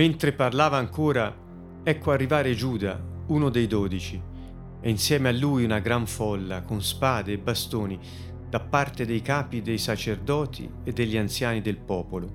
Mentre 0.00 0.32
parlava 0.32 0.78
ancora, 0.78 1.30
ecco 1.82 2.10
arrivare 2.10 2.54
Giuda, 2.54 2.98
uno 3.26 3.50
dei 3.50 3.66
dodici, 3.66 4.18
e 4.80 4.88
insieme 4.88 5.28
a 5.28 5.32
lui 5.32 5.64
una 5.64 5.78
gran 5.78 6.06
folla 6.06 6.62
con 6.62 6.82
spade 6.82 7.32
e 7.32 7.38
bastoni 7.38 8.00
da 8.48 8.60
parte 8.60 9.04
dei 9.04 9.20
capi 9.20 9.60
dei 9.60 9.76
sacerdoti 9.76 10.70
e 10.84 10.92
degli 10.92 11.18
anziani 11.18 11.60
del 11.60 11.76
popolo. 11.76 12.32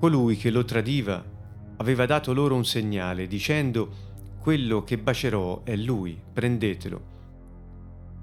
Colui 0.00 0.36
che 0.36 0.50
lo 0.50 0.64
tradiva 0.64 1.24
aveva 1.76 2.04
dato 2.04 2.32
loro 2.32 2.56
un 2.56 2.64
segnale 2.64 3.28
dicendo 3.28 3.88
quello 4.40 4.82
che 4.82 4.98
bacerò 4.98 5.62
è 5.62 5.76
lui, 5.76 6.20
prendetelo. 6.32 7.02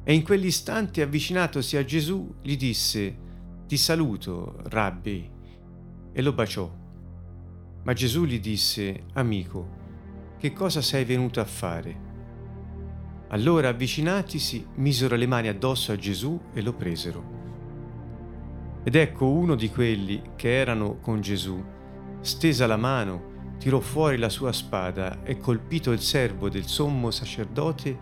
E 0.04 0.14
in 0.14 0.22
quell'istante 0.22 1.02
avvicinatosi 1.02 1.78
a 1.78 1.86
Gesù 1.86 2.36
gli 2.42 2.58
disse, 2.58 3.18
Ti 3.66 3.78
saluto, 3.78 4.58
rabbi, 4.66 5.32
e 6.12 6.22
lo 6.22 6.34
baciò. 6.34 6.84
Ma 7.86 7.94
Gesù 7.94 8.26
gli 8.26 8.40
disse, 8.40 9.04
Amico, 9.14 9.70
che 10.40 10.54
cosa 10.54 10.82
sei 10.82 11.06
venuto 11.06 11.40
a 11.40 11.46
fare? 11.46 12.02
Allora 13.28 13.70
avvicinatisi 13.70 14.66
misero 14.78 15.16
le 15.16 15.28
mani 15.28 15.50
addosso 15.50 15.92
a 15.92 15.96
Gesù 15.96 16.40
e 16.52 16.64
lo 16.64 16.74
presero. 16.74 17.24
Ed 18.84 18.96
ecco 18.96 19.30
uno 19.30 19.54
di 19.54 19.70
quelli 19.70 20.20
che 20.36 20.56
erano 20.56 20.98
con 20.98 21.22
Gesù, 21.22 21.64
stesa 22.22 22.66
la 22.66 22.78
mano, 22.78 23.54
tirò 23.60 23.80
fuori 23.80 24.18
la 24.18 24.30
sua 24.30 24.52
spada 24.52 25.24
e 25.24 25.38
colpito 25.38 25.92
il 25.92 26.02
servo 26.02 26.50
del 26.50 26.66
sommo 26.66 27.12
sacerdote, 27.12 27.98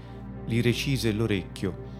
gli 0.45 0.61
recise 0.61 1.11
l'orecchio. 1.11 1.91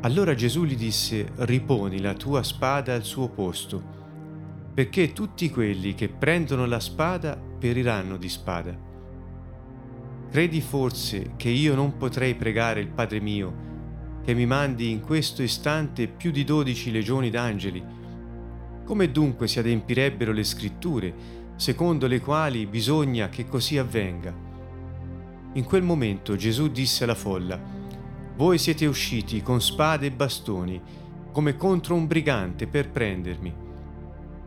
Allora 0.00 0.34
Gesù 0.34 0.64
gli 0.64 0.76
disse, 0.76 1.34
riponi 1.36 2.00
la 2.00 2.14
tua 2.14 2.42
spada 2.42 2.94
al 2.94 3.04
suo 3.04 3.28
posto, 3.28 3.98
perché 4.80 5.12
tutti 5.12 5.50
quelli 5.50 5.94
che 5.94 6.08
prendono 6.08 6.64
la 6.64 6.80
spada 6.80 7.36
periranno 7.36 8.16
di 8.16 8.30
spada. 8.30 8.74
Credi 10.30 10.62
forse 10.62 11.32
che 11.36 11.50
io 11.50 11.74
non 11.74 11.98
potrei 11.98 12.34
pregare 12.34 12.80
il 12.80 12.88
Padre 12.88 13.20
mio, 13.20 13.54
che 14.24 14.32
mi 14.32 14.46
mandi 14.46 14.90
in 14.90 15.02
questo 15.02 15.42
istante 15.42 16.08
più 16.08 16.30
di 16.30 16.44
dodici 16.44 16.90
legioni 16.90 17.28
d'angeli? 17.28 17.84
Come 18.86 19.10
dunque 19.10 19.48
si 19.48 19.58
adempirebbero 19.58 20.32
le 20.32 20.44
scritture 20.44 21.14
secondo 21.56 22.06
le 22.06 22.20
quali 22.22 22.64
bisogna 22.64 23.28
che 23.28 23.46
così 23.46 23.76
avvenga. 23.76 24.34
In 25.52 25.64
quel 25.64 25.82
momento 25.82 26.36
Gesù 26.36 26.68
disse 26.68 27.04
alla 27.04 27.14
folla, 27.14 27.60
Voi 28.34 28.56
siete 28.56 28.86
usciti 28.86 29.42
con 29.42 29.60
spade 29.60 30.06
e 30.06 30.10
bastoni, 30.10 30.80
come 31.32 31.54
contro 31.58 31.94
un 31.94 32.06
brigante 32.06 32.66
per 32.66 32.88
prendermi. 32.88 33.59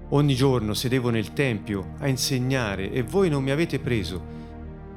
Ogni 0.09 0.35
giorno 0.35 0.73
sedevo 0.73 1.09
nel 1.09 1.33
Tempio 1.33 1.93
a 1.99 2.07
insegnare 2.07 2.91
e 2.91 3.03
voi 3.03 3.29
non 3.29 3.43
mi 3.43 3.51
avete 3.51 3.79
preso, 3.79 4.21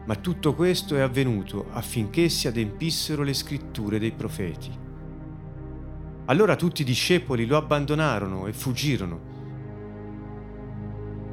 ma 0.05 0.15
tutto 0.17 0.55
questo 0.55 0.97
è 0.97 1.01
avvenuto 1.01 1.67
affinché 1.71 2.29
si 2.29 2.48
adempissero 2.48 3.23
le 3.23 3.33
scritture 3.33 3.98
dei 3.98 4.13
profeti. 4.13 4.71
Allora 6.27 6.57
tutti 6.57 6.83
i 6.83 6.85
discepoli 6.85 7.47
lo 7.47 7.57
abbandonarono 7.57 8.47
e 8.47 8.53
fuggirono 8.53 9.35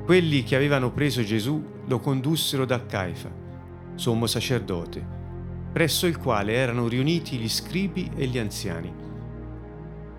quelli 0.04 0.44
che 0.44 0.58
avevano 0.58 0.92
preso 0.92 1.24
Gesù 1.24 1.64
lo 1.86 2.00
condussero 2.00 2.66
da 2.66 2.86
Caifa, 2.86 3.32
sommo 3.96 4.28
sacerdote, 4.28 5.02
presso 5.72 6.08
il 6.08 6.18
quale 6.18 6.52
erano 6.56 6.90
riuniti 6.90 7.38
gli 7.38 7.48
scribi 7.48 8.12
e 8.14 8.26
gli 8.26 8.38
anziani. 8.38 8.94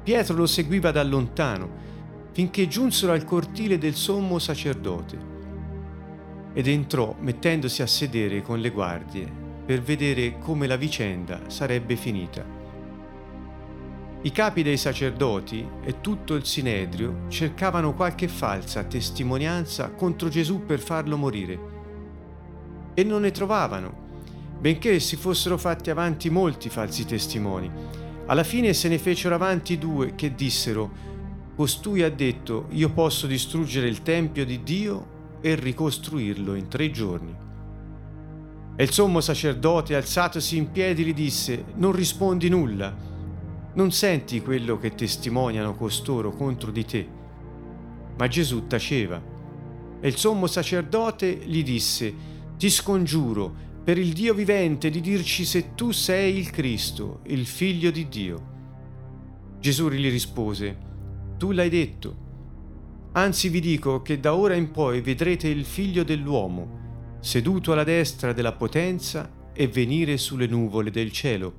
Pietro 0.02 0.36
lo 0.36 0.46
seguiva 0.46 0.90
da 0.90 1.02
lontano 1.04 1.92
finché 2.34 2.66
giunsero 2.66 3.12
al 3.12 3.24
cortile 3.24 3.78
del 3.78 3.94
sommo 3.94 4.40
sacerdote 4.40 5.32
ed 6.52 6.66
entrò 6.66 7.14
mettendosi 7.20 7.80
a 7.80 7.86
sedere 7.86 8.42
con 8.42 8.58
le 8.58 8.70
guardie 8.70 9.30
per 9.64 9.80
vedere 9.80 10.38
come 10.40 10.66
la 10.66 10.74
vicenda 10.74 11.42
sarebbe 11.46 11.94
finita. 11.94 12.44
I 14.22 14.32
capi 14.32 14.64
dei 14.64 14.76
sacerdoti 14.76 15.64
e 15.84 16.00
tutto 16.00 16.34
il 16.34 16.44
Sinedrio 16.44 17.26
cercavano 17.28 17.94
qualche 17.94 18.26
falsa 18.26 18.82
testimonianza 18.82 19.90
contro 19.90 20.28
Gesù 20.28 20.64
per 20.66 20.80
farlo 20.80 21.16
morire. 21.16 21.58
E 22.94 23.04
non 23.04 23.20
ne 23.20 23.30
trovavano, 23.30 24.02
benché 24.58 24.98
si 24.98 25.14
fossero 25.14 25.56
fatti 25.56 25.88
avanti 25.88 26.30
molti 26.30 26.68
falsi 26.68 27.04
testimoni. 27.04 27.70
Alla 28.26 28.44
fine 28.44 28.72
se 28.72 28.88
ne 28.88 28.98
fecero 28.98 29.36
avanti 29.36 29.78
due 29.78 30.14
che 30.16 30.34
dissero, 30.34 31.13
Costui 31.54 32.02
ha 32.02 32.10
detto, 32.10 32.66
io 32.70 32.90
posso 32.90 33.26
distruggere 33.26 33.88
il 33.88 34.02
Tempio 34.02 34.44
di 34.44 34.62
Dio 34.62 35.38
e 35.40 35.54
ricostruirlo 35.54 36.54
in 36.54 36.68
tre 36.68 36.90
giorni. 36.90 37.34
E 38.76 38.82
il 38.82 38.90
sommo 38.90 39.20
sacerdote, 39.20 39.94
alzatosi 39.94 40.56
in 40.56 40.70
piedi, 40.72 41.04
gli 41.04 41.14
disse, 41.14 41.64
non 41.76 41.92
rispondi 41.92 42.48
nulla 42.48 43.12
non 43.74 43.90
senti 43.90 44.40
quello 44.40 44.78
che 44.78 44.94
testimoniano 44.94 45.74
costoro 45.74 46.30
contro 46.30 46.70
di 46.70 46.84
te. 46.84 47.08
Ma 48.16 48.28
Gesù 48.28 48.66
taceva. 48.68 49.20
E 50.00 50.08
il 50.08 50.16
sommo 50.16 50.46
sacerdote 50.46 51.40
gli 51.44 51.62
disse, 51.64 52.14
ti 52.56 52.70
scongiuro 52.70 53.62
per 53.82 53.98
il 53.98 54.12
Dio 54.12 54.32
vivente 54.32 54.90
di 54.90 55.00
dirci 55.00 55.44
se 55.44 55.74
tu 55.74 55.90
sei 55.90 56.38
il 56.38 56.50
Cristo, 56.50 57.20
il 57.24 57.46
figlio 57.46 57.90
di 57.90 58.08
Dio. 58.08 58.52
Gesù 59.58 59.88
gli 59.88 60.08
rispose, 60.08 60.76
tu 61.44 61.52
l'hai 61.52 61.68
detto. 61.68 62.16
Anzi 63.12 63.50
vi 63.50 63.60
dico 63.60 64.00
che 64.00 64.18
da 64.18 64.34
ora 64.34 64.54
in 64.54 64.70
poi 64.70 65.02
vedrete 65.02 65.46
il 65.46 65.66
figlio 65.66 66.02
dell'uomo, 66.02 67.18
seduto 67.20 67.72
alla 67.72 67.84
destra 67.84 68.32
della 68.32 68.52
potenza 68.52 69.30
e 69.52 69.68
venire 69.68 70.16
sulle 70.16 70.46
nuvole 70.46 70.90
del 70.90 71.12
cielo. 71.12 71.52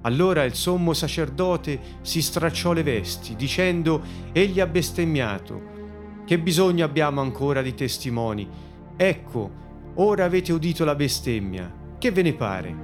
Allora 0.00 0.44
il 0.44 0.54
sommo 0.54 0.94
sacerdote 0.94 1.78
si 2.00 2.22
stracciò 2.22 2.72
le 2.72 2.82
vesti, 2.82 3.36
dicendo, 3.36 4.00
Egli 4.32 4.60
ha 4.60 4.66
bestemmiato. 4.66 6.22
Che 6.24 6.38
bisogno 6.38 6.86
abbiamo 6.86 7.20
ancora 7.20 7.60
di 7.60 7.74
testimoni? 7.74 8.48
Ecco, 8.96 9.50
ora 9.96 10.24
avete 10.24 10.54
udito 10.54 10.86
la 10.86 10.94
bestemmia. 10.94 11.70
Che 11.98 12.10
ve 12.10 12.22
ne 12.22 12.32
pare? 12.32 12.76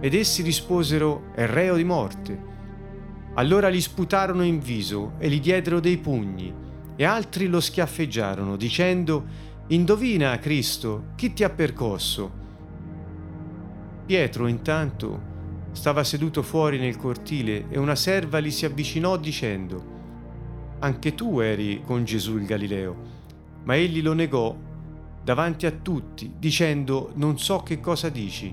Ed 0.00 0.12
essi 0.12 0.42
risposero, 0.42 1.32
È 1.34 1.46
reo 1.46 1.76
di 1.76 1.84
morte. 1.84 2.49
Allora 3.34 3.70
gli 3.70 3.80
sputarono 3.80 4.42
in 4.44 4.58
viso 4.58 5.12
e 5.18 5.28
gli 5.28 5.40
diedero 5.40 5.80
dei 5.80 5.98
pugni, 5.98 6.52
e 6.96 7.04
altri 7.04 7.46
lo 7.46 7.60
schiaffeggiarono, 7.60 8.56
dicendo, 8.56 9.24
Indovina, 9.68 10.38
Cristo, 10.38 11.12
chi 11.14 11.32
ti 11.32 11.44
ha 11.44 11.50
percosso? 11.50 12.38
Pietro 14.04 14.48
intanto 14.48 15.28
Stava 15.72 16.02
seduto 16.02 16.42
fuori 16.42 16.78
nel 16.78 16.96
cortile 16.96 17.66
e 17.68 17.78
una 17.78 17.94
serva 17.94 18.40
gli 18.40 18.50
si 18.50 18.64
avvicinò 18.64 19.16
dicendo, 19.16 19.98
Anche 20.80 21.14
tu 21.14 21.38
eri 21.38 21.82
con 21.84 22.04
Gesù 22.04 22.36
il 22.36 22.44
Galileo. 22.44 22.96
Ma 23.62 23.76
egli 23.76 24.02
lo 24.02 24.12
negò 24.12 24.56
davanti 25.22 25.66
a 25.66 25.70
tutti, 25.70 26.34
dicendo, 26.38 27.12
Non 27.14 27.38
so 27.38 27.62
che 27.62 27.78
cosa 27.78 28.08
dici. 28.08 28.52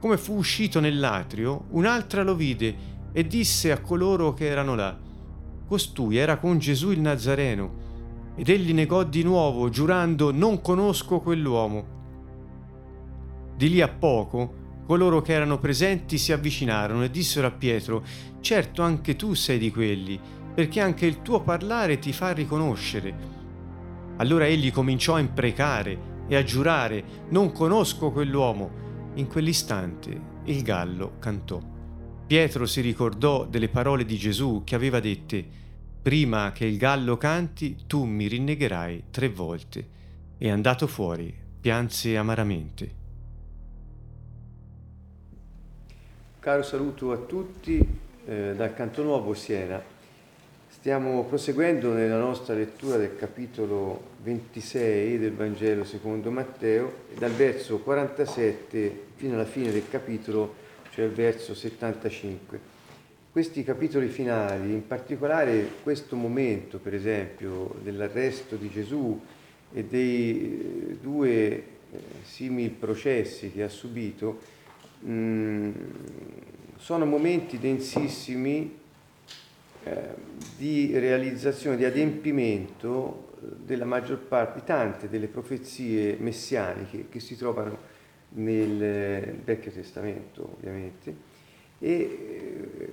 Come 0.00 0.16
fu 0.18 0.34
uscito 0.36 0.80
nell'atrio, 0.80 1.66
un'altra 1.70 2.24
lo 2.24 2.34
vide 2.34 2.74
e 3.12 3.26
disse 3.26 3.70
a 3.72 3.80
coloro 3.80 4.32
che 4.32 4.46
erano 4.46 4.74
là, 4.74 4.98
Costui 5.66 6.18
era 6.18 6.36
con 6.36 6.58
Gesù 6.58 6.90
il 6.90 7.00
Nazareno. 7.00 7.80
Ed 8.36 8.50
egli 8.50 8.74
negò 8.74 9.04
di 9.04 9.22
nuovo, 9.22 9.70
giurando, 9.70 10.30
Non 10.30 10.60
conosco 10.60 11.20
quell'uomo. 11.20 12.00
Di 13.56 13.70
lì 13.70 13.80
a 13.80 13.88
poco, 13.88 14.60
Coloro 14.84 15.22
che 15.22 15.32
erano 15.32 15.58
presenti 15.58 16.18
si 16.18 16.32
avvicinarono 16.32 17.04
e 17.04 17.10
dissero 17.10 17.46
a 17.46 17.52
Pietro, 17.52 18.04
certo 18.40 18.82
anche 18.82 19.16
tu 19.16 19.32
sei 19.32 19.58
di 19.58 19.70
quelli, 19.70 20.20
perché 20.54 20.80
anche 20.80 21.06
il 21.06 21.22
tuo 21.22 21.40
parlare 21.40 21.98
ti 21.98 22.12
fa 22.12 22.32
riconoscere. 22.32 23.14
Allora 24.16 24.46
egli 24.46 24.70
cominciò 24.70 25.14
a 25.14 25.20
imprecare 25.20 26.26
e 26.28 26.36
a 26.36 26.42
giurare, 26.42 27.02
non 27.30 27.52
conosco 27.52 28.10
quell'uomo. 28.10 28.80
In 29.14 29.26
quell'istante 29.28 30.20
il 30.44 30.62
gallo 30.62 31.14
cantò. 31.18 31.71
Pietro 32.26 32.66
si 32.66 32.80
ricordò 32.80 33.44
delle 33.44 33.68
parole 33.68 34.04
di 34.04 34.16
Gesù 34.16 34.62
che 34.64 34.74
aveva 34.74 35.00
dette, 35.00 35.44
prima 36.02 36.52
che 36.52 36.64
il 36.64 36.78
gallo 36.78 37.16
canti 37.16 37.76
tu 37.86 38.04
mi 38.04 38.26
rinnegherai 38.26 39.04
tre 39.10 39.28
volte. 39.28 39.88
E 40.38 40.50
andato 40.50 40.86
fuori, 40.86 41.32
pianse 41.60 42.16
amaramente. 42.16 43.00
Caro 46.40 46.62
saluto 46.62 47.12
a 47.12 47.18
tutti 47.18 47.78
eh, 48.24 48.54
dal 48.56 48.74
Canto 48.74 49.02
Nuovo 49.02 49.34
Siena. 49.34 49.80
Stiamo 50.68 51.22
proseguendo 51.24 51.92
nella 51.92 52.18
nostra 52.18 52.54
lettura 52.54 52.96
del 52.96 53.14
capitolo 53.14 54.10
26 54.22 55.18
del 55.18 55.34
Vangelo 55.34 55.84
secondo 55.84 56.32
Matteo, 56.32 57.04
dal 57.16 57.30
verso 57.30 57.78
47 57.78 59.04
fino 59.14 59.34
alla 59.34 59.44
fine 59.44 59.70
del 59.70 59.88
capitolo, 59.88 60.54
cioè 60.92 61.06
il 61.06 61.12
verso 61.12 61.54
75. 61.54 62.70
questi 63.32 63.64
capitoli 63.64 64.08
finali, 64.08 64.72
in 64.72 64.86
particolare 64.86 65.66
questo 65.82 66.16
momento, 66.16 66.78
per 66.78 66.92
esempio, 66.92 67.74
dell'arresto 67.82 68.56
di 68.56 68.68
Gesù 68.68 69.18
e 69.72 69.84
dei 69.84 70.90
eh, 70.90 70.98
due 71.00 71.30
eh, 71.30 71.64
simili 72.22 72.68
processi 72.68 73.50
che 73.50 73.62
ha 73.62 73.70
subito, 73.70 74.38
mm, 75.06 75.70
sono 76.76 77.06
momenti 77.06 77.58
densissimi 77.58 78.78
eh, 79.84 79.98
di 80.58 80.98
realizzazione, 80.98 81.78
di 81.78 81.86
adempimento 81.86 83.30
della 83.40 83.86
maggior 83.86 84.18
parte, 84.18 84.60
di 84.60 84.66
tante 84.66 85.08
delle 85.08 85.26
profezie 85.26 86.16
messianiche 86.18 87.06
che 87.08 87.18
si 87.18 87.34
trovano 87.34 87.90
nel 88.34 89.40
Vecchio 89.44 89.70
Testamento, 89.70 90.56
ovviamente 90.56 91.30
e 91.82 91.90
eh, 91.90 92.88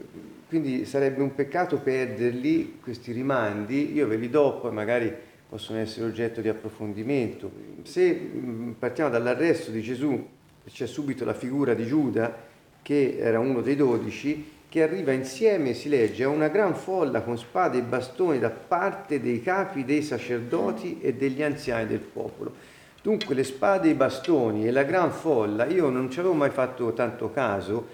quindi 0.48 0.84
sarebbe 0.86 1.22
un 1.22 1.36
peccato 1.36 1.78
perderli, 1.78 2.80
questi 2.82 3.12
rimandi, 3.12 3.94
io 3.94 4.08
ve 4.08 4.16
li 4.16 4.32
do, 4.32 4.58
poi 4.60 4.72
magari 4.72 5.14
possono 5.48 5.78
essere 5.78 6.08
oggetto 6.08 6.42
di 6.42 6.50
approfondimento. 6.50 7.52
Se 7.84 8.12
mm, 8.12 8.72
partiamo 8.72 9.12
dall'arresto 9.12 9.70
di 9.70 9.84
Gesù, 9.84 10.28
c'è 10.68 10.88
subito 10.88 11.24
la 11.24 11.36
figura 11.36 11.76
di 11.76 11.86
Giuda, 11.86 12.36
che 12.82 13.18
era 13.20 13.38
uno 13.38 13.62
dei 13.62 13.76
dodici, 13.76 14.58
che 14.68 14.82
arriva 14.82 15.12
insieme, 15.12 15.76
si 15.76 15.88
legge, 15.88 16.24
a 16.24 16.30
una 16.30 16.48
gran 16.48 16.74
folla 16.74 17.22
con 17.22 17.38
spade 17.38 17.78
e 17.78 17.84
bastoni 17.84 18.40
da 18.40 18.50
parte 18.50 19.22
dei 19.22 19.44
capi 19.44 19.86
dei 19.86 20.02
sacerdoti 20.02 21.00
e 21.00 21.14
degli 21.14 21.44
anziani 21.44 21.86
del 21.86 22.00
popolo. 22.00 22.54
Dunque 23.02 23.34
le 23.34 23.46
spade 23.46 23.88
e 23.88 23.92
i 23.92 23.94
bastoni 23.94 24.68
e 24.68 24.72
la 24.72 24.84
gran 24.84 25.12
folla, 25.12 25.66
io 25.66 25.90
non 25.90 26.12
ci 26.12 26.20
avevo 26.20 26.34
mai 26.34 26.50
fatto 26.50 26.92
tanto 26.92 27.32
caso, 27.32 27.88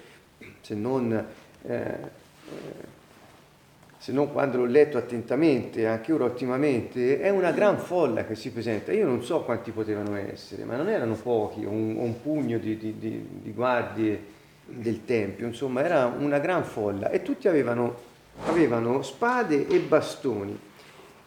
se 0.61 0.73
non, 0.73 1.13
eh, 1.61 1.73
eh, 1.73 1.97
se 3.99 4.11
non 4.11 4.31
quando 4.31 4.57
l'ho 4.57 4.65
letto 4.65 4.97
attentamente, 4.97 5.85
anche 5.85 6.11
ora 6.11 6.23
ottimamente, 6.23 7.19
è 7.19 7.29
una 7.29 7.51
gran 7.51 7.77
folla 7.77 8.25
che 8.25 8.33
si 8.33 8.51
presenta. 8.51 8.91
Io 8.93 9.05
non 9.05 9.23
so 9.23 9.41
quanti 9.43 9.69
potevano 9.69 10.15
essere, 10.15 10.63
ma 10.63 10.75
non 10.75 10.89
erano 10.89 11.13
pochi, 11.13 11.63
un, 11.65 11.97
un 11.97 12.21
pugno 12.23 12.57
di, 12.57 12.75
di, 12.75 12.97
di, 12.97 13.27
di 13.43 13.51
guardie 13.51 14.33
del 14.65 15.05
Tempio, 15.05 15.45
insomma 15.45 15.83
era 15.83 16.05
una 16.17 16.39
gran 16.39 16.63
folla 16.63 17.11
e 17.11 17.21
tutti 17.21 17.47
avevano, 17.47 17.95
avevano 18.47 19.03
spade 19.03 19.67
e 19.67 19.79
bastoni. 19.81 20.59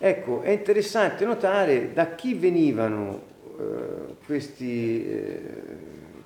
Ecco, 0.00 0.42
è 0.42 0.50
interessante 0.50 1.24
notare 1.24 1.92
da 1.92 2.14
chi 2.16 2.34
venivano 2.34 3.36
eh, 3.58 4.14
questi, 4.24 5.04
eh, 5.04 5.40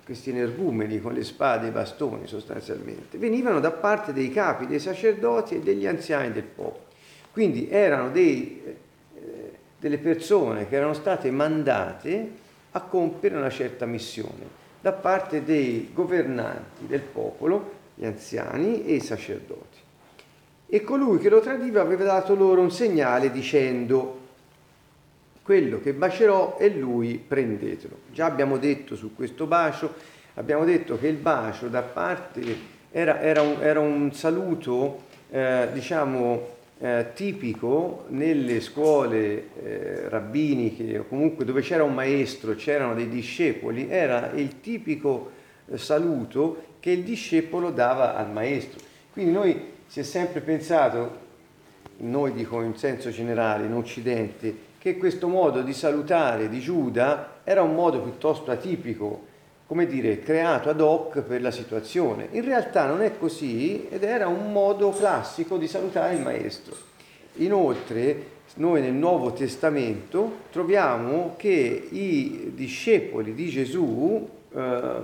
questi 0.04 0.30
energumeni 0.30 1.00
con 1.00 1.14
le 1.14 1.24
spade 1.24 1.66
e 1.66 1.68
i 1.70 1.72
bastoni 1.72 2.26
sostanzialmente, 2.26 3.16
venivano 3.16 3.58
da 3.58 3.70
parte 3.70 4.12
dei 4.12 4.30
capi, 4.30 4.66
dei 4.66 4.78
sacerdoti 4.78 5.56
e 5.56 5.60
degli 5.60 5.86
anziani 5.86 6.30
del 6.30 6.42
popolo. 6.42 6.84
Quindi 7.32 7.70
erano 7.70 8.10
dei, 8.10 8.62
eh, 9.14 9.52
delle 9.80 9.98
persone 9.98 10.68
che 10.68 10.76
erano 10.76 10.92
state 10.92 11.30
mandate 11.30 12.30
a 12.72 12.80
compiere 12.82 13.36
una 13.36 13.50
certa 13.50 13.86
missione 13.86 14.60
da 14.82 14.92
parte 14.92 15.42
dei 15.42 15.90
governanti 15.94 16.86
del 16.86 17.00
popolo, 17.00 17.80
gli 17.94 18.04
anziani 18.04 18.84
e 18.84 18.94
i 18.94 19.00
sacerdoti. 19.00 19.78
E 20.66 20.82
colui 20.82 21.18
che 21.18 21.28
lo 21.28 21.40
tradiva 21.40 21.80
aveva 21.80 22.04
dato 22.04 22.34
loro 22.34 22.60
un 22.60 22.70
segnale 22.70 23.30
dicendo 23.30 24.21
quello 25.42 25.80
che 25.80 25.92
bacerò 25.92 26.56
è 26.56 26.68
lui, 26.68 27.22
prendetelo. 27.24 27.96
Già 28.12 28.26
abbiamo 28.26 28.58
detto 28.58 28.94
su 28.94 29.14
questo 29.14 29.46
bacio, 29.46 29.92
abbiamo 30.34 30.64
detto 30.64 30.98
che 30.98 31.08
il 31.08 31.16
bacio 31.16 31.68
da 31.68 31.82
parte 31.82 32.40
era, 32.90 33.20
era, 33.20 33.42
un, 33.42 33.56
era 33.60 33.80
un, 33.80 34.12
saluto, 34.12 35.02
eh, 35.30 35.68
diciamo, 35.72 36.60
eh, 36.78 37.06
tipico 37.14 38.04
nelle 38.08 38.60
scuole 38.60 39.48
eh, 39.62 40.08
rabbiniche 40.08 40.98
o 40.98 41.06
comunque 41.06 41.44
dove 41.44 41.60
c'era 41.60 41.82
un 41.82 41.94
maestro, 41.94 42.54
c'erano 42.54 42.94
dei 42.94 43.08
discepoli, 43.08 43.88
era 43.88 44.30
il 44.34 44.60
tipico 44.60 45.30
eh, 45.66 45.78
saluto 45.78 46.70
che 46.80 46.90
il 46.90 47.02
discepolo 47.02 47.70
dava 47.70 48.14
al 48.14 48.30
maestro. 48.30 48.80
Quindi 49.12 49.32
noi 49.32 49.60
si 49.86 50.00
è 50.00 50.02
sempre 50.02 50.40
pensato, 50.40 51.20
noi 51.98 52.32
dico 52.32 52.62
in 52.62 52.76
senso 52.76 53.10
generale, 53.10 53.66
in 53.66 53.74
Occidente, 53.74 54.70
che 54.82 54.96
questo 54.96 55.28
modo 55.28 55.62
di 55.62 55.72
salutare 55.72 56.48
di 56.48 56.58
Giuda 56.58 57.42
era 57.44 57.62
un 57.62 57.72
modo 57.72 58.00
piuttosto 58.00 58.50
atipico, 58.50 59.26
come 59.68 59.86
dire, 59.86 60.18
creato 60.18 60.70
ad 60.70 60.80
hoc 60.80 61.20
per 61.20 61.40
la 61.40 61.52
situazione. 61.52 62.26
In 62.32 62.44
realtà 62.44 62.86
non 62.86 63.00
è 63.00 63.16
così 63.16 63.86
ed 63.88 64.02
era 64.02 64.26
un 64.26 64.50
modo 64.50 64.90
classico 64.90 65.56
di 65.56 65.68
salutare 65.68 66.16
il 66.16 66.20
maestro. 66.22 66.74
Inoltre, 67.34 68.26
noi 68.54 68.80
nel 68.80 68.92
Nuovo 68.92 69.32
Testamento 69.32 70.38
troviamo 70.50 71.34
che 71.36 71.88
i 71.88 72.50
discepoli 72.52 73.34
di 73.34 73.48
Gesù, 73.50 74.28
eh, 74.52 74.94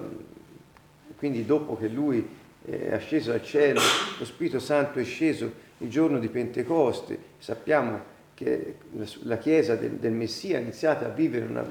quindi 1.16 1.46
dopo 1.46 1.76
che 1.76 1.86
lui 1.86 2.28
è 2.64 2.94
asceso 2.94 3.30
al 3.30 3.44
cielo, 3.44 3.78
lo 4.19 4.25
Spirito 4.25 4.58
Santo 4.58 4.98
è 4.98 5.04
sceso 5.04 5.48
il 5.78 5.88
giorno 5.88 6.19
di 6.19 6.26
Pentecoste, 6.26 7.16
sappiamo 7.38 8.16
che 8.38 8.76
la 9.23 9.37
Chiesa 9.37 9.75
del, 9.75 9.94
del 9.94 10.12
Messia 10.12 10.58
ha 10.58 10.61
iniziato 10.61 11.05
a 11.05 11.08
vivere 11.08 11.46
una, 11.46 11.64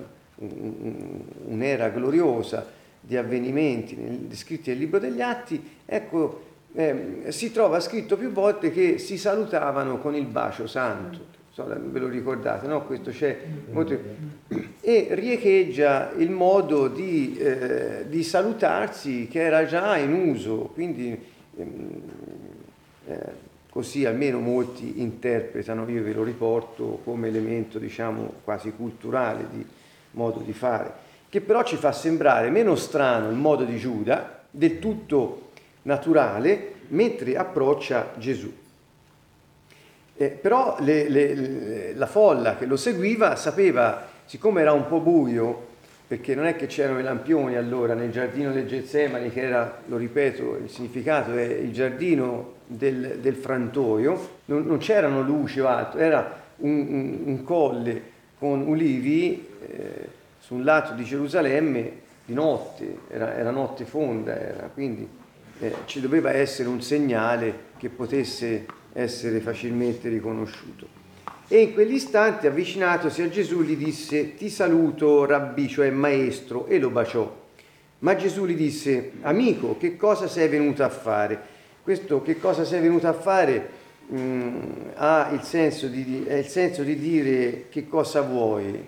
un'era 1.45 1.87
gloriosa 1.87 2.69
di 2.99 3.15
avvenimenti 3.15 3.95
descritti 4.27 4.71
nel 4.71 4.79
libro 4.79 4.99
degli 4.99 5.21
Atti, 5.21 5.77
ecco, 5.85 6.43
eh, 6.73 7.23
si 7.29 7.53
trova 7.53 7.79
scritto 7.79 8.17
più 8.17 8.33
volte 8.33 8.71
che 8.71 8.97
si 8.97 9.17
salutavano 9.17 9.99
con 9.99 10.13
il 10.13 10.25
bacio 10.25 10.67
santo. 10.67 11.35
So, 11.53 11.65
ve 11.65 11.99
lo 11.99 12.07
ricordate, 12.09 12.67
no? 12.67 12.85
Questo 12.85 13.11
c'è 13.11 13.37
molto... 13.71 13.97
E 14.81 15.07
riecheggia 15.11 16.11
il 16.17 16.31
modo 16.31 16.89
di, 16.89 17.37
eh, 17.37 18.05
di, 18.09 18.23
salutarsi 18.23 19.29
che 19.31 19.41
era 19.41 19.65
già 19.65 19.95
in 19.95 20.13
uso, 20.13 20.69
quindi 20.73 21.17
ehm, 21.55 22.01
eh, 23.07 23.46
così 23.77 24.05
almeno 24.05 24.39
molti 24.39 25.01
interpretano, 25.01 25.87
io 25.87 26.01
ve 26.01 26.11
lo 26.11 26.23
riporto 26.23 26.99
come 27.03 27.27
elemento 27.27 27.77
diciamo 27.77 28.33
quasi 28.43 28.71
culturale 28.71 29.45
di 29.51 29.63
modo 30.13 30.39
di 30.39 30.51
fare, 30.51 30.91
che 31.29 31.41
però 31.41 31.61
ci 31.61 31.75
fa 31.75 31.91
sembrare 31.91 32.49
meno 32.49 32.73
strano 32.73 33.29
il 33.29 33.35
modo 33.35 33.65
di 33.65 33.77
Giuda, 33.77 34.45
del 34.49 34.79
tutto 34.79 35.51
naturale, 35.83 36.73
mentre 36.87 37.35
approccia 37.37 38.13
Gesù. 38.17 38.51
Eh, 40.15 40.29
però 40.29 40.77
le, 40.79 41.07
le, 41.07 41.93
la 41.93 42.07
folla 42.07 42.55
che 42.55 42.65
lo 42.65 42.77
seguiva 42.77 43.35
sapeva, 43.35 44.07
siccome 44.25 44.61
era 44.61 44.71
un 44.71 44.87
po' 44.87 45.01
buio, 45.01 45.66
perché 46.07 46.35
non 46.35 46.45
è 46.45 46.55
che 46.55 46.67
c'erano 46.67 46.99
i 46.99 47.03
lampioni 47.03 47.57
allora 47.57 47.93
nel 47.93 48.11
giardino 48.11 48.53
del 48.53 48.65
Getsemani, 48.65 49.29
che 49.29 49.41
era, 49.41 49.81
lo 49.87 49.97
ripeto, 49.97 50.57
il 50.63 50.69
significato 50.69 51.33
è 51.33 51.43
il 51.43 51.73
giardino 51.73 52.53
del, 52.65 53.17
del 53.19 53.35
frantoio, 53.35 54.39
non, 54.45 54.65
non, 54.65 54.77
c'erano 54.77 55.21
luci 55.21 55.59
o 55.59 55.67
altro, 55.67 55.99
era 55.99 56.43
un, 56.57 56.71
un, 56.71 57.19
un 57.25 57.43
colle 57.43 58.01
con 58.39 58.61
ulivi 58.61 59.47
eh, 59.67 60.07
su 60.39 60.55
un 60.55 60.63
lato 60.63 60.93
di 60.93 61.03
Gerusalemme 61.03 61.91
di 62.23 62.33
notte, 62.33 62.99
era, 63.09 63.35
era 63.35 63.51
notte 63.51 63.83
fonda, 63.83 64.39
era, 64.39 64.69
quindi 64.73 65.07
eh, 65.59 65.73
ci 65.85 65.99
doveva 65.99 66.31
essere 66.31 66.69
un 66.69 66.81
segnale 66.81 67.65
che 67.77 67.89
potesse 67.89 68.65
essere 68.93 69.39
facilmente 69.41 70.07
riconosciuto. 70.07 70.96
E 71.49 71.61
in 71.61 71.73
quell'istante, 71.73 72.47
avvicinatosi 72.47 73.21
a 73.21 73.29
Gesù, 73.29 73.61
gli 73.61 73.77
disse, 73.77 74.35
ti 74.35 74.49
saluto, 74.49 75.23
rabbi, 75.23 75.69
cioè 75.69 75.89
maestro, 75.91 76.65
e 76.65 76.77
lo 76.77 76.89
baciò. 76.89 77.45
Ma 77.99 78.17
Gesù 78.17 78.45
gli 78.45 78.55
disse, 78.55 79.13
amico, 79.21 79.77
che 79.77 79.95
cosa 79.95 80.27
sei 80.27 80.49
venuto 80.49 80.83
a 80.83 80.89
fare? 80.89 81.55
Questo 81.81 82.21
che 82.21 82.37
cosa 82.37 82.65
sei 82.65 82.81
venuto 82.81 83.07
a 83.07 83.13
fare 83.13 83.69
mh, 84.07 84.19
mm, 84.19 84.59
ha 84.95 85.29
il 85.31 85.41
senso, 85.43 85.87
di, 85.87 86.25
è 86.27 86.33
il 86.33 86.47
senso 86.47 86.83
di 86.83 86.99
dire 86.99 87.67
che 87.69 87.87
cosa 87.87 88.21
vuoi 88.21 88.85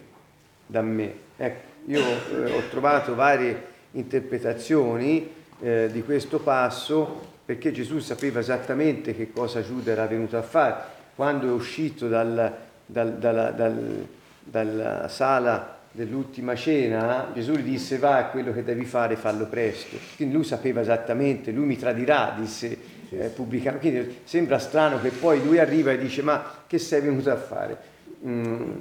da 0.65 0.81
me. 0.81 1.13
Ecco, 1.37 1.61
io 1.85 2.01
eh, 2.01 2.51
ho 2.51 2.63
trovato 2.69 3.15
varie 3.15 3.67
interpretazioni 3.91 5.31
eh, 5.61 5.87
di 5.89 6.03
questo 6.03 6.39
passo 6.39 7.27
perché 7.45 7.71
Gesù 7.71 7.99
sapeva 7.99 8.41
esattamente 8.41 9.15
che 9.15 9.31
cosa 9.31 9.63
Giuda 9.63 9.91
era 9.91 10.05
venuto 10.07 10.35
a 10.37 10.41
fare 10.41 10.97
quando 11.19 11.49
è 11.49 11.51
uscito 11.51 12.07
dal, 12.07 12.55
dal, 12.85 13.17
dal, 13.17 14.07
dalla 14.41 15.07
sala 15.09 15.79
dell'ultima 15.91 16.55
cena, 16.55 17.31
Gesù 17.33 17.55
gli 17.55 17.71
disse 17.71 17.97
va, 17.97 18.29
quello 18.31 18.53
che 18.53 18.63
devi 18.63 18.85
fare 18.85 19.17
fallo 19.17 19.47
presto. 19.47 19.97
Quindi 20.15 20.33
lui 20.33 20.45
sapeva 20.45 20.79
esattamente, 20.79 21.51
lui 21.51 21.65
mi 21.65 21.77
tradirà, 21.77 22.33
disse 22.39 22.77
eh, 23.09 23.27
pubblicamente. 23.35 23.89
Quindi 23.89 24.19
sembra 24.23 24.59
strano 24.59 25.01
che 25.01 25.09
poi 25.09 25.43
lui 25.43 25.59
arriva 25.59 25.91
e 25.91 25.97
dice 25.97 26.21
ma 26.21 26.63
che 26.65 26.77
sei 26.77 27.01
venuto 27.01 27.29
a 27.31 27.35
fare? 27.35 27.77
Mm, 28.25 28.71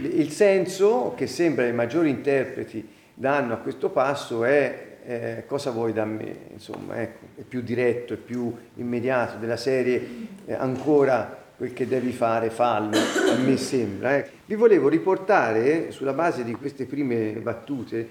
il 0.00 0.30
senso 0.30 1.12
che 1.14 1.26
sembra 1.26 1.66
i 1.66 1.74
maggiori 1.74 2.08
interpreti 2.08 2.88
danno 3.12 3.52
a 3.52 3.58
questo 3.58 3.90
passo 3.90 4.44
è 4.44 4.96
eh, 5.04 5.44
cosa 5.46 5.70
vuoi 5.72 5.92
da 5.92 6.06
me? 6.06 6.36
Insomma, 6.54 7.02
ecco, 7.02 7.26
è 7.36 7.42
più 7.42 7.60
diretto, 7.60 8.14
è 8.14 8.16
più 8.16 8.50
immediato 8.76 9.36
della 9.36 9.58
serie 9.58 10.08
eh, 10.46 10.54
ancora 10.54 11.40
quel 11.62 11.74
che 11.74 11.86
devi 11.86 12.10
fare, 12.10 12.50
fallo, 12.50 12.96
a 12.96 13.36
me 13.36 13.56
sembra. 13.56 14.16
Eh. 14.16 14.28
Vi 14.46 14.56
volevo 14.56 14.88
riportare, 14.88 15.92
sulla 15.92 16.12
base 16.12 16.42
di 16.42 16.54
queste 16.54 16.86
prime 16.86 17.34
battute, 17.34 18.08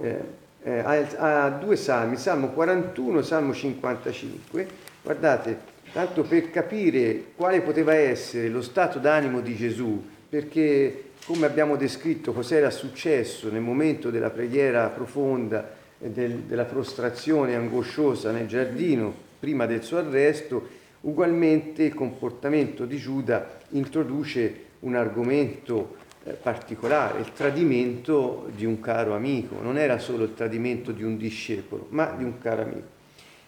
eh, 0.00 0.20
eh, 0.62 0.78
a, 0.78 1.44
a, 1.44 1.50
due 1.50 1.76
salmi, 1.76 2.16
Salmo 2.16 2.48
41 2.48 3.18
e 3.18 3.22
Salmo 3.22 3.52
55. 3.52 4.66
Guardate, 5.02 5.58
tanto 5.92 6.22
per 6.22 6.50
capire 6.50 7.24
quale 7.36 7.60
poteva 7.60 7.92
essere 7.92 8.48
lo 8.48 8.62
stato 8.62 8.98
d'animo 8.98 9.40
di 9.40 9.54
Gesù, 9.54 10.02
perché 10.26 11.10
come 11.26 11.44
abbiamo 11.44 11.76
descritto 11.76 12.32
cos'era 12.32 12.70
successo 12.70 13.50
nel 13.50 13.60
momento 13.60 14.08
della 14.08 14.30
preghiera 14.30 14.88
profonda, 14.88 15.74
del, 15.98 16.36
della 16.46 16.64
prostrazione 16.64 17.54
angosciosa 17.54 18.30
nel 18.30 18.46
giardino 18.46 19.12
prima 19.38 19.66
del 19.66 19.82
suo 19.82 19.98
arresto, 19.98 20.82
ugualmente 21.04 21.84
il 21.84 21.94
comportamento 21.94 22.84
di 22.84 22.96
Giuda 22.96 23.58
introduce 23.70 24.62
un 24.80 24.94
argomento 24.94 25.96
eh, 26.24 26.32
particolare, 26.32 27.20
il 27.20 27.32
tradimento 27.32 28.50
di 28.54 28.64
un 28.64 28.80
caro 28.80 29.14
amico, 29.14 29.60
non 29.60 29.78
era 29.78 29.98
solo 29.98 30.24
il 30.24 30.34
tradimento 30.34 30.92
di 30.92 31.02
un 31.02 31.16
discepolo, 31.16 31.86
ma 31.90 32.14
di 32.16 32.24
un 32.24 32.38
caro 32.38 32.62
amico. 32.62 32.88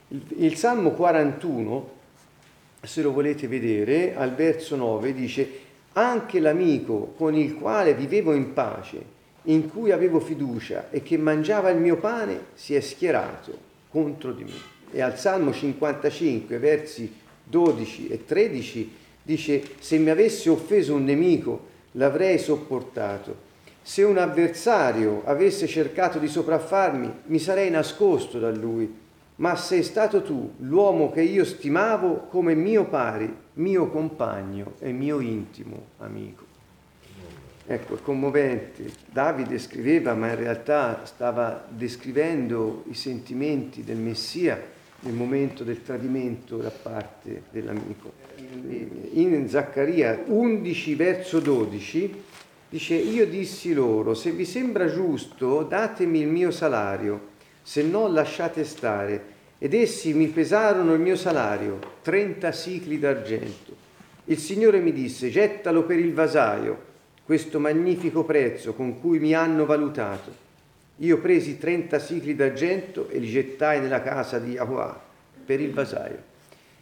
Il, 0.09 0.23
il 0.39 0.57
Salmo 0.57 0.91
41, 0.91 1.91
se 2.83 3.03
lo 3.03 3.13
volete 3.13 3.49
vedere, 3.49 4.15
al 4.15 4.35
verso 4.35 4.77
9 4.77 5.13
dice, 5.13 5.65
anche 5.95 6.41
l'amico 6.41 7.15
con 7.17 7.35
il 7.35 7.55
quale 7.55 7.95
vivevo 7.95 8.35
in 8.35 8.53
pace, 8.53 9.15
in 9.45 9.71
cui 9.71 9.93
avevo 9.93 10.21
fiducia 10.21 10.91
e 10.91 11.03
che 11.03 11.17
mangiava 11.17 11.71
il 11.71 11.79
mio 11.79 11.97
pane, 11.97 12.47
si 12.55 12.75
è 12.75 12.81
schierato 12.81 13.57
contro 13.89 14.33
di 14.33 14.45
me. 14.45 14.75
E 14.91 15.01
al 15.01 15.19
Salmo 15.19 15.53
55, 15.53 16.59
versi 16.59 17.25
12 17.49 18.09
e 18.09 18.25
13, 18.25 18.93
dice, 19.23 19.63
se 19.79 19.99
mi 19.99 20.11
avesse 20.11 20.51
offeso 20.51 20.95
un 20.95 21.05
nemico, 21.05 21.75
l'avrei 21.93 22.39
sopportato. 22.39 23.45
Se 23.83 24.03
un 24.03 24.19
avversario 24.19 25.23
avesse 25.25 25.67
cercato 25.67 26.19
di 26.19 26.27
sopraffarmi, 26.27 27.13
mi 27.27 27.39
sarei 27.39 27.71
nascosto 27.71 28.39
da 28.39 28.51
lui. 28.51 29.05
Ma 29.37 29.55
sei 29.55 29.83
stato 29.83 30.23
tu, 30.23 30.55
l'uomo 30.59 31.11
che 31.11 31.23
io 31.23 31.45
stimavo 31.45 32.27
come 32.29 32.55
mio 32.55 32.87
pari, 32.87 33.33
mio 33.55 33.89
compagno 33.89 34.75
e 34.81 34.93
mio 34.93 35.21
intimo 35.21 35.89
amico. 35.99 36.45
Ecco, 37.67 37.97
è 37.97 38.01
commovente. 38.01 38.91
Davide 39.11 39.59
scriveva, 39.59 40.15
ma 40.15 40.31
in 40.31 40.37
realtà 40.37 41.05
stava 41.05 41.67
descrivendo 41.69 42.85
i 42.89 42.95
sentimenti 42.95 43.83
del 43.83 43.99
Messia 43.99 44.75
nel 45.07 45.15
momento 45.15 45.63
del 45.63 45.83
tradimento 45.83 46.57
da 46.57 46.71
parte 46.71 47.45
dell'amico. 47.51 48.13
In 49.13 49.49
Zaccaria 49.49 50.25
11 50.27 50.95
verso 50.97 51.39
12 51.39 52.23
dice 52.69 52.95
io 52.95 53.27
dissi 53.27 53.73
loro 53.73 54.15
se 54.15 54.33
vi 54.33 54.45
sembra 54.45 54.91
giusto 54.91 55.63
datemi 55.63 56.21
il 56.21 56.29
mio 56.29 56.51
salario, 56.51 57.35
se 57.63 57.83
no 57.83 58.09
lasciate 58.09 58.65
stare. 58.65 59.35
Ed 59.59 59.73
essi 59.73 60.13
mi 60.13 60.27
pesarono 60.27 60.93
il 60.93 61.01
mio 61.01 61.17
salario, 61.17 61.79
30 62.03 62.53
sicli 62.53 62.99
d'argento. 62.99 63.85
Il 64.27 64.39
Signore 64.39 64.81
mi 64.81 64.93
disse 64.93 65.31
gettalo 65.31 65.85
per 65.85 65.99
il 65.99 66.13
vasaio, 66.13 66.95
questo 67.25 67.59
magnifico 67.59 68.25
prezzo 68.25 68.75
con 68.75 69.01
cui 69.01 69.19
mi 69.19 69.35
hanno 69.35 69.65
valutato 69.65 70.46
io 70.99 71.19
presi 71.19 71.59
30 71.59 71.99
sicli 71.99 72.35
d'argento 72.35 73.09
e 73.09 73.19
li 73.19 73.29
gettai 73.29 73.81
nella 73.81 74.01
casa 74.01 74.39
di 74.39 74.53
Yahweh 74.53 74.95
per 75.45 75.61
il 75.61 75.73
vasaio. 75.73 76.23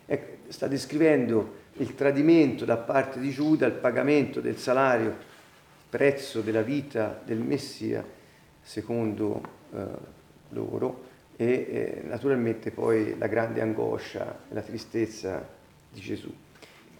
Ecco, 0.07 0.51
sta 0.53 0.69
descrivendo 0.69 1.63
il 1.79 1.95
tradimento 1.95 2.65
da 2.65 2.77
parte 2.77 3.19
di 3.19 3.31
Giuda, 3.31 3.67
il 3.67 3.73
pagamento 3.73 4.41
del 4.41 4.57
salario, 4.59 5.17
prezzo 5.91 6.43
della 6.43 6.63
vita 6.63 7.21
del 7.25 7.39
Messia, 7.39 8.05
secondo 8.63 9.43
eh, 9.73 9.83
loro, 10.51 11.13
e 11.37 11.47
eh, 11.47 12.03
naturalmente 12.05 12.71
poi 12.71 13.17
la 13.19 13.27
grande 13.27 13.61
angoscia 13.61 14.43
e 14.49 14.55
la 14.55 14.63
tristezza 14.63 15.45
di 15.91 16.01
Gesù. 16.01 16.33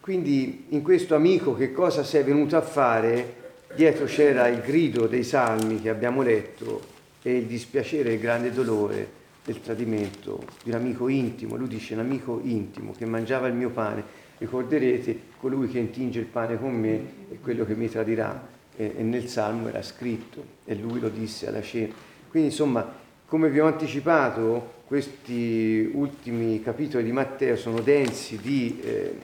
Quindi 0.01 0.65
in 0.69 0.81
questo 0.81 1.15
amico 1.15 1.55
che 1.55 1.71
cosa 1.71 2.03
sei 2.03 2.23
venuto 2.23 2.57
a 2.57 2.61
fare? 2.61 3.43
Dietro 3.73 4.05
c'era 4.05 4.47
il 4.47 4.59
grido 4.59 5.07
dei 5.07 5.23
salmi 5.23 5.81
che 5.81 5.89
abbiamo 5.89 6.21
letto 6.21 6.93
e 7.27 7.37
il 7.37 7.45
dispiacere 7.45 8.11
e 8.11 8.13
il 8.13 8.19
grande 8.19 8.51
dolore 8.51 9.23
del 9.43 9.59
tradimento 9.59 10.45
di 10.61 10.69
un 10.69 10.75
amico 10.75 11.07
intimo, 11.07 11.55
lui 11.55 11.67
dice 11.67 11.95
un 11.95 12.01
amico 12.01 12.39
intimo 12.43 12.93
che 12.95 13.07
mangiava 13.07 13.47
il 13.47 13.55
mio 13.55 13.71
pane, 13.71 14.03
ricorderete 14.37 15.21
colui 15.39 15.67
che 15.67 15.79
intinge 15.79 16.19
il 16.19 16.27
pane 16.27 16.59
con 16.59 16.75
me 16.75 16.99
è 17.31 17.39
quello 17.41 17.65
che 17.65 17.73
mi 17.73 17.89
tradirà 17.89 18.47
e, 18.75 18.93
nel 18.99 19.27
Salmo 19.27 19.69
era 19.69 19.81
scritto 19.81 20.43
e 20.65 20.75
lui 20.75 20.99
lo 20.99 21.09
disse 21.09 21.47
alla 21.47 21.63
cena. 21.63 21.95
Quindi 22.29 22.49
insomma, 22.49 22.93
come 23.25 23.49
vi 23.49 23.59
ho 23.59 23.65
anticipato, 23.65 24.83
questi 24.85 25.89
ultimi 25.91 26.61
capitoli 26.61 27.05
di 27.05 27.11
Matteo 27.11 27.55
sono 27.55 27.79
densi 27.79 28.37
di, 28.37 28.79
eh, 28.83 29.15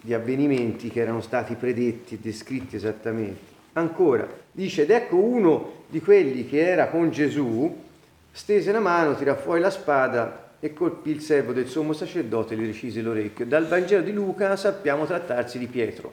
di 0.00 0.12
avvenimenti 0.12 0.88
che 0.88 0.98
erano 0.98 1.20
stati 1.20 1.54
predetti 1.54 2.14
e 2.14 2.18
descritti 2.20 2.74
esattamente. 2.74 3.53
Ancora, 3.74 4.28
dice, 4.52 4.82
ed 4.82 4.90
ecco 4.90 5.16
uno 5.16 5.82
di 5.88 6.00
quelli 6.00 6.46
che 6.46 6.66
era 6.66 6.88
con 6.88 7.10
Gesù, 7.10 7.82
stese 8.30 8.72
la 8.72 8.80
mano, 8.80 9.14
tirò 9.14 9.34
fuori 9.36 9.60
la 9.60 9.70
spada 9.70 10.52
e 10.60 10.72
colpì 10.72 11.10
il 11.10 11.20
servo 11.20 11.52
del 11.52 11.66
sommo 11.66 11.92
sacerdote 11.92 12.54
e 12.54 12.56
gli 12.56 12.66
recise 12.66 13.02
l'orecchio. 13.02 13.46
Dal 13.46 13.66
Vangelo 13.66 14.02
di 14.02 14.12
Luca 14.12 14.56
sappiamo 14.56 15.06
trattarsi 15.06 15.58
di 15.58 15.66
Pietro. 15.66 16.12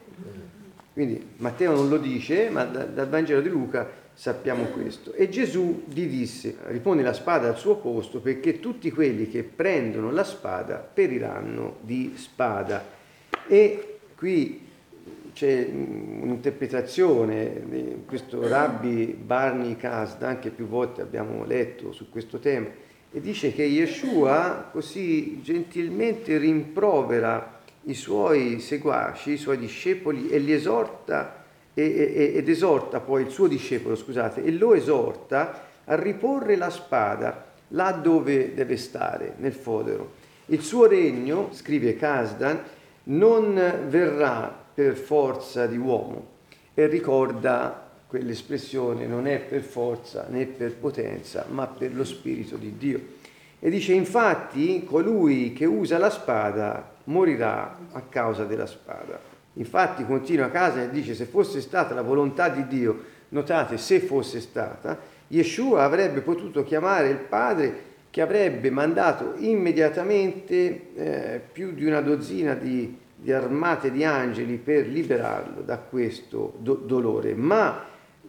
Quindi 0.92 1.24
Matteo 1.36 1.74
non 1.74 1.88
lo 1.88 1.98
dice, 1.98 2.50
ma 2.50 2.64
dal 2.64 3.08
Vangelo 3.08 3.40
di 3.40 3.48
Luca 3.48 3.88
sappiamo 4.12 4.64
questo. 4.64 5.12
E 5.14 5.28
Gesù 5.28 5.84
gli 5.86 6.06
disse, 6.06 6.56
ripone 6.66 7.02
la 7.02 7.12
spada 7.12 7.48
al 7.48 7.56
suo 7.56 7.76
posto 7.76 8.20
perché 8.20 8.60
tutti 8.60 8.90
quelli 8.90 9.30
che 9.30 9.42
prendono 9.42 10.10
la 10.10 10.24
spada 10.24 10.76
periranno 10.76 11.76
di 11.80 12.14
spada. 12.16 12.84
E 13.46 13.98
qui 14.16 14.68
c'è 15.32 15.68
un'interpretazione 15.70 17.62
di 17.64 18.02
questo 18.06 18.46
rabbi 18.46 19.06
Barney 19.06 19.76
Kasdan, 19.76 20.38
che 20.38 20.50
più 20.50 20.66
volte 20.66 21.02
abbiamo 21.02 21.44
letto 21.44 21.92
su 21.92 22.10
questo 22.10 22.38
tema, 22.38 22.68
e 23.10 23.20
dice 23.20 23.52
che 23.52 23.64
Yeshua 23.64 24.68
così 24.72 25.40
gentilmente 25.42 26.38
rimprovera 26.38 27.60
i 27.84 27.94
suoi 27.94 28.60
seguaci, 28.60 29.32
i 29.32 29.36
suoi 29.36 29.58
discepoli 29.58 30.28
e 30.28 30.38
li 30.38 30.52
esorta 30.52 31.44
ed 31.74 32.48
esorta 32.48 33.00
poi 33.00 33.22
il 33.22 33.30
suo 33.30 33.46
discepolo, 33.46 33.96
scusate, 33.96 34.44
e 34.44 34.52
lo 34.52 34.74
esorta 34.74 35.68
a 35.84 35.94
riporre 35.94 36.56
la 36.56 36.68
spada 36.68 37.46
là 37.68 37.92
dove 37.92 38.52
deve 38.54 38.76
stare, 38.76 39.34
nel 39.38 39.54
fodero. 39.54 40.12
Il 40.46 40.60
suo 40.60 40.86
regno, 40.86 41.48
scrive 41.52 41.96
Kasdan, 41.96 42.62
non 43.04 43.54
verrà 43.88 44.61
per 44.82 44.96
forza 44.96 45.66
di 45.66 45.76
uomo 45.76 46.26
e 46.74 46.88
ricorda 46.88 47.90
quell'espressione 48.08 49.06
non 49.06 49.28
è 49.28 49.38
per 49.38 49.62
forza 49.62 50.26
né 50.28 50.46
per 50.46 50.74
potenza, 50.74 51.46
ma 51.48 51.68
per 51.68 51.94
lo 51.94 52.04
Spirito 52.04 52.56
di 52.56 52.76
Dio. 52.76 53.00
E 53.60 53.70
dice 53.70 53.92
infatti 53.92 54.82
colui 54.84 55.52
che 55.52 55.66
usa 55.66 55.98
la 55.98 56.10
spada 56.10 56.94
morirà 57.04 57.78
a 57.92 58.00
causa 58.08 58.44
della 58.44 58.66
spada. 58.66 59.20
Infatti 59.54 60.04
continua 60.04 60.46
a 60.46 60.50
casa 60.50 60.82
e 60.82 60.90
dice 60.90 61.14
se 61.14 61.26
fosse 61.26 61.60
stata 61.60 61.94
la 61.94 62.02
volontà 62.02 62.48
di 62.48 62.66
Dio, 62.66 63.04
notate 63.28 63.78
se 63.78 64.00
fosse 64.00 64.40
stata, 64.40 64.98
Yeshua 65.28 65.84
avrebbe 65.84 66.22
potuto 66.22 66.64
chiamare 66.64 67.08
il 67.08 67.18
Padre 67.18 67.90
che 68.10 68.20
avrebbe 68.20 68.70
mandato 68.70 69.34
immediatamente 69.38 70.94
eh, 70.94 71.40
più 71.52 71.72
di 71.72 71.84
una 71.84 72.00
dozzina 72.00 72.54
di 72.54 72.98
di 73.22 73.30
armate 73.30 73.92
di 73.92 74.04
angeli 74.04 74.56
per 74.56 74.88
liberarlo 74.88 75.62
da 75.62 75.78
questo 75.78 76.54
do- 76.58 76.74
dolore, 76.74 77.34
ma 77.34 77.84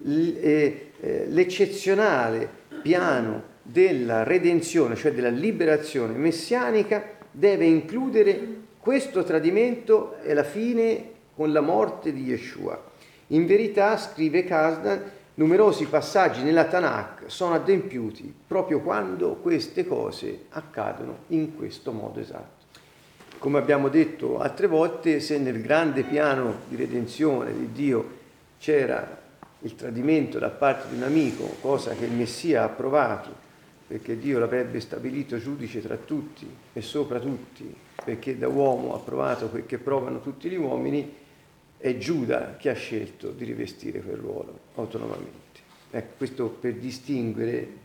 eh, 0.05 0.91
eh, 1.00 1.25
l'eccezionale 1.27 2.47
piano 2.83 3.51
della 3.63 4.21
redenzione, 4.21 4.95
cioè 4.95 5.12
della 5.13 5.29
liberazione 5.29 6.13
messianica, 6.13 7.03
deve 7.31 7.65
includere 7.65 8.62
questo 8.77 9.23
tradimento 9.23 10.17
e 10.21 10.35
la 10.35 10.43
fine 10.43 11.09
con 11.35 11.51
la 11.51 11.62
morte 11.62 12.13
di 12.13 12.25
Yeshua. 12.25 12.91
In 13.27 13.47
verità, 13.47 13.97
scrive 13.97 14.43
Kasdan, 14.43 15.01
numerosi 15.35 15.85
passaggi 15.85 16.43
nella 16.43 16.65
Tanakh 16.65 17.23
sono 17.25 17.55
adempiuti 17.55 18.31
proprio 18.45 18.81
quando 18.81 19.38
queste 19.38 19.88
cose 19.88 20.45
accadono 20.50 21.23
in 21.29 21.55
questo 21.55 21.91
modo 21.91 22.19
esatto 22.19 22.62
come 23.43 23.57
abbiamo 23.57 23.89
detto 23.89 24.39
altre 24.39 24.67
volte, 24.67 25.19
se 25.19 25.38
nel 25.38 25.62
grande 25.62 26.03
piano 26.03 26.59
di 26.69 26.77
redenzione 26.77 27.51
di 27.51 27.73
Dio 27.73 28.09
c'era 28.57 29.19
il 29.59 29.75
tradimento 29.75 30.39
da 30.39 30.47
parte 30.47 30.88
di 30.88 30.95
un 30.95 31.03
amico, 31.03 31.57
cosa 31.59 31.93
che 31.93 32.05
il 32.05 32.13
Messia 32.13 32.62
ha 32.62 32.65
approvato 32.67 33.35
perché 33.85 34.17
Dio 34.17 34.39
l'avrebbe 34.39 34.79
stabilito 34.79 35.38
giudice 35.38 35.81
tra 35.81 35.97
tutti 35.97 36.50
e 36.71 36.81
sopra 36.81 37.19
tutti, 37.19 37.75
perché 38.05 38.38
da 38.38 38.47
uomo 38.47 38.95
ha 38.95 39.00
provato 39.00 39.50
quel 39.50 39.65
che 39.65 39.77
provano 39.77 40.21
tutti 40.21 40.50
gli 40.50 40.55
uomini, 40.55 41.13
è 41.77 41.97
Giuda 41.97 42.55
che 42.55 42.69
ha 42.69 42.75
scelto 42.75 43.31
di 43.31 43.43
rivestire 43.43 44.00
quel 44.00 44.15
ruolo 44.15 44.57
autonomamente. 44.75 45.59
Ecco, 45.91 46.13
questo 46.15 46.47
per 46.47 46.75
distinguere 46.75 47.81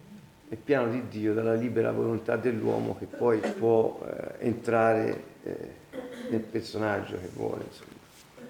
il 0.51 0.57
piano 0.57 0.93
di 0.93 1.09
Dio 1.09 1.35
dalla 1.35 1.55
libera 1.55 1.91
volontà 1.91 2.37
dell'uomo 2.37 2.97
che 2.97 3.07
poi 3.07 3.41
può 3.59 4.01
eh, 4.07 4.47
entrare 4.47 5.37
eh, 5.49 6.01
nel 6.31 6.41
personaggio 6.41 7.19
che 7.19 7.29
vuole. 7.33 7.65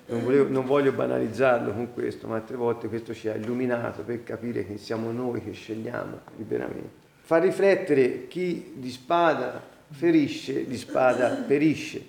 Non, 0.07 0.25
volevo, 0.25 0.49
non, 0.49 0.65
voglio 0.65 0.93
banalizzarlo 0.93 1.73
con 1.73 1.93
questo, 1.93 2.27
ma 2.27 2.37
altre 2.37 2.57
volte 2.57 2.89
questo 2.89 3.13
ci 3.13 3.29
ha 3.29 3.35
illuminato 3.35 4.03
per 4.03 4.23
capire 4.25 4.67
che 4.67 4.79
siamo 4.79 5.11
noi 5.13 5.43
che 5.43 5.53
scegliamo 5.53 6.21
liberamente. 6.37 7.07
Fa 7.21 7.37
riflettere 7.39 8.27
chi 8.27 8.73
di 8.77 8.91
spada 8.91 9.63
ferisce, 9.91 10.67
di 10.67 10.77
spada 10.79 11.29
perisce. 11.47 12.03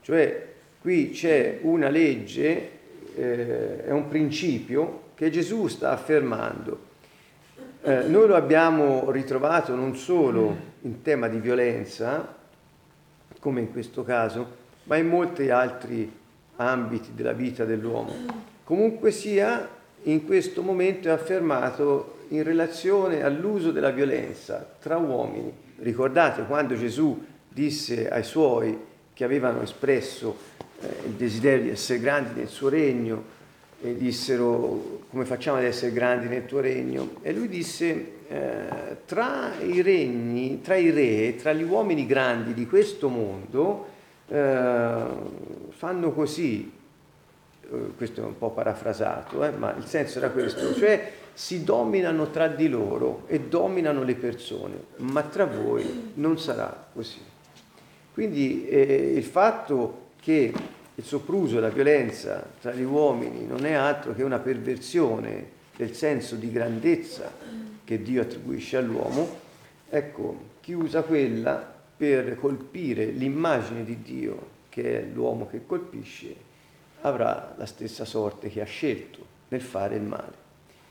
Cioè 0.00 0.46
qui 0.80 1.10
c'è 1.10 1.58
una 1.62 1.88
legge, 1.88 2.70
eh, 3.16 3.84
è 3.84 3.90
un 3.90 4.08
principio 4.08 5.08
che 5.14 5.30
Gesù 5.30 5.66
sta 5.66 5.90
affermando 5.90 6.88
eh, 7.82 8.02
noi 8.02 8.28
lo 8.28 8.34
abbiamo 8.34 9.10
ritrovato 9.10 9.74
non 9.74 9.96
solo 9.96 10.54
in 10.82 11.00
tema 11.00 11.28
di 11.28 11.38
violenza, 11.38 12.36
come 13.40 13.60
in 13.60 13.72
questo 13.72 14.04
caso, 14.04 14.58
ma 14.84 14.96
in 14.96 15.08
molti 15.08 15.50
altri 15.50 16.10
ambiti 16.56 17.10
della 17.14 17.32
vita 17.32 17.64
dell'uomo. 17.64 18.14
Comunque 18.62 19.10
sia, 19.10 19.68
in 20.04 20.24
questo 20.24 20.62
momento 20.62 21.08
è 21.08 21.10
affermato 21.10 22.18
in 22.28 22.44
relazione 22.44 23.24
all'uso 23.24 23.72
della 23.72 23.90
violenza 23.90 24.76
tra 24.80 24.96
uomini. 24.96 25.52
Ricordate 25.78 26.44
quando 26.44 26.76
Gesù 26.76 27.24
disse 27.48 28.08
ai 28.08 28.22
suoi 28.22 28.78
che 29.12 29.24
avevano 29.24 29.62
espresso 29.62 30.36
eh, 30.80 30.86
il 31.06 31.12
desiderio 31.12 31.64
di 31.64 31.70
essere 31.70 31.98
grandi 31.98 32.38
nel 32.38 32.48
suo 32.48 32.68
regno, 32.68 33.38
e 33.82 33.96
dissero 33.96 35.00
come 35.08 35.24
facciamo 35.24 35.56
ad 35.56 35.64
essere 35.64 35.92
grandi 35.92 36.28
nel 36.28 36.44
tuo 36.44 36.60
regno? 36.60 37.12
E 37.22 37.32
lui 37.32 37.48
disse 37.48 38.12
eh, 38.30 38.98
tra 39.06 39.54
i 39.60 39.82
regni, 39.82 40.60
tra 40.60 40.76
i 40.76 40.90
re, 40.90 41.34
tra 41.34 41.52
gli 41.52 41.64
uomini 41.64 42.06
grandi 42.06 42.54
di 42.54 42.64
questo 42.64 43.08
mondo 43.08 43.86
eh, 44.28 45.02
fanno 45.70 46.12
così, 46.12 46.70
eh, 47.62 47.76
questo 47.96 48.20
è 48.20 48.24
un 48.24 48.38
po' 48.38 48.50
parafrasato, 48.50 49.44
eh, 49.44 49.50
ma 49.50 49.74
il 49.76 49.84
senso 49.84 50.18
era 50.18 50.30
questo, 50.30 50.72
cioè 50.76 51.10
si 51.32 51.64
dominano 51.64 52.30
tra 52.30 52.46
di 52.46 52.68
loro 52.68 53.24
e 53.26 53.40
dominano 53.40 54.04
le 54.04 54.14
persone, 54.14 54.76
ma 54.98 55.22
tra 55.22 55.46
voi 55.46 56.12
non 56.14 56.38
sarà 56.38 56.86
così. 56.92 57.18
Quindi 58.14 58.68
eh, 58.68 59.12
il 59.16 59.24
fatto 59.24 60.10
che 60.20 60.52
il 60.94 61.04
sopruso 61.04 61.56
e 61.56 61.60
la 61.60 61.68
violenza 61.68 62.46
tra 62.60 62.70
gli 62.70 62.84
uomini 62.84 63.44
non 63.44 63.66
è 63.66 63.72
altro 63.72 64.14
che 64.14 64.22
una 64.22 64.38
perversione 64.38 65.58
del 65.74 65.94
senso 65.94 66.36
di 66.36 66.52
grandezza 66.52 67.69
che 67.90 68.02
Dio 68.02 68.22
attribuisce 68.22 68.76
all'uomo, 68.76 69.28
ecco, 69.88 70.38
chi 70.60 70.74
usa 70.74 71.02
quella 71.02 71.56
per 71.96 72.36
colpire 72.38 73.06
l'immagine 73.06 73.82
di 73.82 74.00
Dio, 74.00 74.46
che 74.68 75.00
è 75.00 75.04
l'uomo 75.12 75.48
che 75.48 75.66
colpisce, 75.66 76.32
avrà 77.00 77.52
la 77.58 77.66
stessa 77.66 78.04
sorte 78.04 78.48
che 78.48 78.60
ha 78.60 78.64
scelto 78.64 79.26
nel 79.48 79.60
fare 79.60 79.96
il 79.96 80.02
male. 80.02 80.34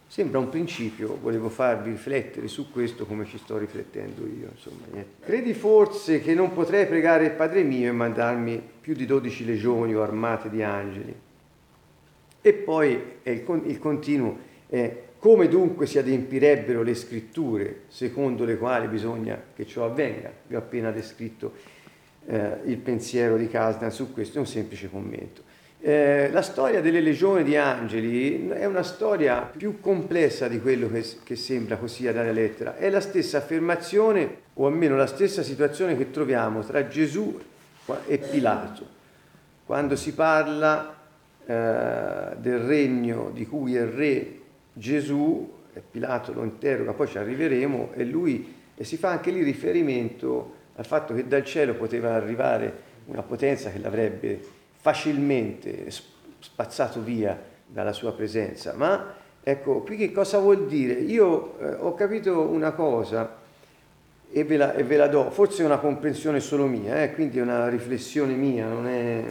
Sembra 0.08 0.40
un 0.40 0.50
principio, 0.50 1.18
volevo 1.22 1.48
farvi 1.48 1.92
riflettere 1.92 2.50
su 2.50 2.70
questo 2.70 3.06
come 3.06 3.24
ci 3.24 3.38
sto 3.38 3.58
riflettendo 3.58 4.26
io. 4.26 4.50
Insomma, 4.52 5.02
Credi 5.22 5.54
forse 5.54 6.20
che 6.20 6.34
non 6.34 6.52
potrei 6.52 6.86
pregare 6.86 7.28
il 7.28 7.32
Padre 7.32 7.64
mio 7.64 7.88
e 7.88 7.94
mandarmi 7.94 8.62
più 8.82 8.94
di 8.94 9.06
12 9.06 9.46
legioni 9.46 9.96
o 9.96 10.04
armate 10.04 10.50
di 10.50 10.62
angeli? 10.62 11.16
E 12.42 12.54
poi 12.54 13.02
il, 13.24 13.62
il 13.68 13.80
continuo 13.80 14.48
è 14.68 15.08
come 15.20 15.50
dunque 15.50 15.86
si 15.86 15.98
adempirebbero 15.98 16.82
le 16.82 16.96
scritture 16.96 17.82
secondo 17.90 18.46
le 18.46 18.58
quali 18.58 18.88
bisogna 18.88 19.40
che 19.54 19.68
ciò 19.68 19.86
avvenga. 19.86 20.32
Vi 20.48 20.56
ho 20.56 20.60
appena 20.60 20.92
descritto 20.92 21.54
eh, 22.26 22.60
il 22.66 22.78
pensiero 22.78 23.36
di 23.36 23.50
Kasdan 23.50 23.92
su 23.92 24.14
questo, 24.14 24.38
è 24.38 24.40
un 24.40 24.48
semplice 24.48 24.90
commento. 24.90 25.44
Eh, 25.82 26.30
la 26.32 26.42
storia 26.42 26.82
delle 26.82 27.02
legioni 27.02 27.44
di 27.44 27.56
angeli 27.56 28.50
è 28.50 28.66
una 28.66 28.84
storia 28.84 29.42
più 29.42 29.80
complessa 29.80 30.48
di 30.48 30.60
quello 30.62 30.90
che, 30.90 31.06
che 31.24 31.36
sembra 31.36 31.78
così 31.78 32.04
dalla 32.04 32.32
lettera. 32.32 32.78
È 32.78 32.90
la 32.90 33.02
stessa 33.02 33.38
affermazione, 33.40 34.38
o 34.54 34.68
almeno 34.68 34.96
la 34.96 35.08
stessa 35.08 35.44
situazione 35.44 35.98
che 35.98 36.12
troviamo 36.12 36.62
tra 36.62 36.88
Gesù 36.88 37.40
e 38.08 38.18
Pilato. 38.18 38.98
Quando 39.66 39.96
si 39.96 40.14
parla 40.14 40.96
eh, 41.46 42.36
del 42.38 42.60
regno 42.60 43.32
di 43.34 43.46
cui 43.46 43.76
è 43.76 43.86
re 43.86 44.38
Gesù, 44.74 45.58
e 45.74 45.82
Pilato 45.82 46.34
lo 46.34 46.44
interroga, 46.44 46.94
poi 46.94 47.08
ci 47.08 47.18
arriveremo, 47.18 47.92
e 47.94 48.04
lui 48.04 48.56
e 48.76 48.84
si 48.84 48.98
fa 48.98 49.10
anche 49.10 49.32
lì 49.32 49.44
riferimento 49.44 50.56
al 50.76 50.86
fatto 50.86 51.14
che 51.14 51.28
dal 51.28 51.44
cielo 51.44 51.74
poteva 51.74 52.14
arrivare 52.14 52.88
una 53.08 53.22
potenza 53.22 53.70
che 53.70 53.80
l'avrebbe 53.80 54.40
facilmente 54.78 55.92
spazzato 56.40 57.02
via 57.02 57.38
dalla 57.66 57.92
sua 57.92 58.14
presenza. 58.14 58.74
Ma 58.76 59.14
ecco, 59.44 59.82
qui 59.82 59.98
che 59.98 60.12
cosa 60.12 60.40
vuol 60.40 60.68
dire? 60.68 60.94
Io 60.94 61.60
eh, 61.60 61.74
ho 61.74 61.94
capito 61.94 62.42
una 62.42 62.72
cosa 62.72 63.38
e 64.32 64.44
ve, 64.44 64.58
la, 64.58 64.74
e 64.74 64.84
ve, 64.84 64.96
la, 64.96 65.08
do, 65.08 65.30
forse 65.32 65.64
è 65.64 65.66
una 65.66 65.80
comprensione 65.80 66.40
solo 66.40 66.66
mia, 66.66 67.04
eh, 67.04 67.14
quindi 67.14 67.40
è 67.40 67.42
una 67.42 67.68
riflessione 67.68 68.34
mia, 68.36 68.68
è... 68.88 69.24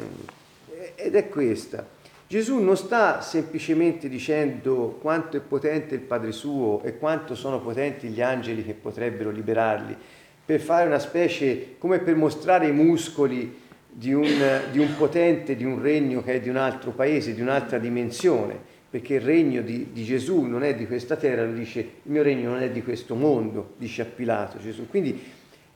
ed 0.97 1.15
è 1.15 1.29
questa. 1.29 1.97
Gesù 2.29 2.59
non 2.59 2.77
sta 2.77 3.23
semplicemente 3.23 4.07
dicendo 4.07 4.99
quanto 5.01 5.39
è 5.39 5.41
potente 5.41 5.95
il 5.95 6.03
Padre 6.03 6.31
suo 6.33 6.83
e 6.83 6.99
quanto 6.99 7.35
sono 7.35 7.59
potenti 7.59 8.09
gli 8.09 8.21
angeli 8.21 8.63
che 8.63 8.75
potrebbero 8.75 9.31
liberarli, 9.31 9.97
per 10.45 10.61
fare 10.61 10.87
una 10.87 10.99
specie, 10.99 11.77
come 11.79 12.01
per 12.01 12.17
mostrare 12.17 12.67
i 12.67 12.73
muscoli 12.73 13.61
di 13.91 14.13
un, 14.13 14.27
di 14.71 14.79
un, 14.79 14.95
potente, 14.99 15.57
di 15.57 15.65
un 15.65 15.81
regno 15.81 16.23
che 16.23 16.35
è 16.35 16.41
di 16.41 16.51
un 16.51 16.57
altro 16.57 16.91
paese, 16.91 17.35
di 17.35 17.41
un'altra 17.41 17.79
dimensione, 17.79 18.61
perché 18.91 19.15
il 19.15 19.23
regno 19.23 19.63
di, 19.63 19.89
di, 19.91 20.05
Gesù 20.05 20.43
non 20.43 20.63
è 20.63 20.75
di 20.75 20.87
questa 20.87 21.17
terra, 21.17 21.47
lo 21.47 21.55
dice 21.55 21.81
il 21.81 22.13
mio 22.13 22.23
regno 22.23 22.51
non 22.51 22.61
è 22.61 22.69
di 22.69 22.83
questo 22.83 23.15
mondo, 23.15 23.73
dice 23.79 24.03
a 24.03 24.05
Pilato 24.05 24.59
Gesù. 24.59 24.87
Quindi 24.87 25.19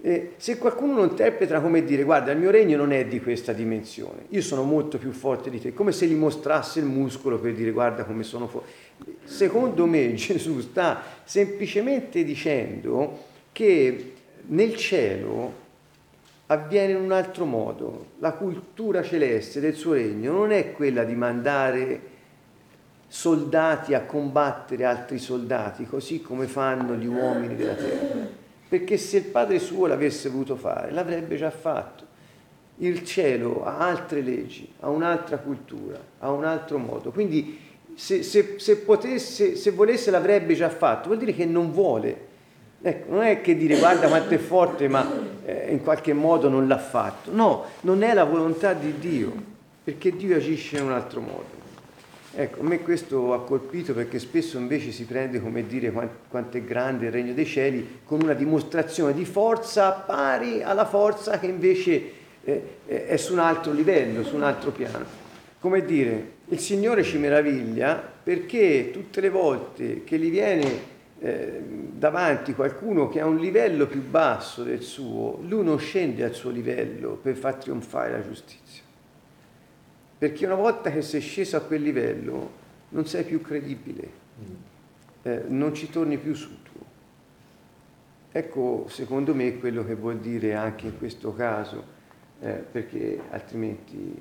eh, 0.04 0.32
se 0.36 0.58
qualcuno 0.58 0.96
lo 0.96 1.04
interpreta 1.04 1.60
come 1.60 1.84
dire 1.84 2.02
guarda 2.02 2.32
il 2.32 2.38
mio 2.38 2.50
regno 2.50 2.76
non 2.76 2.92
è 2.92 3.06
di 3.06 3.20
questa 3.20 3.52
dimensione, 3.52 4.24
io 4.30 4.42
sono 4.42 4.64
molto 4.64 4.98
più 4.98 5.12
forte 5.12 5.48
di 5.48 5.60
te, 5.60 5.72
come 5.72 5.92
se 5.92 6.06
gli 6.06 6.14
mostrasse 6.14 6.80
il 6.80 6.86
muscolo 6.86 7.38
per 7.38 7.54
dire 7.54 7.70
guarda 7.70 8.04
come 8.04 8.24
sono 8.24 8.48
forte. 8.48 8.70
Secondo 9.22 9.86
me 9.86 10.12
Gesù 10.14 10.60
sta 10.60 11.02
semplicemente 11.22 12.24
dicendo 12.24 13.26
che 13.52 14.14
nel 14.46 14.74
cielo 14.74 15.60
avviene 16.46 16.94
in 16.94 17.00
un 17.00 17.12
altro 17.12 17.44
modo. 17.44 18.06
La 18.18 18.32
cultura 18.32 19.04
celeste 19.04 19.60
del 19.60 19.74
suo 19.74 19.92
regno 19.92 20.32
non 20.32 20.50
è 20.50 20.72
quella 20.72 21.04
di 21.04 21.14
mandare 21.14 22.00
soldati 23.06 23.94
a 23.94 24.02
combattere 24.02 24.84
altri 24.84 25.18
soldati, 25.18 25.86
così 25.86 26.20
come 26.20 26.48
fanno 26.48 26.94
gli 26.94 27.06
uomini 27.06 27.54
della 27.54 27.74
terra. 27.74 28.40
Perché 28.72 28.96
se 28.96 29.18
il 29.18 29.24
Padre 29.24 29.58
suo 29.58 29.84
l'avesse 29.84 30.30
voluto 30.30 30.56
fare, 30.56 30.92
l'avrebbe 30.92 31.36
già 31.36 31.50
fatto. 31.50 32.06
Il 32.76 33.04
cielo 33.04 33.66
ha 33.66 33.76
altre 33.76 34.22
leggi, 34.22 34.66
ha 34.80 34.88
un'altra 34.88 35.36
cultura, 35.36 36.00
ha 36.20 36.30
un 36.30 36.44
altro 36.44 36.78
modo. 36.78 37.10
Quindi 37.10 37.60
se, 37.94 38.22
se, 38.22 38.54
se, 38.56 38.78
potesse, 38.78 39.56
se 39.56 39.70
volesse 39.72 40.10
l'avrebbe 40.10 40.54
già 40.54 40.70
fatto, 40.70 41.08
vuol 41.08 41.18
dire 41.18 41.34
che 41.34 41.44
non 41.44 41.70
vuole 41.70 42.30
Ecco, 42.80 43.12
non 43.12 43.24
è 43.24 43.42
che 43.42 43.58
dire 43.58 43.76
guarda 43.76 44.08
quanto 44.08 44.32
è 44.32 44.38
forte 44.38 44.88
ma 44.88 45.06
eh, 45.44 45.70
in 45.70 45.82
qualche 45.82 46.14
modo 46.14 46.48
non 46.48 46.66
l'ha 46.66 46.78
fatto. 46.78 47.30
No, 47.30 47.64
non 47.82 48.02
è 48.02 48.14
la 48.14 48.24
volontà 48.24 48.72
di 48.72 48.98
Dio, 48.98 49.34
perché 49.84 50.16
Dio 50.16 50.34
agisce 50.34 50.78
in 50.78 50.84
un 50.84 50.92
altro 50.92 51.20
modo. 51.20 51.60
Ecco, 52.34 52.60
a 52.60 52.62
me 52.62 52.80
questo 52.80 53.34
ha 53.34 53.44
colpito 53.44 53.92
perché 53.92 54.18
spesso 54.18 54.56
invece 54.56 54.90
si 54.90 55.04
prende 55.04 55.38
come 55.38 55.66
dire 55.66 55.92
quanto 56.28 56.56
è 56.56 56.62
grande 56.62 57.06
il 57.06 57.12
regno 57.12 57.34
dei 57.34 57.44
cieli 57.44 58.00
con 58.04 58.22
una 58.22 58.32
dimostrazione 58.32 59.12
di 59.12 59.26
forza 59.26 59.90
pari 59.90 60.62
alla 60.62 60.86
forza 60.86 61.38
che 61.38 61.46
invece 61.46 62.02
eh, 62.42 62.78
è 62.86 63.16
su 63.18 63.34
un 63.34 63.38
altro 63.38 63.72
livello, 63.72 64.24
su 64.24 64.34
un 64.34 64.44
altro 64.44 64.70
piano. 64.70 65.04
Come 65.60 65.84
dire, 65.84 66.30
il 66.48 66.58
Signore 66.58 67.02
ci 67.02 67.18
meraviglia 67.18 67.96
perché 68.22 68.90
tutte 68.90 69.20
le 69.20 69.28
volte 69.28 70.02
che 70.02 70.18
gli 70.18 70.30
viene 70.30 70.90
eh, 71.20 71.60
davanti 71.92 72.54
qualcuno 72.54 73.08
che 73.08 73.20
ha 73.20 73.26
un 73.26 73.36
livello 73.36 73.86
più 73.86 74.02
basso 74.02 74.62
del 74.62 74.80
suo, 74.80 75.38
lui 75.46 75.62
non 75.62 75.78
scende 75.78 76.24
al 76.24 76.32
suo 76.32 76.50
livello 76.50 77.10
per 77.10 77.36
far 77.36 77.56
trionfare 77.56 78.12
la 78.12 78.22
giustizia. 78.26 78.61
Perché 80.22 80.46
una 80.46 80.54
volta 80.54 80.92
che 80.92 81.02
sei 81.02 81.20
sceso 81.20 81.56
a 81.56 81.60
quel 81.62 81.82
livello 81.82 82.50
non 82.90 83.06
sei 83.06 83.24
più 83.24 83.40
credibile, 83.40 84.08
mm. 84.40 84.54
eh, 85.22 85.44
non 85.48 85.74
ci 85.74 85.90
torni 85.90 86.16
più 86.16 86.32
su 86.34 86.62
tuo. 86.62 86.84
ecco, 88.30 88.86
secondo 88.88 89.34
me, 89.34 89.58
quello 89.58 89.84
che 89.84 89.96
vuol 89.96 90.18
dire 90.18 90.54
anche 90.54 90.86
in 90.86 90.96
questo 90.96 91.34
caso, 91.34 91.82
eh, 92.40 92.52
perché 92.52 93.20
altrimenti 93.30 94.14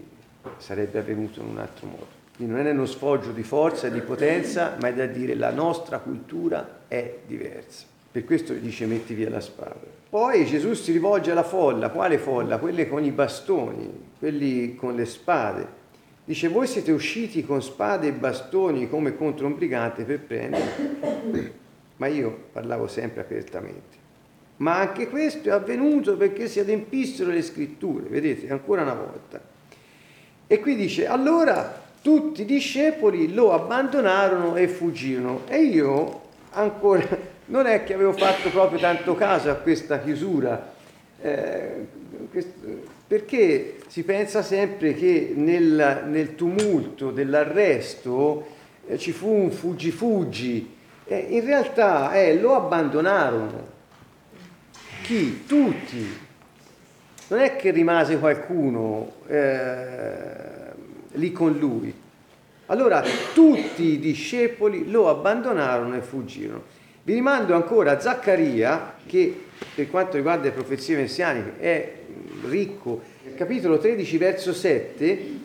sarebbe 0.57 0.97
avvenuto 0.97 1.39
in 1.39 1.49
un 1.49 1.59
altro 1.59 1.85
modo. 1.85 2.07
Quindi 2.35 2.55
non 2.55 2.65
è 2.65 2.71
uno 2.71 2.87
sfoggio 2.87 3.31
di 3.31 3.43
forza 3.43 3.85
e 3.85 3.91
di 3.91 4.01
potenza, 4.01 4.77
ma 4.81 4.87
è 4.87 4.95
da 4.95 5.05
dire 5.05 5.35
la 5.35 5.51
nostra 5.51 5.99
cultura 5.99 6.79
è 6.87 7.19
diversa. 7.27 7.85
Per 8.11 8.23
questo 8.23 8.53
dice 8.53 8.87
metti 8.87 9.13
via 9.13 9.29
la 9.29 9.39
spada. 9.39 9.75
Poi 10.09 10.47
Gesù 10.47 10.73
si 10.73 10.93
rivolge 10.93 11.29
alla 11.29 11.43
folla, 11.43 11.91
quale 11.91 12.17
folla? 12.17 12.57
Quelle 12.57 12.89
con 12.89 13.03
i 13.03 13.11
bastoni, 13.11 14.13
quelli 14.17 14.73
con 14.73 14.95
le 14.95 15.05
spade. 15.05 15.79
Dice 16.23 16.47
voi 16.47 16.67
siete 16.67 16.91
usciti 16.91 17.43
con 17.43 17.61
spade 17.61 18.07
e 18.07 18.11
bastoni 18.13 18.87
come 18.89 19.15
contro 19.15 19.47
un 19.47 19.55
brigante 19.55 20.03
per 20.03 20.19
prendere, 20.19 21.53
ma 21.97 22.07
io 22.07 22.45
parlavo 22.51 22.87
sempre 22.87 23.21
apertamente. 23.21 23.99
Ma 24.57 24.77
anche 24.77 25.09
questo 25.09 25.49
è 25.49 25.51
avvenuto 25.51 26.15
perché 26.15 26.47
si 26.47 26.59
adempissero 26.59 27.31
le 27.31 27.41
scritture, 27.41 28.07
vedete, 28.07 28.51
ancora 28.51 28.83
una 28.83 28.93
volta. 28.93 29.41
E 30.45 30.59
qui 30.59 30.75
dice, 30.75 31.07
allora 31.07 31.81
tutti 32.01 32.41
i 32.41 32.45
discepoli 32.45 33.33
lo 33.33 33.53
abbandonarono 33.53 34.55
e 34.55 34.67
fuggirono. 34.67 35.41
E 35.47 35.63
io 35.63 36.21
ancora, 36.51 37.07
non 37.45 37.65
è 37.65 37.83
che 37.83 37.93
avevo 37.93 38.13
fatto 38.13 38.49
proprio 38.49 38.79
tanto 38.79 39.15
caso 39.15 39.49
a 39.49 39.55
questa 39.55 39.99
chiusura, 39.99 40.73
eh, 41.21 41.87
perché 43.07 43.77
si 43.87 44.03
pensa 44.03 44.41
sempre 44.41 44.93
che 44.93 45.33
nel, 45.35 46.03
nel 46.07 46.35
tumulto 46.35 47.11
dell'arresto 47.11 48.47
eh, 48.87 48.97
ci 48.97 49.11
fu 49.11 49.29
un 49.29 49.51
fuggi-fuggi, 49.51 50.75
eh, 51.05 51.17
in 51.29 51.45
realtà 51.45 52.13
eh, 52.13 52.39
lo 52.39 52.55
abbandonarono. 52.55 53.67
Chi? 55.03 55.45
Tutti. 55.45 56.29
Non 57.27 57.39
è 57.39 57.55
che 57.55 57.71
rimase 57.71 58.17
qualcuno 58.17 59.13
eh, 59.27 60.71
lì 61.13 61.31
con 61.31 61.57
lui. 61.57 61.93
Allora 62.67 63.03
tutti 63.33 63.83
i 63.83 63.99
discepoli 63.99 64.89
lo 64.89 65.09
abbandonarono 65.09 65.95
e 65.95 66.01
fuggirono. 66.01 66.63
Vi 67.03 67.13
rimando 67.13 67.55
ancora 67.55 67.91
a 67.91 67.99
Zaccaria, 67.99 68.95
che 69.05 69.45
per 69.73 69.89
quanto 69.89 70.17
riguarda 70.17 70.45
le 70.45 70.51
profezie 70.51 70.95
messianiche 70.97 71.59
è 71.59 71.93
ricco, 72.47 73.01
capitolo 73.35 73.77
13, 73.77 74.17
verso 74.17 74.53
7, 74.53 75.39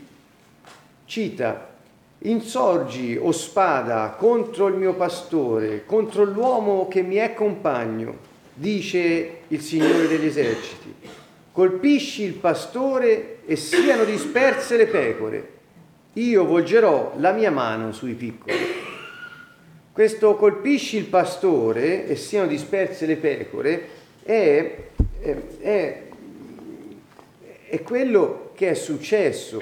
cita, 1.05 1.75
insorgi, 2.21 3.19
o 3.21 3.31
spada, 3.33 4.17
contro 4.19 4.67
il 4.69 4.75
mio 4.75 4.95
pastore, 4.95 5.85
contro 5.85 6.25
l'uomo 6.25 6.89
che 6.89 7.03
mi 7.03 7.17
è 7.17 7.35
compagno, 7.35 8.19
dice 8.53 9.41
il 9.49 9.61
Signore 9.61 10.09
degli 10.09 10.27
eserciti. 10.27 10.95
Colpisci 11.53 12.23
il 12.23 12.35
pastore 12.35 13.39
e 13.47 13.57
siano 13.57 14.05
disperse 14.05 14.77
le 14.77 14.87
pecore. 14.87 15.51
Io 16.15 16.45
volgerò 16.45 17.15
la 17.19 17.33
mia 17.33 17.51
mano 17.51 17.93
sui 17.93 18.15
piccoli. 18.15 18.55
Questo 19.93 20.37
colpisci 20.37 20.99
il 20.99 21.05
pastore 21.05 22.07
e 22.07 22.17
siano 22.17 22.47
disperse 22.47 23.07
le 23.07 23.17
pecore 23.17 23.89
è, 24.27 24.77
è, 25.61 26.03
è 27.69 27.83
quello 27.83 28.51
che 28.55 28.71
è 28.71 28.75
successo, 28.75 29.61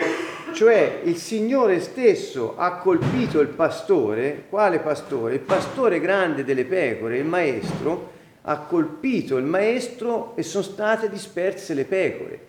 cioè 0.54 1.00
il 1.04 1.16
Signore 1.16 1.80
stesso 1.80 2.54
ha 2.56 2.76
colpito 2.78 3.40
il 3.40 3.48
pastore, 3.48 4.44
quale 4.48 4.78
pastore? 4.78 5.34
Il 5.34 5.40
pastore 5.40 6.00
grande 6.00 6.44
delle 6.44 6.64
pecore, 6.64 7.18
il 7.18 7.26
maestro, 7.26 8.12
ha 8.42 8.58
colpito 8.58 9.36
il 9.36 9.44
maestro 9.44 10.32
e 10.36 10.42
sono 10.42 10.64
state 10.64 11.10
disperse 11.10 11.74
le 11.74 11.84
pecore, 11.84 12.40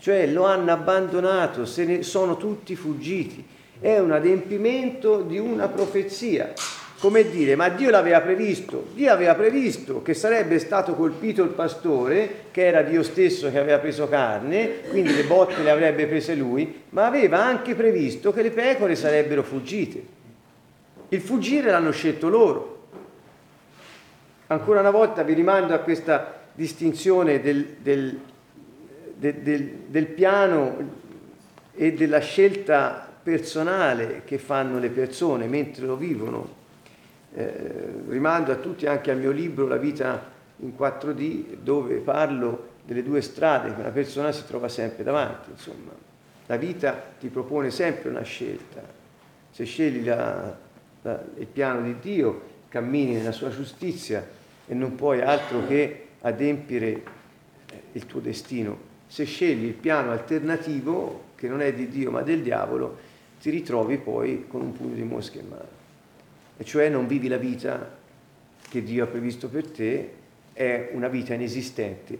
cioè 0.00 0.26
lo 0.26 0.44
hanno 0.44 0.72
abbandonato, 0.72 1.64
se 1.64 1.84
ne 1.84 2.02
sono 2.02 2.36
tutti 2.36 2.74
fuggiti. 2.74 3.46
È 3.78 3.98
un 3.98 4.12
adempimento 4.12 5.22
di 5.22 5.38
una 5.38 5.68
profezia 5.68 6.52
come 7.02 7.28
dire, 7.28 7.56
ma 7.56 7.68
Dio 7.68 7.90
l'aveva 7.90 8.20
previsto, 8.20 8.86
Dio 8.94 9.10
aveva 9.10 9.34
previsto 9.34 10.02
che 10.02 10.14
sarebbe 10.14 10.60
stato 10.60 10.94
colpito 10.94 11.42
il 11.42 11.48
pastore, 11.48 12.44
che 12.52 12.64
era 12.64 12.82
Dio 12.82 13.02
stesso 13.02 13.50
che 13.50 13.58
aveva 13.58 13.80
preso 13.80 14.08
carne, 14.08 14.82
quindi 14.88 15.12
le 15.12 15.24
botte 15.24 15.64
le 15.64 15.70
avrebbe 15.72 16.06
prese 16.06 16.36
lui, 16.36 16.82
ma 16.90 17.04
aveva 17.04 17.42
anche 17.42 17.74
previsto 17.74 18.32
che 18.32 18.42
le 18.42 18.52
pecore 18.52 18.94
sarebbero 18.94 19.42
fuggite. 19.42 20.00
Il 21.08 21.20
fuggire 21.20 21.72
l'hanno 21.72 21.90
scelto 21.90 22.28
loro. 22.28 22.86
Ancora 24.46 24.78
una 24.78 24.92
volta 24.92 25.24
vi 25.24 25.32
rimando 25.32 25.74
a 25.74 25.78
questa 25.78 26.42
distinzione 26.54 27.40
del, 27.40 27.78
del, 27.80 28.16
del, 29.16 29.70
del 29.88 30.06
piano 30.06 30.76
e 31.74 31.94
della 31.94 32.20
scelta 32.20 33.10
personale 33.20 34.22
che 34.24 34.38
fanno 34.38 34.78
le 34.78 34.90
persone 34.90 35.48
mentre 35.48 35.84
lo 35.84 35.96
vivono 35.96 36.60
eh, 37.34 38.02
rimando 38.08 38.52
a 38.52 38.56
tutti 38.56 38.86
anche 38.86 39.10
al 39.10 39.18
mio 39.18 39.30
libro 39.30 39.66
La 39.66 39.76
vita 39.76 40.30
in 40.58 40.72
4D 40.78 41.56
dove 41.62 41.96
parlo 41.96 42.70
delle 42.84 43.02
due 43.02 43.20
strade 43.20 43.74
che 43.74 43.80
una 43.80 43.90
persona 43.90 44.32
si 44.32 44.44
trova 44.46 44.68
sempre 44.68 45.02
davanti. 45.02 45.50
Insomma, 45.50 45.92
la 46.46 46.56
vita 46.56 46.92
ti 47.18 47.28
propone 47.28 47.70
sempre 47.70 48.10
una 48.10 48.22
scelta. 48.22 48.82
Se 49.50 49.64
scegli 49.64 50.04
la, 50.04 50.56
la, 51.02 51.24
il 51.36 51.46
piano 51.46 51.82
di 51.82 51.98
Dio, 52.00 52.50
cammini 52.68 53.14
nella 53.14 53.32
sua 53.32 53.50
giustizia 53.50 54.26
e 54.66 54.74
non 54.74 54.94
puoi 54.94 55.20
altro 55.20 55.66
che 55.66 56.08
adempiere 56.20 56.86
eh, 56.86 57.02
il 57.92 58.06
tuo 58.06 58.20
destino. 58.20 58.90
Se 59.06 59.24
scegli 59.24 59.64
il 59.64 59.74
piano 59.74 60.10
alternativo, 60.10 61.30
che 61.34 61.48
non 61.48 61.60
è 61.60 61.72
di 61.72 61.88
Dio 61.88 62.10
ma 62.10 62.22
del 62.22 62.42
diavolo, 62.42 63.10
ti 63.40 63.50
ritrovi 63.50 63.98
poi 63.98 64.46
con 64.46 64.60
un 64.60 64.72
pugno 64.72 64.94
di 64.94 65.02
mosche 65.02 65.38
in 65.38 65.48
mano 65.48 65.80
e 66.62 66.64
cioè 66.64 66.88
non 66.88 67.08
vivi 67.08 67.26
la 67.26 67.38
vita 67.38 67.90
che 68.68 68.84
Dio 68.84 69.02
ha 69.02 69.08
previsto 69.08 69.48
per 69.48 69.66
te, 69.66 70.10
è 70.52 70.90
una 70.92 71.08
vita 71.08 71.34
inesistente, 71.34 72.16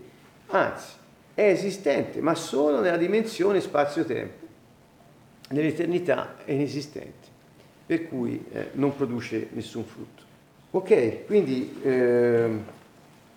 anzi 0.48 0.94
è 1.32 1.42
esistente, 1.42 2.20
ma 2.20 2.34
solo 2.34 2.80
nella 2.80 2.96
dimensione 2.96 3.60
spazio-tempo, 3.60 4.46
nell'eternità 5.50 6.38
è 6.44 6.50
inesistente, 6.50 7.28
per 7.86 8.08
cui 8.08 8.44
eh, 8.52 8.70
non 8.72 8.96
produce 8.96 9.46
nessun 9.52 9.84
frutto. 9.84 10.22
Ok, 10.72 11.26
quindi 11.26 11.78
eh, 11.80 12.48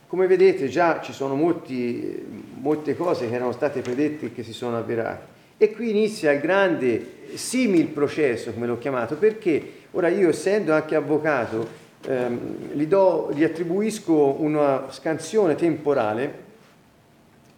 come 0.08 0.26
vedete 0.26 0.68
già 0.70 1.02
ci 1.02 1.14
sono 1.14 1.36
molti, 1.36 2.26
molte 2.56 2.96
cose 2.96 3.30
che 3.30 3.36
erano 3.36 3.52
state 3.52 3.82
predette 3.82 4.26
e 4.26 4.34
che 4.34 4.42
si 4.42 4.54
sono 4.54 4.76
avverate. 4.76 5.34
E 5.58 5.72
qui 5.72 5.92
inizia 5.92 6.32
il 6.32 6.42
grande 6.42 7.28
simil 7.36 7.90
processo, 7.90 8.52
come 8.52 8.66
l'ho 8.66 8.80
chiamato, 8.80 9.16
perché 9.18 9.84
Ora 9.98 10.10
io 10.10 10.28
essendo 10.28 10.74
anche 10.74 10.94
avvocato 10.94 11.66
ehm, 12.06 12.74
gli, 12.74 12.86
do, 12.86 13.30
gli 13.34 13.46
attribuisco 13.46 14.42
una 14.42 14.88
scansione 14.90 15.56
temporale 15.56 16.44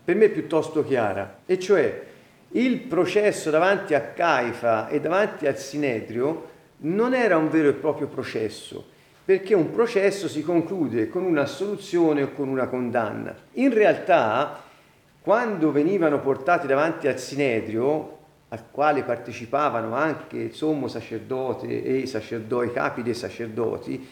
per 0.03 0.15
me 0.15 0.29
piuttosto 0.29 0.83
chiara, 0.85 1.39
e 1.47 1.57
cioè 1.57 2.03
il 2.49 2.81
processo 2.81 3.49
davanti 3.49 3.95
a 3.95 4.01
Caifa 4.01 4.87
e 4.87 5.01
davanti 5.01 5.47
al 5.47 5.57
Sinedrio 5.57 6.49
non 6.81 7.15
era 7.15 7.37
un 7.37 7.49
vero 7.49 7.69
e 7.69 7.73
proprio 7.73 8.05
processo, 8.05 8.85
perché 9.25 9.55
un 9.55 9.71
processo 9.71 10.27
si 10.27 10.43
conclude 10.43 11.09
con 11.09 11.23
un'assoluzione 11.23 12.21
o 12.21 12.31
con 12.33 12.49
una 12.49 12.67
condanna. 12.67 13.35
In 13.53 13.73
realtà, 13.73 14.61
quando 15.21 15.71
venivano 15.71 16.19
portati 16.19 16.67
davanti 16.67 17.07
al 17.07 17.17
Sinedrio, 17.17 18.16
al 18.49 18.63
quale 18.71 19.03
partecipavano 19.03 19.93
anche 19.93 20.37
il 20.37 20.53
sommo 20.53 20.87
sacerdote 20.87 21.83
e 21.83 21.97
i, 21.97 22.07
sacerdoti, 22.07 22.67
i 22.67 22.73
capi 22.73 23.03
dei 23.03 23.13
sacerdoti, 23.13 24.07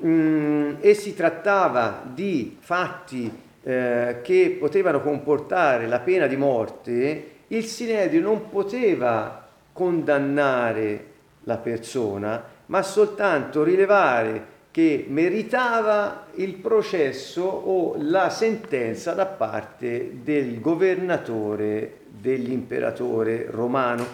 mh, 0.00 0.08
mm, 0.08 0.74
e 0.80 0.94
si 0.94 1.14
trattava 1.14 2.02
di 2.04 2.56
fatti 2.60 3.30
eh, 3.62 4.20
che 4.22 4.56
potevano 4.58 5.00
comportare 5.00 5.86
la 5.86 6.00
pena 6.00 6.26
di 6.26 6.36
morte, 6.36 7.30
il 7.48 7.64
Sinedrio 7.64 8.20
non 8.22 8.48
poteva 8.48 9.48
condannare 9.72 11.06
la 11.44 11.56
persona, 11.56 12.42
ma 12.66 12.82
soltanto 12.82 13.62
rilevare 13.62 14.46
che 14.72 15.04
meritava 15.06 16.28
il 16.36 16.54
processo 16.54 17.42
o 17.42 17.94
la 17.98 18.30
sentenza 18.30 19.12
da 19.12 19.26
parte 19.26 20.22
del 20.22 20.60
governatore 20.62 21.98
dell'imperatore 22.08 23.48
romano 23.50 24.06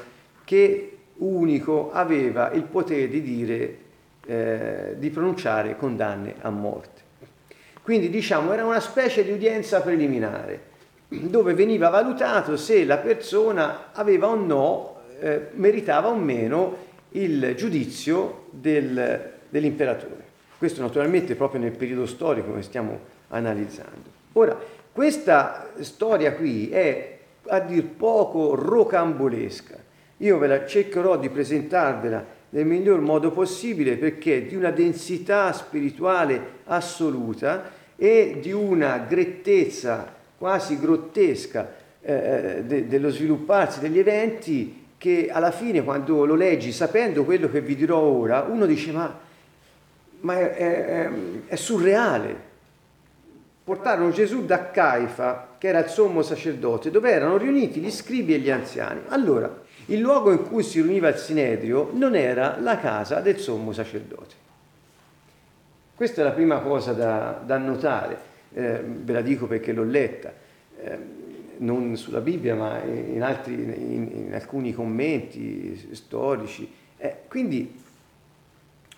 che 0.42 0.97
unico 1.18 1.92
aveva 1.92 2.51
il 2.51 2.64
potere 2.64 3.09
di 3.09 3.23
dire, 3.23 3.79
eh, 4.27 4.94
di 4.99 5.11
pronunciare 5.11 5.77
condanne 5.77 6.35
a 6.40 6.51
morte. 6.51 7.03
Quindi 7.81 8.11
diciamo 8.11 8.53
era 8.53 8.64
una 8.64 8.81
specie 8.81 9.23
di 9.23 9.31
udienza 9.31 9.81
preliminare 9.81 10.66
dove 11.07 11.55
veniva 11.55 11.88
valutato 11.88 12.57
se 12.57 12.85
la 12.85 12.99
persona 12.99 13.92
aveva 13.92 14.27
o 14.27 14.35
no, 14.35 14.97
eh, 15.21 15.51
meritava 15.53 16.09
o 16.09 16.16
meno 16.16 16.87
il 17.11 17.55
giudizio 17.57 18.47
del, 18.51 19.35
dell'imperatore. 19.49 20.28
Questo 20.59 20.81
naturalmente 20.81 21.37
proprio 21.37 21.61
nel 21.61 21.71
periodo 21.71 22.05
storico 22.05 22.53
che 22.55 22.62
stiamo 22.62 22.99
analizzando. 23.29 24.16
Ora, 24.33 24.59
questa 24.92 25.71
storia 25.79 26.35
qui 26.35 26.68
è 26.68 27.18
a 27.47 27.61
dir 27.61 27.85
poco 27.85 28.57
rocambolesca. 28.57 29.77
Io 30.18 30.37
ve 30.38 30.47
la 30.49 30.66
cercherò 30.66 31.16
di 31.16 31.29
presentarvela 31.29 32.37
nel 32.51 32.66
miglior 32.66 33.01
modo 33.01 33.31
possibile 33.31 33.97
perché 33.97 34.38
è 34.38 34.42
di 34.42 34.57
una 34.57 34.71
densità 34.71 35.53
spirituale 35.53 36.40
assoluta 36.64 37.71
e 37.94 38.38
di 38.40 38.51
una 38.51 38.99
grettezza 38.99 40.12
quasi 40.37 40.79
grottesca 40.79 41.73
eh, 42.01 42.12
eh, 42.12 42.62
de, 42.64 42.87
dello 42.87 43.11
svilupparsi 43.11 43.81
degli 43.81 43.99
eventi 43.99 44.87
che 44.97 45.29
alla 45.31 45.51
fine 45.53 45.85
quando 45.85 46.25
lo 46.25 46.35
leggi 46.35 46.73
sapendo 46.73 47.25
quello 47.25 47.49
che 47.49 47.61
vi 47.61 47.77
dirò 47.77 47.99
ora, 47.99 48.42
uno 48.49 48.66
dice 48.66 48.90
ma, 48.92 49.27
ma 50.20 50.38
è, 50.38 50.54
è, 50.54 51.11
è 51.46 51.57
surreale. 51.57 52.46
Portarono 53.64 54.11
Gesù 54.11 54.46
da 54.46 54.70
Caifa, 54.70 55.57
che 55.59 55.68
era 55.68 55.81
il 55.81 55.88
sommo 55.88 56.22
sacerdote, 56.22 56.90
dove 56.90 57.11
erano 57.11 57.37
riuniti 57.37 57.81
gli 57.81 57.90
scribi 57.90 58.35
e 58.35 58.38
gli 58.38 58.50
anziani. 58.50 59.00
Allora, 59.09 59.62
il 59.87 60.00
luogo 60.00 60.31
in 60.33 60.42
cui 60.42 60.62
si 60.62 60.81
riuniva 60.81 61.09
il 61.09 61.16
Sinedrio 61.16 61.90
non 61.92 62.14
era 62.14 62.59
la 62.61 62.78
casa 62.78 63.20
del 63.20 63.38
sommo 63.38 63.72
sacerdote. 63.72 64.35
Questa 65.94 66.20
è 66.20 66.24
la 66.24 66.31
prima 66.31 66.61
cosa 66.61 66.92
da, 66.92 67.42
da 67.44 67.59
notare, 67.59 68.18
eh, 68.52 68.81
ve 68.83 69.12
la 69.12 69.20
dico 69.20 69.46
perché 69.46 69.72
l'ho 69.72 69.83
letta, 69.83 70.33
eh, 70.81 70.98
non 71.59 71.96
sulla 71.96 72.20
Bibbia 72.20 72.54
ma 72.54 72.81
in, 72.85 73.22
altri, 73.22 73.54
in, 73.54 74.26
in 74.26 74.35
alcuni 74.35 74.72
commenti 74.72 75.94
storici. 75.94 76.70
Eh, 76.96 77.16
quindi 77.26 77.74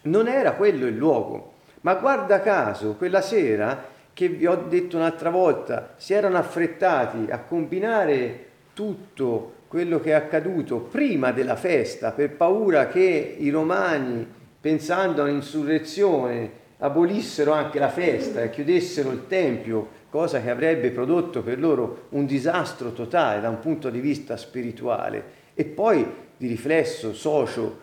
non 0.02 0.28
era 0.28 0.52
quello 0.52 0.86
il 0.86 0.96
luogo, 0.96 1.52
ma 1.82 1.94
guarda 1.94 2.40
caso 2.40 2.94
quella 2.94 3.20
sera 3.20 3.88
che 4.12 4.28
vi 4.28 4.46
ho 4.46 4.64
detto 4.68 4.96
un'altra 4.96 5.30
volta, 5.30 5.94
si 5.96 6.12
erano 6.12 6.36
affrettati 6.36 7.30
a 7.30 7.38
combinare 7.38 8.46
tutto 8.74 9.52
quello 9.66 10.00
che 10.00 10.10
è 10.10 10.14
accaduto 10.14 10.78
prima 10.78 11.32
della 11.32 11.56
festa 11.56 12.10
per 12.10 12.32
paura 12.32 12.88
che 12.88 13.36
i 13.38 13.50
romani, 13.50 14.26
pensando 14.60 15.22
all'insurrezione, 15.22 16.50
abolissero 16.78 17.52
anche 17.52 17.78
la 17.78 17.88
festa 17.88 18.42
e 18.42 18.50
chiudessero 18.50 19.10
il 19.10 19.26
Tempio, 19.26 19.98
cosa 20.10 20.42
che 20.42 20.50
avrebbe 20.50 20.90
prodotto 20.90 21.42
per 21.42 21.58
loro 21.58 22.06
un 22.10 22.26
disastro 22.26 22.92
totale 22.92 23.40
da 23.40 23.48
un 23.48 23.60
punto 23.60 23.90
di 23.90 24.00
vista 24.00 24.36
spirituale. 24.36 25.38
E 25.54 25.64
poi 25.64 26.04
di 26.36 26.48
riflesso 26.48 27.14
socio, 27.14 27.78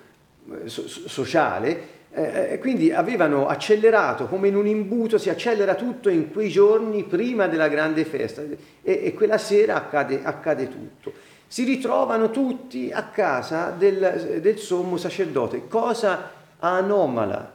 eh, 0.51 0.67
so, 0.67 0.87
sociale, 0.87 1.95
eh, 2.17 2.59
quindi 2.59 2.91
avevano 2.91 3.47
accelerato 3.47 4.27
come 4.27 4.47
in 4.47 4.55
un 4.55 4.67
imbuto, 4.67 5.17
si 5.17 5.29
accelera 5.29 5.75
tutto 5.75 6.09
in 6.09 6.31
quei 6.31 6.49
giorni 6.49 7.03
prima 7.03 7.47
della 7.47 7.67
grande 7.67 8.05
festa 8.05 8.41
e, 8.41 8.57
e 8.81 9.13
quella 9.13 9.37
sera 9.37 9.75
accade, 9.75 10.21
accade 10.23 10.67
tutto 10.67 11.35
si 11.47 11.63
ritrovano 11.63 12.29
tutti 12.29 12.91
a 12.91 13.03
casa 13.05 13.69
del, 13.69 14.39
del 14.41 14.57
sommo 14.57 14.97
sacerdote, 14.97 15.67
cosa 15.69 16.31
anomala, 16.59 17.53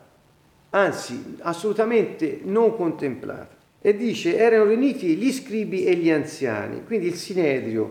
anzi 0.71 1.37
assolutamente 1.41 2.41
non 2.45 2.75
contemplata. 2.75 3.61
E 3.85 3.97
dice, 3.97 4.37
erano 4.37 4.65
riuniti 4.65 5.17
gli 5.17 5.31
scribi 5.33 5.85
e 5.85 5.97
gli 5.97 6.11
anziani, 6.11 6.85
quindi 6.85 7.09
il 7.09 7.17
sinedrio, 7.17 7.91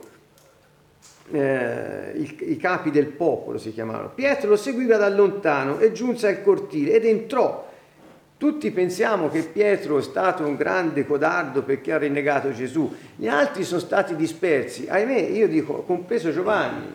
eh, 1.31 2.11
i, 2.15 2.37
i 2.51 2.57
capi 2.57 2.91
del 2.91 3.07
popolo 3.07 3.57
si 3.57 3.73
chiamavano. 3.73 4.11
Pietro 4.13 4.49
lo 4.49 4.55
seguiva 4.55 4.97
da 4.97 5.09
lontano 5.09 5.79
e 5.79 5.91
giunse 5.91 6.27
al 6.27 6.43
cortile 6.43 6.93
ed 6.93 7.05
entrò 7.05 7.69
tutti 8.41 8.71
pensiamo 8.71 9.29
che 9.29 9.43
Pietro 9.43 9.99
è 9.99 10.01
stato 10.01 10.43
un 10.43 10.55
grande 10.55 11.05
codardo 11.05 11.61
perché 11.61 11.91
ha 11.91 11.99
rinnegato 11.99 12.51
Gesù, 12.51 12.91
gli 13.15 13.27
altri 13.27 13.63
sono 13.63 13.79
stati 13.79 14.15
dispersi, 14.15 14.87
ahimè 14.89 15.19
io 15.19 15.47
dico, 15.47 15.83
compreso 15.83 16.31
Giovanni, 16.31 16.91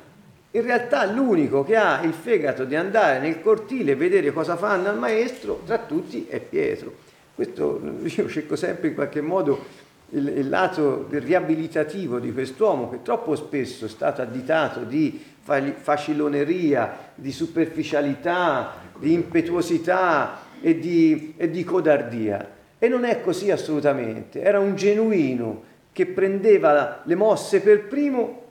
in 0.50 0.62
realtà 0.62 1.04
l'unico 1.04 1.62
che 1.62 1.76
ha 1.76 2.02
il 2.02 2.14
fegato 2.14 2.64
di 2.64 2.74
andare 2.74 3.20
nel 3.20 3.40
cortile 3.40 3.92
e 3.92 3.94
vedere 3.94 4.32
cosa 4.32 4.56
fanno 4.56 4.88
al 4.88 4.98
maestro, 4.98 5.60
tra 5.64 5.78
tutti 5.78 6.26
è 6.28 6.40
Pietro. 6.40 6.92
Questo 7.32 7.80
io 8.02 8.28
cerco 8.28 8.56
sempre 8.56 8.88
in 8.88 8.94
qualche 8.94 9.20
modo 9.20 9.84
il, 10.10 10.28
il 10.28 10.48
lato 10.48 11.06
riabilitativo 11.10 12.18
di 12.18 12.32
quest'uomo 12.32 12.90
che 12.90 13.02
troppo 13.02 13.34
spesso 13.36 13.86
è 13.86 13.88
stato 13.88 14.22
additato 14.22 14.80
di 14.80 15.22
faciloneria, 15.42 17.12
di 17.14 17.30
superficialità, 17.30 18.72
di 18.98 19.12
impetuosità, 19.12 20.44
e 20.60 20.78
di, 20.78 21.34
e 21.36 21.50
di 21.50 21.64
codardia. 21.64 22.54
E 22.78 22.88
non 22.88 23.04
è 23.04 23.20
così 23.20 23.50
assolutamente, 23.50 24.40
era 24.40 24.58
un 24.58 24.74
genuino 24.76 25.74
che 25.92 26.06
prendeva 26.06 27.00
le 27.04 27.14
mosse 27.14 27.60
per 27.60 27.86
primo 27.86 28.42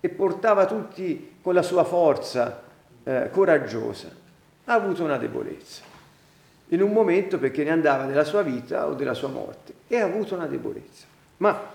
e 0.00 0.08
portava 0.08 0.66
tutti 0.66 1.36
con 1.42 1.52
la 1.54 1.62
sua 1.62 1.84
forza 1.84 2.62
eh, 3.04 3.28
coraggiosa. 3.30 4.08
Ha 4.64 4.72
avuto 4.72 5.04
una 5.04 5.18
debolezza, 5.18 5.82
in 6.68 6.82
un 6.82 6.92
momento 6.92 7.38
perché 7.38 7.64
ne 7.64 7.70
andava 7.70 8.04
della 8.06 8.24
sua 8.24 8.42
vita 8.42 8.86
o 8.86 8.94
della 8.94 9.14
sua 9.14 9.28
morte, 9.28 9.74
e 9.86 9.98
ha 9.98 10.04
avuto 10.04 10.34
una 10.34 10.46
debolezza. 10.46 11.06
Ma 11.38 11.74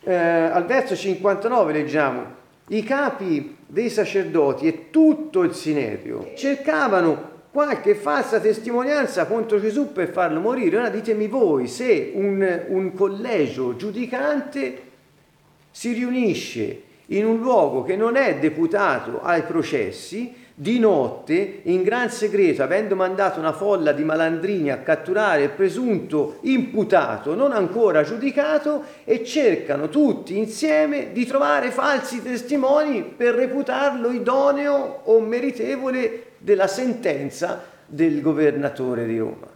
eh, 0.00 0.14
al 0.14 0.64
verso 0.66 0.96
59 0.96 1.72
leggiamo, 1.72 2.44
i 2.68 2.82
capi 2.82 3.56
dei 3.66 3.88
sacerdoti 3.88 4.66
e 4.66 4.90
tutto 4.90 5.42
il 5.42 5.54
Sinedrio 5.54 6.32
cercavano 6.34 7.34
qualche 7.52 7.94
falsa 7.94 8.40
testimonianza 8.40 9.26
contro 9.26 9.60
Gesù 9.60 9.92
per 9.92 10.10
farlo 10.10 10.40
morire. 10.40 10.76
Ora 10.76 10.90
ditemi 10.90 11.26
voi 11.26 11.68
se 11.68 12.12
un, 12.14 12.64
un 12.68 12.92
collegio 12.92 13.76
giudicante 13.76 14.82
si 15.70 15.92
riunisce 15.92 16.82
in 17.06 17.24
un 17.24 17.38
luogo 17.38 17.82
che 17.82 17.96
non 17.96 18.16
è 18.16 18.36
deputato 18.38 19.22
ai 19.22 19.42
processi, 19.42 20.34
di 20.58 20.78
notte, 20.78 21.60
in 21.64 21.82
gran 21.82 22.08
segreto, 22.10 22.62
avendo 22.62 22.96
mandato 22.96 23.38
una 23.38 23.52
folla 23.52 23.92
di 23.92 24.04
malandrini 24.04 24.70
a 24.70 24.78
catturare 24.78 25.42
il 25.42 25.50
presunto 25.50 26.38
imputato, 26.42 27.34
non 27.34 27.52
ancora 27.52 28.02
giudicato, 28.02 28.82
e 29.04 29.22
cercano 29.22 29.90
tutti 29.90 30.38
insieme 30.38 31.12
di 31.12 31.26
trovare 31.26 31.70
falsi 31.70 32.22
testimoni 32.22 33.02
per 33.02 33.34
reputarlo 33.34 34.10
idoneo 34.10 35.02
o 35.04 35.20
meritevole 35.20 36.22
della 36.38 36.68
sentenza 36.68 37.62
del 37.84 38.22
governatore 38.22 39.04
di 39.04 39.18
Roma. 39.18 39.48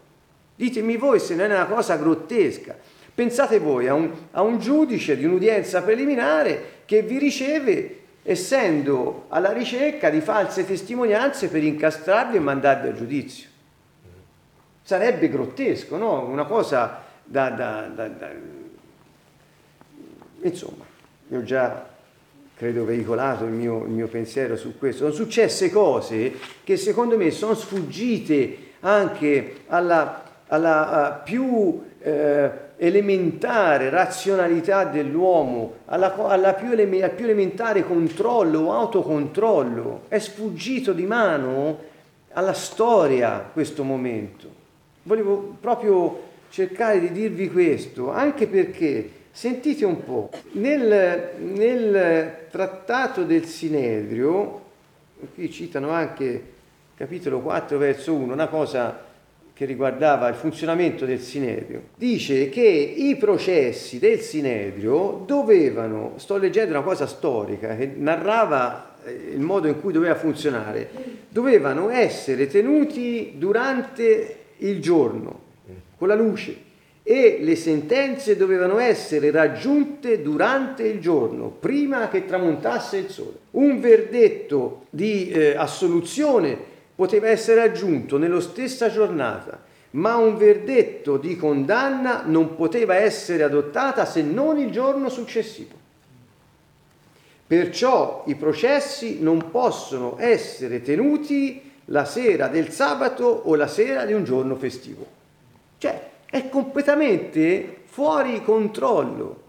Ditemi 0.54 0.98
voi 0.98 1.18
se 1.18 1.34
non 1.34 1.50
è 1.50 1.54
una 1.54 1.64
cosa 1.64 1.96
grottesca. 1.96 2.76
Pensate 3.14 3.58
voi 3.58 3.88
a 3.88 3.94
un, 3.94 4.10
a 4.32 4.42
un 4.42 4.58
giudice 4.58 5.16
di 5.16 5.24
un'udienza 5.24 5.80
preliminare 5.80 6.82
che 6.84 7.00
vi 7.00 7.16
riceve 7.16 7.99
essendo 8.22 9.26
alla 9.28 9.52
ricerca 9.52 10.11
di 10.11 10.20
false 10.20 10.66
testimonianze 10.66 11.48
per 11.48 11.64
incastrarvi 11.64 12.37
e 12.37 12.40
mandarvi 12.40 12.88
a 12.88 12.92
giudizio. 12.92 13.48
Sarebbe 14.83 15.28
grottesco, 15.28 15.96
no? 15.96 16.26
Una 16.26 16.44
cosa 16.44 17.02
da, 17.24 17.50
da, 17.50 17.90
da, 17.94 18.09
da... 18.09 18.30
Insomma, 20.42 20.85
io 21.28 21.38
ho 21.38 21.42
già 21.44 21.88
credo 22.61 22.85
veicolato 22.85 23.44
il 23.44 23.52
mio, 23.52 23.85
il 23.85 23.90
mio 23.90 24.06
pensiero 24.06 24.54
su 24.54 24.76
questo, 24.76 25.04
sono 25.04 25.14
successe 25.14 25.70
cose 25.70 26.35
che 26.62 26.76
secondo 26.76 27.16
me 27.16 27.30
sono 27.30 27.54
sfuggite 27.54 28.72
anche 28.80 29.62
alla, 29.68 30.22
alla 30.46 31.22
più 31.24 31.83
eh, 32.00 32.50
elementare 32.83 33.90
razionalità 33.90 34.85
dell'uomo, 34.85 35.75
alla, 35.85 36.14
alla 36.27 36.55
più 36.55 36.71
al 36.71 37.11
più 37.11 37.25
elementare 37.25 37.85
controllo 37.85 38.61
o 38.61 38.73
autocontrollo. 38.73 40.03
È 40.09 40.19
sfuggito 40.19 40.93
di 40.93 41.05
mano 41.05 41.79
alla 42.33 42.55
storia 42.55 43.49
questo 43.53 43.85
momento. 43.85 44.49
Volevo 45.03 45.57
proprio 45.61 46.29
cercare 46.49 47.01
di 47.01 47.12
dirvi 47.12 47.51
questo, 47.51 48.11
anche 48.11 48.47
perché 48.47 49.19
Sentite 49.33 49.85
un 49.85 50.05
po', 50.05 50.29
nel, 50.53 51.31
nel 51.38 52.47
trattato 52.51 53.23
del 53.23 53.45
Sinedrio, 53.45 54.61
qui 55.35 55.51
citano 55.51 55.90
anche 55.90 56.45
capitolo 56.97 57.40
4 57.40 57.79
verso 57.79 58.12
1, 58.12 58.33
una 58.33 58.49
cosa 58.49 59.07
che 59.61 59.66
riguardava 59.66 60.27
il 60.29 60.37
funzionamento 60.37 61.05
del 61.05 61.20
Sinedrio, 61.20 61.83
dice 61.96 62.49
che 62.49 62.62
i 62.62 63.14
processi 63.16 63.99
del 63.99 64.20
Sinedrio 64.20 65.23
dovevano, 65.27 66.14
sto 66.16 66.38
leggendo 66.38 66.70
una 66.70 66.83
cosa 66.83 67.07
storica 67.07 67.77
che 67.77 67.92
narrava 67.94 68.96
eh, 69.05 69.12
il 69.35 69.40
modo 69.40 69.68
in 69.68 69.79
cui 69.79 69.92
doveva 69.92 70.14
funzionare, 70.14 70.88
dovevano 71.29 71.90
essere 71.90 72.46
tenuti 72.46 73.35
durante 73.37 74.37
il 74.57 74.81
giorno, 74.81 75.40
con 75.99 76.09
la 76.09 76.14
luce 76.14 76.57
e 77.03 77.40
le 77.42 77.55
sentenze 77.55 78.38
dovevano 78.38 78.79
essere 78.79 79.31
raggiunte 79.31 80.23
durante 80.23 80.85
il 80.85 81.01
giorno, 81.01 81.51
prima 81.51 82.09
che 82.09 82.25
tramontasse 82.25 82.96
il 82.96 83.11
sole. 83.11 83.37
Un 83.51 83.79
verdetto 83.79 84.87
di 84.88 85.29
eh, 85.29 85.55
assoluzione 85.55 86.69
poteva 87.00 87.28
essere 87.28 87.66
raggiunto 87.66 88.18
nello 88.18 88.40
stessa 88.40 88.90
giornata, 88.90 89.58
ma 89.92 90.16
un 90.16 90.36
verdetto 90.36 91.16
di 91.16 91.34
condanna 91.34 92.24
non 92.26 92.56
poteva 92.56 92.94
essere 92.94 93.42
adottata 93.42 94.04
se 94.04 94.20
non 94.20 94.58
il 94.58 94.70
giorno 94.70 95.08
successivo. 95.08 95.72
Perciò 97.46 98.24
i 98.26 98.34
processi 98.34 99.22
non 99.22 99.50
possono 99.50 100.16
essere 100.18 100.82
tenuti 100.82 101.72
la 101.86 102.04
sera 102.04 102.48
del 102.48 102.68
sabato 102.68 103.24
o 103.24 103.54
la 103.54 103.66
sera 103.66 104.04
di 104.04 104.12
un 104.12 104.24
giorno 104.24 104.54
festivo. 104.56 105.06
Cioè, 105.78 106.08
è 106.26 106.50
completamente 106.50 107.76
fuori 107.86 108.42
controllo. 108.44 109.42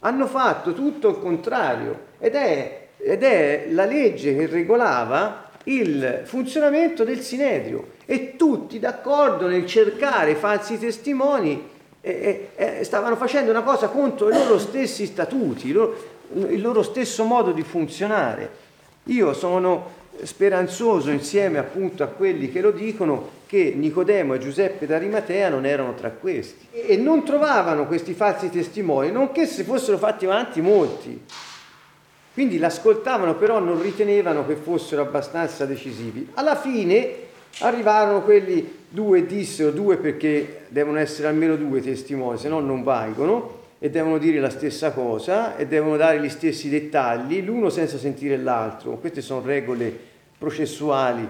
Hanno 0.00 0.26
fatto 0.26 0.74
tutto 0.74 1.08
il 1.08 1.18
contrario 1.18 1.98
ed 2.18 2.34
è, 2.34 2.88
ed 2.98 3.22
è 3.22 3.68
la 3.70 3.86
legge 3.86 4.36
che 4.36 4.46
regolava 4.46 5.41
il 5.64 6.22
funzionamento 6.24 7.04
del 7.04 7.20
Sinedrio 7.20 7.92
e 8.04 8.36
tutti 8.36 8.78
d'accordo 8.78 9.46
nel 9.46 9.66
cercare 9.66 10.34
falsi 10.34 10.78
testimoni 10.78 11.70
eh, 12.00 12.48
eh, 12.54 12.84
stavano 12.84 13.16
facendo 13.16 13.50
una 13.50 13.62
cosa 13.62 13.88
contro 13.88 14.28
i 14.28 14.32
loro 14.32 14.58
stessi 14.58 15.06
statuti, 15.06 15.68
il 15.68 15.74
loro, 15.74 15.96
il 16.48 16.60
loro 16.60 16.82
stesso 16.82 17.24
modo 17.24 17.52
di 17.52 17.62
funzionare. 17.62 18.60
Io 19.04 19.32
sono 19.34 20.00
speranzoso 20.22 21.10
insieme 21.10 21.58
appunto 21.58 22.02
a 22.02 22.08
quelli 22.08 22.50
che 22.50 22.60
lo 22.60 22.70
dicono 22.70 23.40
che 23.46 23.72
Nicodemo 23.76 24.34
e 24.34 24.38
Giuseppe 24.38 24.86
d'Arimatea 24.86 25.48
non 25.48 25.66
erano 25.66 25.94
tra 25.94 26.10
questi 26.10 26.66
e 26.72 26.96
non 26.96 27.24
trovavano 27.24 27.86
questi 27.86 28.14
falsi 28.14 28.50
testimoni, 28.50 29.10
nonché 29.10 29.46
se 29.46 29.62
fossero 29.62 29.98
fatti 29.98 30.24
avanti 30.24 30.60
molti. 30.60 31.22
Quindi 32.32 32.58
l'ascoltavano, 32.58 33.34
però 33.36 33.58
non 33.58 33.82
ritenevano 33.82 34.46
che 34.46 34.54
fossero 34.54 35.02
abbastanza 35.02 35.66
decisivi. 35.66 36.28
Alla 36.34 36.56
fine 36.56 37.10
arrivarono 37.58 38.22
quelli 38.22 38.80
due 38.88 39.26
dissero 39.26 39.70
due 39.70 39.98
perché 39.98 40.64
devono 40.68 40.98
essere 40.98 41.28
almeno 41.28 41.56
due 41.56 41.82
testimoni, 41.82 42.38
se 42.38 42.48
no 42.48 42.60
non 42.60 42.82
valgono 42.82 43.60
e 43.78 43.90
devono 43.90 44.18
dire 44.18 44.38
la 44.38 44.48
stessa 44.48 44.92
cosa 44.92 45.56
e 45.56 45.66
devono 45.66 45.96
dare 45.96 46.20
gli 46.20 46.28
stessi 46.28 46.68
dettagli, 46.68 47.42
l'uno 47.42 47.68
senza 47.68 47.98
sentire 47.98 48.36
l'altro. 48.36 48.96
Queste 48.96 49.20
sono 49.20 49.44
regole 49.44 49.94
processuali 50.38 51.26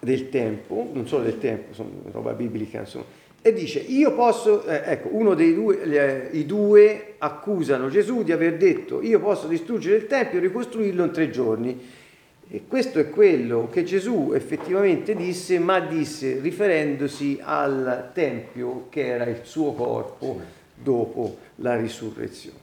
del 0.00 0.28
tempo, 0.28 0.88
non 0.92 1.06
solo 1.06 1.24
del 1.24 1.38
tempo, 1.38 1.72
sono 1.74 1.90
roba 2.10 2.32
biblica, 2.32 2.80
insomma. 2.80 3.04
E 3.44 3.52
dice, 3.52 3.80
io 3.80 4.14
posso, 4.14 4.64
eh, 4.66 4.82
ecco, 4.84 5.08
uno 5.10 5.34
dei 5.34 5.52
due, 5.52 5.82
eh, 5.82 6.28
i 6.38 6.46
due 6.46 7.14
accusano 7.18 7.88
Gesù 7.88 8.22
di 8.22 8.30
aver 8.30 8.56
detto, 8.56 9.02
io 9.02 9.18
posso 9.18 9.48
distruggere 9.48 9.96
il 9.96 10.06
Tempio 10.06 10.38
e 10.38 10.42
ricostruirlo 10.42 11.02
in 11.02 11.10
tre 11.10 11.28
giorni. 11.28 11.90
E 12.48 12.62
questo 12.68 13.00
è 13.00 13.10
quello 13.10 13.68
che 13.68 13.82
Gesù 13.82 14.30
effettivamente 14.32 15.16
disse, 15.16 15.58
ma 15.58 15.80
disse 15.80 16.38
riferendosi 16.40 17.40
al 17.42 18.10
Tempio 18.12 18.86
che 18.90 19.06
era 19.06 19.24
il 19.24 19.40
suo 19.42 19.72
corpo 19.72 20.40
dopo 20.74 21.38
la 21.56 21.74
risurrezione. 21.74 22.58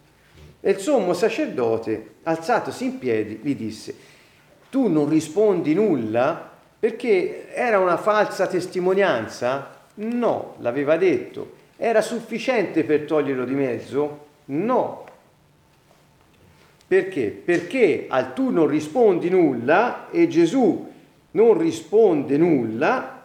E 0.61 0.71
il 0.71 0.77
sommo 0.77 1.13
sacerdote, 1.13 2.11
alzatosi 2.23 2.85
in 2.85 2.99
piedi, 2.99 3.39
gli 3.41 3.55
disse, 3.55 3.95
tu 4.69 4.87
non 4.87 5.09
rispondi 5.09 5.73
nulla 5.73 6.51
perché 6.79 7.53
era 7.53 7.79
una 7.79 7.97
falsa 7.97 8.47
testimonianza? 8.47 9.78
No, 10.01 10.55
l'aveva 10.59 10.97
detto. 10.97 11.57
Era 11.75 12.01
sufficiente 12.01 12.83
per 12.83 13.01
toglierlo 13.01 13.45
di 13.45 13.53
mezzo? 13.53 14.27
No. 14.45 15.05
Perché? 16.87 17.27
Perché 17.27 18.05
al 18.07 18.33
tu 18.33 18.49
non 18.49 18.67
rispondi 18.67 19.29
nulla 19.29 20.09
e 20.09 20.27
Gesù 20.27 20.87
non 21.31 21.57
risponde 21.57 22.37
nulla, 22.37 23.23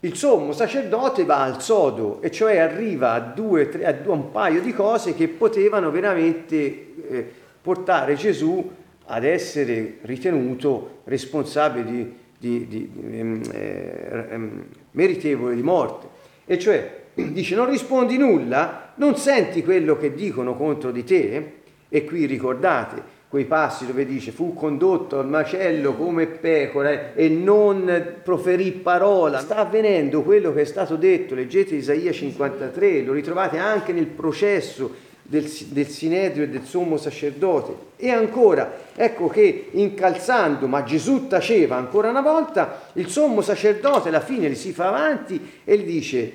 il 0.00 0.16
sommo 0.16 0.52
sacerdote 0.52 1.24
va 1.24 1.42
al 1.42 1.62
sodo, 1.62 2.20
e 2.20 2.30
cioè 2.30 2.58
arriva 2.58 3.12
a, 3.12 3.20
due, 3.20 3.68
tre, 3.68 3.86
a 3.86 4.10
un 4.10 4.32
paio 4.32 4.60
di 4.60 4.72
cose 4.72 5.14
che 5.14 5.28
potevano 5.28 5.90
veramente 5.90 6.56
eh, 6.56 7.32
portare 7.62 8.16
Gesù 8.16 8.70
ad 9.06 9.24
essere 9.24 9.98
ritenuto 10.02 11.00
responsabile 11.04 11.84
di, 11.84 12.14
di, 12.42 12.66
di 12.66 12.90
ehm, 13.12 13.40
eh, 13.52 14.26
ehm, 14.30 14.64
meritevole 14.92 15.54
di 15.54 15.62
morte. 15.62 16.08
E 16.44 16.58
cioè 16.58 17.02
dice 17.14 17.54
non 17.54 17.70
rispondi 17.70 18.18
nulla, 18.18 18.92
non 18.96 19.16
senti 19.16 19.62
quello 19.62 19.96
che 19.96 20.12
dicono 20.12 20.56
contro 20.56 20.90
di 20.90 21.04
te, 21.04 21.60
e 21.88 22.04
qui 22.04 22.26
ricordate, 22.26 23.20
quei 23.28 23.44
passi 23.44 23.86
dove 23.86 24.04
dice 24.04 24.32
fu 24.32 24.54
condotto 24.54 25.18
al 25.18 25.28
macello 25.28 25.94
come 25.94 26.26
pecora 26.26 27.14
e 27.14 27.28
non 27.28 28.16
proferì 28.24 28.72
parola. 28.72 29.38
Sta 29.38 29.56
avvenendo 29.56 30.22
quello 30.22 30.52
che 30.52 30.62
è 30.62 30.64
stato 30.64 30.96
detto, 30.96 31.36
leggete 31.36 31.76
Isaia 31.76 32.10
53, 32.10 33.02
lo 33.02 33.12
ritrovate 33.12 33.58
anche 33.58 33.92
nel 33.92 34.06
processo 34.06 35.10
del, 35.32 35.50
del 35.68 35.88
Sinedrio 35.88 36.44
e 36.44 36.48
del 36.50 36.64
sommo 36.64 36.98
sacerdote. 36.98 37.74
E 37.96 38.10
ancora, 38.10 38.90
ecco 38.94 39.28
che 39.28 39.68
incalzando, 39.72 40.66
ma 40.66 40.84
Gesù 40.84 41.26
taceva 41.26 41.76
ancora 41.76 42.10
una 42.10 42.20
volta, 42.20 42.90
il 42.94 43.08
sommo 43.08 43.40
sacerdote 43.40 44.10
alla 44.10 44.20
fine 44.20 44.50
gli 44.50 44.54
si 44.54 44.72
fa 44.72 44.88
avanti 44.88 45.40
e 45.64 45.78
gli 45.78 45.84
dice, 45.84 46.32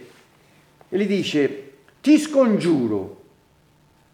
gli 0.90 1.06
dice 1.06 1.64
ti 2.02 2.18
scongiuro 2.18 3.22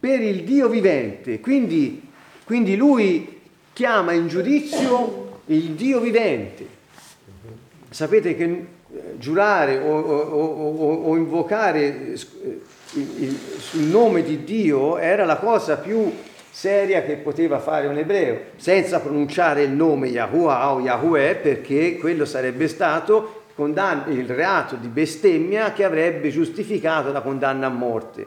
per 0.01 0.21
il 0.21 0.43
Dio 0.43 0.67
vivente, 0.67 1.39
quindi 1.39 2.11
quindi 2.43 2.75
lui 2.75 3.39
chiama 3.71 4.11
in 4.11 4.27
giudizio 4.27 5.39
il 5.45 5.71
Dio 5.71 6.01
vivente. 6.01 6.67
Sapete 7.89 8.35
che 8.35 8.43
eh, 8.43 8.65
giurare 9.17 9.77
o, 9.77 9.97
o, 9.97 10.23
o, 10.25 10.93
o 11.05 11.15
invocare 11.15 12.17
il, 12.93 13.39
sul 13.57 13.83
nome 13.83 14.23
di 14.23 14.43
Dio 14.43 14.97
era 14.97 15.25
la 15.25 15.37
cosa 15.37 15.77
più 15.77 16.11
seria 16.49 17.01
che 17.01 17.15
poteva 17.15 17.59
fare 17.59 17.87
un 17.87 17.97
ebreo, 17.97 18.39
senza 18.57 18.99
pronunciare 18.99 19.63
il 19.63 19.71
nome 19.71 20.09
Yahuwah 20.09 20.73
o 20.73 20.79
Yahweh, 20.81 21.35
perché 21.35 21.97
quello 21.97 22.25
sarebbe 22.25 22.67
stato 22.67 23.41
il 23.55 24.27
reato 24.27 24.75
di 24.75 24.87
bestemmia 24.87 25.73
che 25.73 25.83
avrebbe 25.83 26.29
giustificato 26.29 27.11
la 27.11 27.21
condanna 27.21 27.67
a 27.67 27.69
morte. 27.69 28.25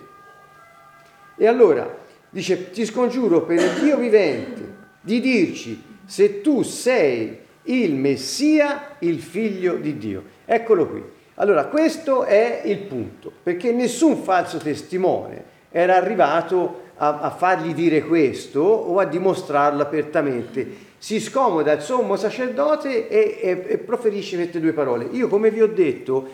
E 1.37 1.47
allora 1.47 2.05
dice 2.31 2.71
ti 2.71 2.85
scongiuro 2.85 3.43
per 3.43 3.59
il 3.59 3.81
Dio 3.81 3.97
vivente 3.97 4.75
di 5.01 5.21
dirci 5.21 5.83
se 6.05 6.41
tu 6.41 6.63
sei 6.63 7.39
il 7.65 7.95
Messia, 7.95 8.97
il 9.01 9.21
figlio 9.21 9.75
di 9.77 9.99
Dio. 9.99 10.23
Eccolo 10.45 10.87
qui. 10.87 11.03
Allora, 11.39 11.67
questo 11.67 12.25
è 12.25 12.63
il 12.65 12.79
punto, 12.79 13.31
perché 13.43 13.71
nessun 13.71 14.17
falso 14.17 14.57
testimone 14.57 15.45
era 15.71 15.95
arrivato 15.95 16.85
a, 16.97 17.21
a 17.21 17.31
fargli 17.31 17.75
dire 17.75 18.03
questo 18.03 18.61
o 18.61 18.99
a 18.99 19.05
dimostrarlo 19.05 19.83
apertamente. 19.83 20.85
Si 20.97 21.21
scomoda 21.21 21.73
il 21.73 21.83
sommo 21.83 22.17
sacerdote 22.17 23.09
e, 23.09 23.39
e, 23.43 23.65
e 23.67 23.79
proferisce 23.79 24.37
queste 24.37 24.61
due 24.61 24.73
parole. 24.73 25.09
Io, 25.13 25.29
come 25.29 25.51
vi 25.51 25.61
ho 25.61 25.67
detto, 25.67 26.27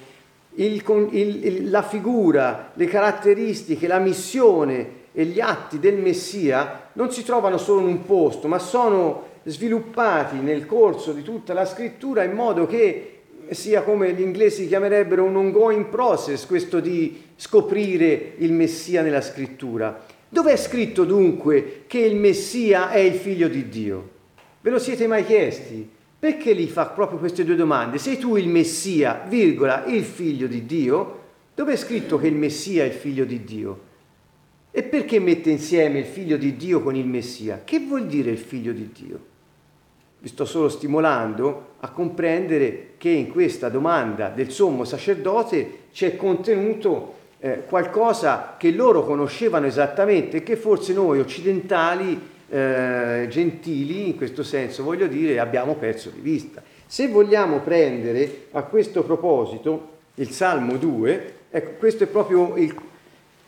il, 0.54 0.80
il, 1.10 1.68
la 1.68 1.82
figura, 1.82 2.70
le 2.74 2.86
caratteristiche, 2.86 3.88
la 3.88 3.98
missione 3.98 5.00
e 5.12 5.24
gli 5.24 5.40
atti 5.40 5.80
del 5.80 5.96
Messia 5.96 6.90
non 6.92 7.10
si 7.10 7.24
trovano 7.24 7.58
solo 7.58 7.80
in 7.80 7.86
un 7.86 8.04
posto, 8.04 8.46
ma 8.46 8.60
sono 8.60 9.30
sviluppati 9.42 10.36
nel 10.36 10.64
corso 10.64 11.10
di 11.10 11.22
tutta 11.22 11.52
la 11.54 11.64
scrittura 11.64 12.22
in 12.22 12.32
modo 12.32 12.66
che 12.66 13.21
sia 13.50 13.83
come 13.83 14.12
gli 14.12 14.20
inglesi 14.20 14.66
chiamerebbero 14.66 15.24
un 15.24 15.37
ongoing 15.37 15.87
process, 15.87 16.46
questo 16.46 16.81
di 16.81 17.22
scoprire 17.37 18.35
il 18.38 18.52
Messia 18.52 19.02
nella 19.02 19.20
scrittura. 19.20 20.05
Dove 20.28 20.53
è 20.53 20.57
scritto 20.57 21.05
dunque 21.05 21.84
che 21.86 21.99
il 21.99 22.16
Messia 22.16 22.90
è 22.90 22.99
il 22.99 23.14
figlio 23.14 23.49
di 23.49 23.68
Dio? 23.68 24.11
Ve 24.61 24.70
lo 24.70 24.78
siete 24.78 25.07
mai 25.07 25.24
chiesti? 25.26 25.86
Perché 26.18 26.55
gli 26.55 26.66
fa 26.68 26.86
proprio 26.86 27.18
queste 27.18 27.45
due 27.45 27.57
domande? 27.57 27.99
Sei 27.99 28.16
tu 28.16 28.36
il 28.36 28.49
Messia, 28.49 29.24
virgola, 29.28 29.84
il 29.86 30.05
figlio 30.05 30.47
di 30.47 30.64
Dio? 30.64 31.20
Dove 31.55 31.72
è 31.72 31.76
scritto 31.76 32.16
che 32.16 32.28
il 32.28 32.34
Messia 32.34 32.84
è 32.84 32.86
il 32.86 32.93
figlio 32.93 33.24
di 33.24 33.45
Dio? 33.45 33.80
E 34.70 34.82
perché 34.84 35.18
mette 35.18 35.51
insieme 35.51 35.99
il 35.99 36.07
figlio 36.07 36.36
di 36.36 36.57
Dio 36.57 36.80
con 36.80 36.97
il 36.97 37.07
Messia? 37.07 37.62
Che 37.64 37.80
vuol 37.80 38.07
dire 38.07 38.30
il 38.30 38.38
figlio 38.38 38.72
di 38.72 38.88
Dio? 38.90 39.30
Vi 40.23 40.29
sto 40.29 40.45
solo 40.45 40.68
stimolando 40.68 41.70
a 41.81 41.91
comprendere 41.91 42.91
che 42.97 43.09
in 43.09 43.33
questa 43.33 43.68
domanda 43.68 44.29
del 44.29 44.53
sommo 44.53 44.85
sacerdote 44.85 45.79
c'è 45.93 46.14
contenuto 46.14 47.14
eh, 47.41 47.64
qualcosa 47.66 48.55
che 48.57 48.70
loro 48.70 49.03
conoscevano 49.03 49.66
esattamente 49.66 50.37
e 50.37 50.43
che 50.45 50.55
forse 50.55 50.93
noi 50.93 51.18
occidentali, 51.18 52.20
eh, 52.49 53.27
gentili 53.29 54.11
in 54.11 54.16
questo 54.16 54.45
senso, 54.45 54.85
voglio 54.85 55.09
dire, 55.09 55.41
abbiamo 55.41 55.75
perso 55.75 56.11
di 56.11 56.20
vista. 56.20 56.62
Se 56.87 57.09
vogliamo 57.09 57.59
prendere 57.59 58.47
a 58.53 58.62
questo 58.62 59.03
proposito 59.03 59.89
il 60.14 60.31
Salmo 60.31 60.77
2, 60.77 61.35
ecco, 61.51 61.70
questo 61.81 62.05
è 62.05 62.07
proprio 62.07 62.57
il, 62.59 62.73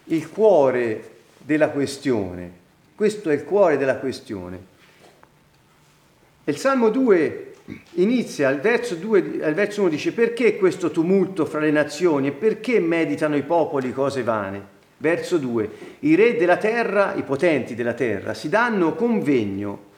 il 0.06 0.28
cuore 0.28 1.10
della 1.38 1.68
questione. 1.68 2.50
Questo 2.96 3.30
è 3.30 3.34
il 3.34 3.44
cuore 3.44 3.76
della 3.76 3.98
questione. 3.98 4.72
Il 6.46 6.58
Salmo 6.58 6.90
2 6.90 7.52
inizia 7.92 8.48
al 8.48 8.60
verso, 8.60 8.96
2, 8.96 9.38
al 9.42 9.54
verso 9.54 9.80
1 9.80 9.88
dice 9.88 10.12
perché 10.12 10.58
questo 10.58 10.90
tumulto 10.90 11.46
fra 11.46 11.60
le 11.60 11.70
nazioni 11.70 12.26
e 12.26 12.32
perché 12.32 12.80
meditano 12.80 13.34
i 13.34 13.42
popoli 13.42 13.94
cose 13.94 14.22
vane? 14.22 14.72
Verso 14.98 15.38
2, 15.38 15.70
i 16.00 16.14
re 16.14 16.36
della 16.36 16.58
terra, 16.58 17.14
i 17.14 17.22
potenti 17.22 17.74
della 17.74 17.94
terra, 17.94 18.34
si 18.34 18.50
danno 18.50 18.94
convegno 18.94 19.92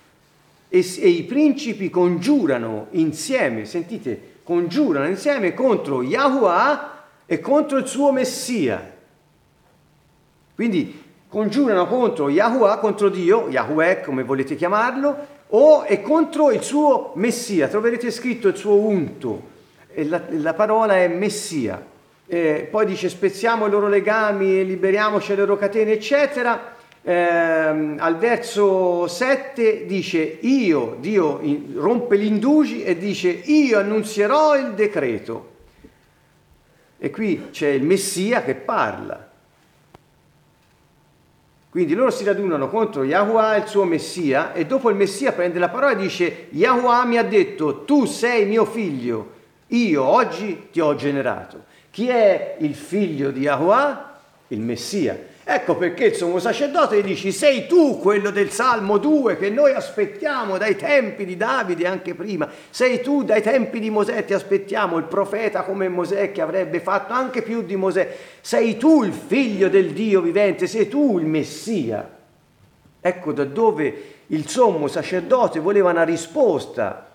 e, 0.69 0.79
e 1.01 1.09
i 1.09 1.25
principi 1.25 1.91
congiurano 1.91 2.89
insieme, 2.91 3.65
sentite, 3.65 4.35
congiurano 4.45 5.09
insieme 5.09 5.53
contro 5.53 6.01
Yahuwah 6.01 7.07
e 7.27 7.41
contro 7.41 7.79
il 7.79 7.89
suo 7.89 8.13
Messia. 8.13 8.95
Quindi 10.55 11.03
congiurano 11.29 11.89
contro 11.89 12.29
Yahuwah, 12.29 12.79
contro 12.79 13.09
Dio, 13.09 13.49
Yahweh 13.49 14.01
come 14.03 14.23
volete 14.23 14.55
chiamarlo, 14.55 15.35
o 15.49 15.83
è 15.83 16.01
contro 16.01 16.51
il 16.51 16.63
suo 16.63 17.13
Messia. 17.15 17.69
Troverete 17.69 18.11
scritto 18.11 18.49
il 18.49 18.57
suo 18.57 18.75
unto, 18.75 19.43
la, 19.95 20.23
la 20.31 20.55
parola 20.55 20.97
è 20.97 21.09
Messia. 21.09 21.95
Eh, 22.29 22.67
poi 22.69 22.87
dice 22.87 23.09
spezziamo 23.09 23.67
i 23.67 23.71
loro 23.71 23.89
legami 23.89 24.59
e 24.59 24.65
liberiamoci 24.65 25.31
le 25.31 25.37
loro 25.37 25.57
catene, 25.57 25.93
eccetera. 25.93 26.75
Eh, 27.03 27.15
al 27.15 28.17
verso 28.19 29.07
7 29.07 29.87
dice 29.87 30.39
io, 30.41 30.97
Dio 30.99 31.41
rompe 31.77 32.19
gli 32.19 32.25
indugi 32.25 32.83
e 32.83 32.99
dice 32.99 33.29
io 33.29 33.79
annunzierò 33.79 34.57
il 34.57 34.73
decreto. 34.73 35.55
E 36.99 37.11
qui 37.11 37.49
c'è 37.53 37.69
il 37.69 37.85
Messia 37.85 38.43
che 38.43 38.55
parla. 38.55 39.26
Quindi 41.77 41.93
loro 41.93 42.11
si 42.11 42.25
radunano 42.25 42.71
contro 42.71 43.05
Yahuwah, 43.05 43.57
il 43.57 43.67
suo 43.67 43.85
Messia, 43.85 44.55
e 44.55 44.65
dopo 44.65 44.89
il 44.89 44.97
Messia 44.97 45.33
prende 45.33 45.59
la 45.59 45.69
parola 45.69 45.93
e 45.93 45.97
dice, 45.97 46.47
Yahuwah 46.53 47.05
mi 47.05 47.19
ha 47.19 47.23
detto, 47.23 47.85
tu 47.85 48.07
sei 48.07 48.47
mio 48.47 48.65
figlio, 48.65 49.33
io 49.67 50.03
oggi 50.03 50.69
ti 50.73 50.81
ho 50.81 50.95
generato. 50.95 51.65
Chi 51.91 52.09
è 52.09 52.57
il 52.61 52.75
figlio 52.75 53.31
di 53.31 53.41
Yahuwah? 53.41 54.21
Il 54.49 54.61
Messia. 54.61 55.23
Ecco 55.49 55.77
perché 55.77 56.07
il 56.07 56.15
sommo 56.17 56.41
sacerdote 56.41 56.99
gli 56.99 57.05
dice, 57.05 57.31
sei 57.31 57.69
tu 57.69 58.01
quello 58.01 58.31
del 58.31 58.51
Salmo 58.51 58.99
2 58.99 59.37
che 59.37 59.49
noi 59.49 59.73
aspettiamo 59.73 60.59
dai 60.59 60.75
tempi 60.75 61.25
di 61.25 61.37
Davide 61.37 61.87
anche 61.87 62.17
prima, 62.17 62.51
sei 62.69 63.01
tu 63.01 63.23
dai 63.23 63.43
tempi 63.43 63.79
di 63.79 63.89
Mosè, 63.89 64.25
ti 64.25 64.35
aspettiamo 64.35 64.97
il 64.97 65.05
profeta 65.05 65.63
come 65.63 65.89
Mosè 65.89 66.33
che 66.33 66.41
avrebbe 66.41 66.81
fatto 66.81 67.13
anche 67.13 67.43
più 67.43 67.63
di 67.63 67.77
Mosè, 67.77 68.17
sei 68.41 68.77
tu 68.77 69.05
il 69.05 69.13
figlio 69.13 69.69
del 69.69 69.93
Dio 69.93 70.21
vivente, 70.21 70.67
sei 70.67 70.89
tu 70.89 71.17
il 71.17 71.27
Messia. 71.27 72.11
Ecco 73.01 73.33
da 73.33 73.45
dove 73.45 74.15
il 74.27 74.49
sommo 74.49 74.89
sacerdote 74.89 75.61
voleva 75.61 75.91
una 75.91 76.03
risposta. 76.03 77.09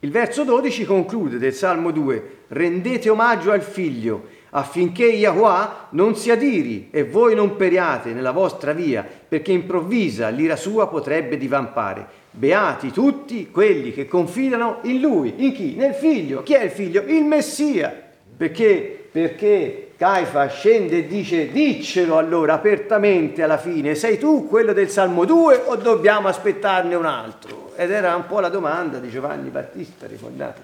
Il 0.00 0.10
verso 0.10 0.42
12 0.42 0.84
conclude 0.84 1.38
del 1.38 1.54
Salmo 1.54 1.92
2, 1.92 2.38
rendete 2.48 3.08
omaggio 3.08 3.52
al 3.52 3.62
figlio 3.62 4.36
affinché 4.50 5.04
Yahweh 5.04 5.68
non 5.90 6.16
si 6.16 6.30
adiri 6.30 6.88
e 6.90 7.04
voi 7.04 7.34
non 7.34 7.56
periate 7.56 8.12
nella 8.12 8.32
vostra 8.32 8.72
via, 8.72 9.06
perché 9.28 9.52
improvvisa 9.52 10.28
l'ira 10.28 10.56
sua 10.56 10.88
potrebbe 10.88 11.36
divampare. 11.36 12.06
Beati 12.30 12.92
tutti 12.92 13.50
quelli 13.50 13.92
che 13.92 14.06
confidano 14.06 14.78
in 14.82 15.00
lui. 15.00 15.34
In 15.38 15.52
chi? 15.52 15.74
Nel 15.74 15.94
figlio. 15.94 16.42
Chi 16.42 16.54
è 16.54 16.62
il 16.62 16.70
figlio? 16.70 17.02
Il 17.06 17.24
Messia. 17.24 17.94
Perché? 18.36 19.08
Perché 19.10 19.92
Caifa 19.96 20.46
scende 20.48 20.98
e 20.98 21.06
dice 21.08 21.50
diccelo 21.50 22.18
allora 22.18 22.54
apertamente 22.54 23.42
alla 23.42 23.58
fine, 23.58 23.96
sei 23.96 24.16
tu 24.16 24.46
quello 24.46 24.72
del 24.72 24.90
Salmo 24.90 25.24
2 25.24 25.62
o 25.64 25.74
dobbiamo 25.74 26.28
aspettarne 26.28 26.94
un 26.94 27.04
altro? 27.04 27.72
Ed 27.74 27.90
era 27.90 28.14
un 28.14 28.26
po' 28.26 28.38
la 28.38 28.48
domanda 28.48 28.98
di 28.98 29.08
Giovanni 29.08 29.48
Battista, 29.50 30.06
ricordate? 30.06 30.60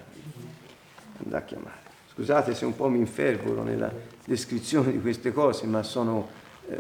Andà 1.25 1.39
a 1.39 1.43
chiamare. 1.43 1.84
Scusate 2.15 2.55
se 2.55 2.65
un 2.65 2.77
po' 2.77 2.89
mi 2.89 2.99
infervoro 2.99 3.65
nella 3.65 3.93
descrizione 4.25 4.93
di 4.93 5.01
queste 5.01 5.33
cose, 5.33 5.67
ma 5.67 5.83
sono 5.83 6.29
eh, 6.69 6.77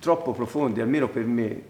troppo 0.00 0.32
profonde, 0.32 0.80
almeno 0.80 1.08
per 1.08 1.26
me, 1.26 1.62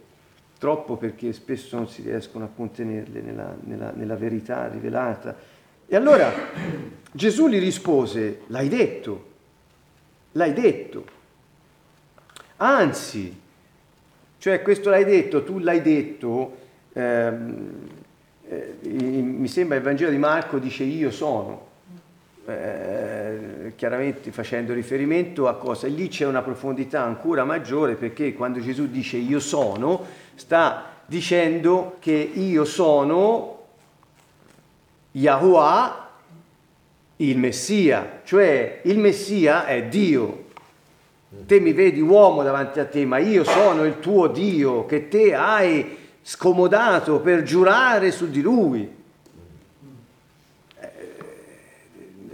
troppo 0.57 0.97
perché 0.97 1.33
spesso 1.33 1.77
non 1.77 1.89
si 1.89 2.03
riescono 2.03 2.45
a 2.45 2.49
contenerle 2.55 3.21
nella, 3.21 3.57
nella, 3.64 3.91
nella 3.91 4.14
verità 4.14 4.69
rivelata. 4.69 5.37
E 5.87 5.97
allora 5.97 6.33
Gesù 7.11 7.49
gli 7.49 7.59
rispose, 7.59 8.43
l'hai 8.47 8.69
detto, 8.69 9.27
l'hai 10.33 10.53
detto. 10.53 11.05
Anzi, 12.59 13.41
cioè 14.39 14.62
questo 14.62 14.91
l'hai 14.91 15.05
detto, 15.05 15.43
tu 15.43 15.59
l'hai 15.59 15.83
detto, 15.83 16.57
ehm, 16.93 17.71
eh, 18.49 18.77
mi 18.83 19.49
sembra 19.49 19.77
il 19.77 19.83
Vangelo 19.83 20.11
di 20.12 20.19
Marco 20.19 20.59
dice 20.59 20.85
io 20.85 21.11
sono, 21.11 21.68
eh, 22.49 23.73
chiaramente 23.77 24.33
facendo 24.33 24.73
riferimento 24.73 25.49
a 25.49 25.57
cosa? 25.57 25.87
Lì 25.87 26.09
c'è 26.09 26.25
una 26.25 26.43
profondità 26.43 27.03
ancora 27.03 27.45
maggiore 27.45 27.95
perché 27.95 28.33
quando 28.33 28.61
Gesù 28.61 28.89
dice 28.89 29.19
io 29.19 29.39
sono, 29.39 30.05
sta 30.35 30.97
dicendo 31.05 31.97
che 32.01 32.13
io 32.13 32.65
sono 32.65 33.67
Yahuwah, 35.13 36.09
il 37.17 37.39
Messia, 37.39 38.21
cioè 38.25 38.81
il 38.85 38.99
Messia 38.99 39.67
è 39.67 39.85
Dio. 39.85 40.47
Te 41.47 41.61
mi 41.61 41.73
vedi 41.73 42.01
uomo 42.01 42.43
davanti 42.43 42.81
a 42.81 42.87
te, 42.87 43.05
ma 43.05 43.19
io 43.19 43.45
sono 43.45 43.85
il 43.85 43.99
tuo 43.99 44.29
Dio 44.29 44.87
che 44.87 45.09
te 45.09 45.35
hai 45.35 45.97
scomodato 46.23 47.21
per 47.21 47.43
giurare 47.43 48.11
su 48.11 48.31
di 48.31 48.41
Lui. 48.41 48.97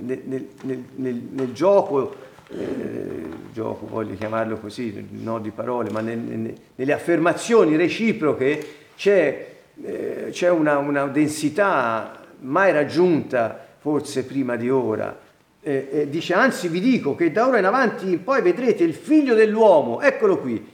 Nel, 0.04 0.48
nel, 0.62 1.22
nel, 1.30 1.52
gioco, 1.52 2.14
eh, 2.50 3.26
gioco 3.52 3.86
voglio 3.86 4.14
chiamarlo 4.14 4.58
così, 4.58 5.06
no 5.10 5.38
di 5.38 5.50
parole, 5.50 5.90
ma 5.90 6.00
nelle 6.00 6.92
affermazioni 6.92 7.76
reciproche 7.76 8.66
c'è, 8.96 9.54
eh, 9.82 10.28
c'è 10.30 10.50
una, 10.50 10.78
una, 10.78 11.06
densità 11.06 12.20
mai 12.40 12.72
raggiunta 12.72 13.66
forse 13.78 14.24
prima 14.24 14.56
di 14.56 14.70
ora. 14.70 15.20
Eh, 15.66 16.08
dice 16.10 16.34
anzi 16.34 16.68
vi 16.68 16.80
dico 16.80 17.14
che 17.14 17.32
da 17.32 17.46
ora 17.46 17.58
in 17.58 17.64
avanti 17.64 18.18
poi 18.18 18.42
vedrete 18.42 18.84
il 18.84 18.92
figlio 18.92 19.34
dell'uomo, 19.34 20.00
eccolo 20.00 20.38
qui. 20.38 20.72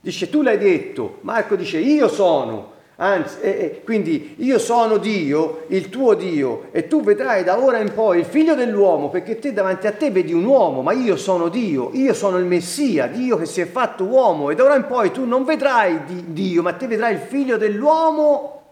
Dice 0.00 0.30
tu 0.30 0.40
l'hai 0.40 0.56
detto, 0.56 1.18
Marco 1.20 1.56
dice 1.56 1.78
io 1.78 2.08
sono 2.08 2.78
Anzi, 3.02 3.40
eh, 3.40 3.80
quindi 3.82 4.34
io 4.40 4.58
sono 4.58 4.98
Dio, 4.98 5.64
il 5.68 5.88
tuo 5.88 6.12
Dio, 6.12 6.66
e 6.70 6.86
tu 6.86 7.02
vedrai 7.02 7.42
da 7.42 7.58
ora 7.58 7.78
in 7.78 7.94
poi 7.94 8.18
il 8.18 8.26
figlio 8.26 8.54
dell'uomo, 8.54 9.08
perché 9.08 9.38
te 9.38 9.54
davanti 9.54 9.86
a 9.86 9.92
te 9.92 10.10
vedi 10.10 10.34
un 10.34 10.44
uomo, 10.44 10.82
ma 10.82 10.92
io 10.92 11.16
sono 11.16 11.48
Dio, 11.48 11.92
io 11.94 12.12
sono 12.12 12.36
il 12.36 12.44
Messia, 12.44 13.06
Dio 13.06 13.38
che 13.38 13.46
si 13.46 13.62
è 13.62 13.66
fatto 13.66 14.04
uomo, 14.04 14.50
e 14.50 14.54
da 14.54 14.64
ora 14.64 14.76
in 14.76 14.84
poi 14.86 15.10
tu 15.12 15.24
non 15.24 15.44
vedrai 15.44 16.04
di 16.04 16.34
Dio, 16.34 16.60
ma 16.60 16.74
te 16.74 16.86
vedrai 16.86 17.14
il 17.14 17.20
figlio 17.20 17.56
dell'uomo 17.56 18.62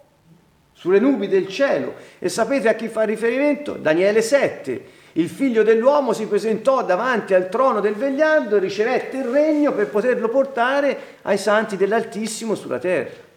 sulle 0.75 0.99
nubi 0.99 1.27
del 1.27 1.49
cielo. 1.49 1.95
E 2.19 2.29
sapete 2.29 2.69
a 2.69 2.75
chi 2.75 2.89
fa 2.89 3.05
riferimento? 3.05 3.79
Daniele 3.81 4.21
7. 4.21 4.83
Il 5.13 5.31
figlio 5.31 5.63
dell'uomo 5.63 6.13
si 6.13 6.27
presentò 6.27 6.85
davanti 6.85 7.33
al 7.33 7.49
trono 7.49 7.81
del 7.81 7.95
vegliardo 7.95 8.57
e 8.57 8.61
ricevette 8.61 9.17
il 9.17 9.25
regno 9.25 9.73
per 9.73 9.89
poterlo 9.89 10.29
portare 10.29 10.99
ai 11.23 11.39
santi 11.39 11.79
dell'Altissimo 11.79 12.55
sulla 12.55 12.79
terra. 12.79 13.28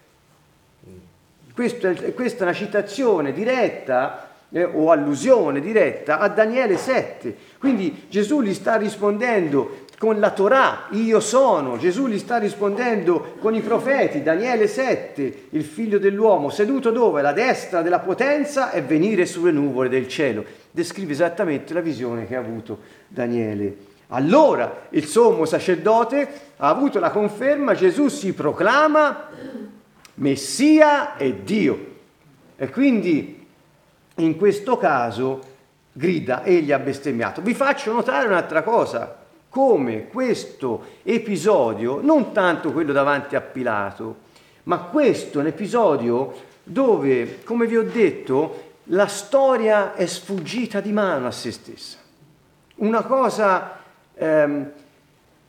Questa 1.54 1.89
è 1.89 2.41
una 2.41 2.54
citazione 2.54 3.34
diretta 3.34 4.30
eh, 4.52 4.64
o 4.64 4.91
allusione 4.91 5.60
diretta 5.60 6.20
a 6.20 6.28
Daniele 6.28 6.78
7. 6.78 7.36
Quindi 7.58 8.06
Gesù 8.10 8.41
gli 8.41 8.54
sta 8.54 8.76
rispondendo 8.76 9.86
con 9.97 10.20
la 10.20 10.32
Torah, 10.32 10.88
io 10.91 11.20
sono, 11.20 11.78
Gesù 11.78 12.08
gli 12.08 12.18
sta 12.18 12.38
rispondendo 12.38 13.36
con 13.39 13.54
i 13.54 13.62
profeti, 13.62 14.24
Daniele 14.24 14.68
7, 14.68 15.49
il 15.52 15.64
figlio 15.64 15.99
dell'uomo, 15.99 16.49
seduto 16.49 16.89
dove? 16.89 17.22
La 17.22 17.34
destra 17.34 17.84
della 17.84 17.99
potenza 17.99 18.72
e 18.72 18.82
venire 18.82 19.28
sulle 19.28 19.52
nuvole 19.52 19.89
del 19.89 20.08
cielo. 20.08 20.43
Descrive 20.72 21.12
esattamente 21.12 21.76
la 21.76 21.82
visione 21.82 22.26
che 22.26 22.36
ha 22.36 22.39
avuto 22.39 22.80
Daniele. 23.08 23.89
Allora 24.08 24.88
il 24.89 25.06
sommo 25.06 25.45
sacerdote 25.45 26.28
ha 26.58 26.68
avuto 26.68 26.99
la 26.99 27.12
conferma, 27.12 27.76
Gesù 27.76 28.08
si 28.08 28.34
proclama 28.34 29.30
Messia 30.22 31.17
e 31.17 31.43
Dio. 31.43 31.89
E 32.55 32.69
quindi 32.69 33.43
in 34.15 34.38
questo 34.38 34.78
caso 34.78 35.41
grida, 35.91 36.43
egli 36.43 36.72
ha 36.72 36.80
bestemmiato. 36.80 37.41
Vi 37.41 37.55
faccio 37.55 37.91
notare 37.91 38.28
un'altra 38.28 38.61
cosa, 38.61 39.17
come 39.49 40.07
questo 40.07 40.86
episodio, 41.03 42.01
non 42.01 42.32
tanto 42.34 42.72
quello 42.72 42.93
davanti 42.93 43.36
a 43.36 43.41
Pilato, 43.41 44.30
ma 44.63 44.78
questo 44.82 45.39
è 45.39 45.41
un 45.41 45.47
episodio 45.47 46.34
dove, 46.63 47.43
come 47.43 47.65
vi 47.65 47.78
ho 47.78 47.84
detto, 47.84 48.69
la 48.86 49.07
storia 49.07 49.95
è 49.95 50.05
sfuggita 50.05 50.82
di 50.82 50.91
mano 50.91 51.28
a 51.28 51.32
se 51.32 51.51
stessa. 51.51 51.97
Una 52.76 53.01
cosa 53.01 53.80
ehm, 54.13 54.72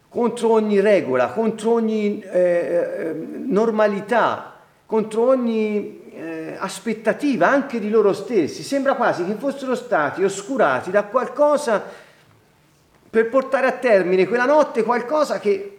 contro 0.08 0.50
ogni 0.50 0.80
regola, 0.80 1.28
contro 1.28 1.72
ogni 1.72 2.20
eh, 2.20 2.40
eh 2.40 3.12
normalità, 3.12 4.51
contro 4.92 5.28
ogni 5.28 6.02
eh, 6.12 6.54
aspettativa 6.58 7.48
anche 7.48 7.80
di 7.80 7.88
loro 7.88 8.12
stessi. 8.12 8.62
Sembra 8.62 8.92
quasi 8.92 9.24
che 9.24 9.36
fossero 9.36 9.74
stati 9.74 10.22
oscurati 10.22 10.90
da 10.90 11.04
qualcosa 11.04 11.82
per 13.08 13.30
portare 13.30 13.68
a 13.68 13.72
termine 13.72 14.28
quella 14.28 14.44
notte 14.44 14.82
qualcosa 14.82 15.40
che 15.40 15.78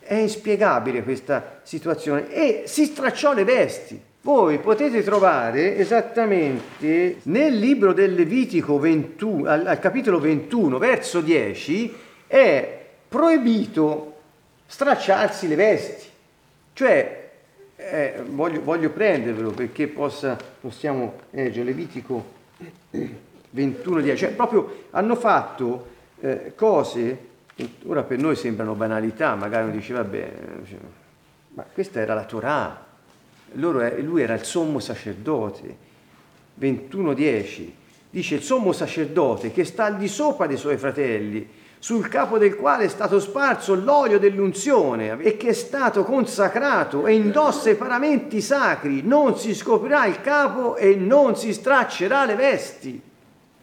è 0.00 0.14
inspiegabile 0.16 1.02
questa 1.02 1.60
situazione 1.62 2.30
e 2.30 2.64
si 2.66 2.84
stracciò 2.84 3.32
le 3.32 3.44
vesti. 3.44 3.98
Voi 4.20 4.58
potete 4.58 5.02
trovare 5.02 5.78
esattamente 5.78 7.20
nel 7.22 7.54
libro 7.54 7.94
del 7.94 8.12
Levitico 8.12 8.78
21, 8.78 9.48
al, 9.48 9.66
al 9.66 9.78
capitolo 9.78 10.20
21, 10.20 10.76
verso 10.76 11.22
10, 11.22 11.96
è 12.26 12.86
proibito 13.08 14.16
stracciarsi 14.66 15.48
le 15.48 15.54
vesti. 15.54 16.08
Cioè, 16.74 17.19
eh, 17.90 18.22
voglio, 18.26 18.62
voglio, 18.62 18.90
prendervelo 18.90 19.50
perché 19.50 19.88
possa, 19.88 20.36
possiamo 20.60 21.14
leggere 21.30 21.64
Levitico 21.64 22.38
21, 23.50 24.00
10. 24.00 24.18
Cioè, 24.18 24.34
proprio 24.34 24.84
hanno 24.90 25.16
fatto 25.16 25.88
eh, 26.20 26.52
cose 26.54 27.28
ora 27.84 28.02
per 28.02 28.18
noi 28.18 28.36
sembrano 28.36 28.74
banalità, 28.74 29.34
magari 29.34 29.64
uno 29.64 29.72
dice 29.72 29.92
vabbè, 29.92 30.32
ma 31.54 31.64
questa 31.72 32.00
era 32.00 32.14
la 32.14 32.24
Torah, 32.24 32.86
lui 33.52 34.22
era 34.22 34.34
il 34.34 34.44
sommo 34.44 34.78
sacerdote. 34.78 35.88
21.10 36.58 37.70
dice 38.10 38.34
il 38.34 38.42
sommo 38.42 38.72
sacerdote 38.72 39.50
che 39.52 39.64
sta 39.64 39.84
al 39.84 39.96
di 39.96 40.08
sopra 40.08 40.46
dei 40.46 40.56
suoi 40.56 40.76
fratelli, 40.76 41.48
sul 41.80 42.08
capo 42.08 42.36
del 42.36 42.56
quale 42.56 42.84
è 42.84 42.88
stato 42.88 43.18
sparso 43.18 43.74
l'olio 43.74 44.18
dell'unzione 44.18 45.18
e 45.18 45.38
che 45.38 45.48
è 45.48 45.52
stato 45.54 46.04
consacrato 46.04 47.06
e 47.06 47.14
indossa 47.14 47.70
i 47.70 47.74
paramenti 47.74 48.42
sacri, 48.42 49.00
non 49.02 49.38
si 49.38 49.54
scoprirà 49.54 50.04
il 50.04 50.20
capo 50.20 50.76
e 50.76 50.94
non 50.94 51.36
si 51.36 51.54
straccerà 51.54 52.26
le 52.26 52.34
vesti. 52.34 53.00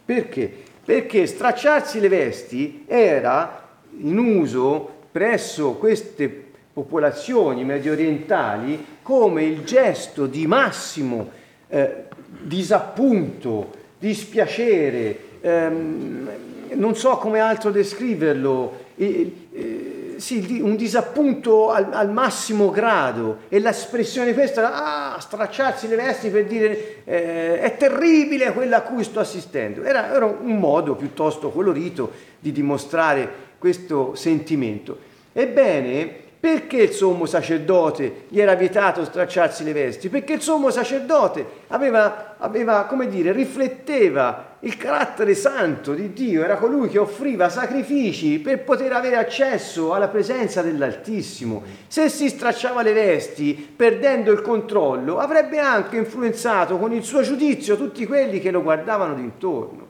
Perché? 0.04 0.52
Perché 0.84 1.28
stracciarsi 1.28 2.00
le 2.00 2.08
vesti 2.08 2.86
era 2.88 3.68
in 4.00 4.18
uso 4.18 4.96
presso 5.12 5.74
queste 5.74 6.46
popolazioni 6.74 7.64
medio 7.64 7.92
orientali 7.92 8.98
come 9.04 9.44
il 9.44 9.64
gesto 9.64 10.26
di 10.26 10.48
massimo 10.48 11.30
eh, 11.68 12.06
disappunto, 12.42 13.72
dispiacere, 14.00 15.20
ehm, 15.40 16.30
non 16.74 16.96
so 16.96 17.18
come 17.18 17.40
altro 17.40 17.72
descriverlo, 17.72 18.86
eh, 18.96 19.34
eh, 19.52 20.14
sì, 20.18 20.60
un 20.62 20.76
disappunto 20.76 21.70
al, 21.70 21.90
al, 21.92 22.12
massimo 22.12 22.70
grado 22.72 23.40
e 23.50 23.60
l'espressione 23.60 24.34
questa 24.34 25.14
ah, 25.14 25.20
stracciarsi 25.20 25.88
le 25.88 25.96
vesti 25.96 26.30
per 26.30 26.46
dire 26.46 27.04
eh, 27.06 27.60
è 27.60 27.78
terribile 27.78 28.52
quella 28.54 28.78
a 28.78 28.82
cui 28.82 29.04
sto 29.04 29.20
assistendo. 29.20 29.84
Era, 29.84 30.14
era 30.14 30.26
un 30.26 30.58
modo 30.58 30.96
piuttosto 30.96 31.50
colorito 31.50 32.12
di 32.40 32.52
dimostrare 32.52 33.30
questo 33.58 34.16
sentimento. 34.16 34.98
Ebbene, 35.34 36.26
perché 36.48 36.78
il 36.78 36.92
sommo 36.92 37.26
sacerdote 37.26 38.24
gli 38.30 38.40
era 38.40 38.56
vietato 38.56 39.04
stracciarsi 39.04 39.66
le 39.66 39.74
vesti? 39.74 40.08
Perché 40.08 40.32
il 40.32 40.42
sommo 40.42 40.70
sacerdote 40.70 41.46
aveva, 41.68 42.36
aveva, 42.38 42.86
come 42.86 43.10
dire, 43.10 43.34
rifletteva 43.34 44.56
il 44.62 44.78
carattere 44.78 45.36
santo 45.36 45.94
di 45.94 46.14
Dio, 46.14 46.46
era 46.46 46.56
colui 46.56 46.88
che 46.88 47.00
offriva 47.00 47.50
sacrifici 47.50 48.40
per 48.40 48.64
poter 48.64 48.94
avere 48.94 49.18
accesso 49.18 49.94
alla 49.94 50.08
presenza 50.08 50.62
dell'Altissimo. 50.62 51.64
Se 51.88 52.08
si 52.08 52.30
stracciava 52.30 52.82
le 52.82 52.94
vesti 52.94 53.54
perdendo 53.76 54.32
il 54.32 54.40
controllo, 54.40 55.18
avrebbe 55.18 55.60
anche 55.60 55.98
influenzato 55.98 56.78
con 56.78 56.94
il 56.94 57.04
suo 57.04 57.24
giudizio 57.24 57.76
tutti 57.76 58.06
quelli 58.06 58.40
che 58.40 58.52
lo 58.52 58.64
guardavano 58.64 59.16
d'intorno. 59.16 59.87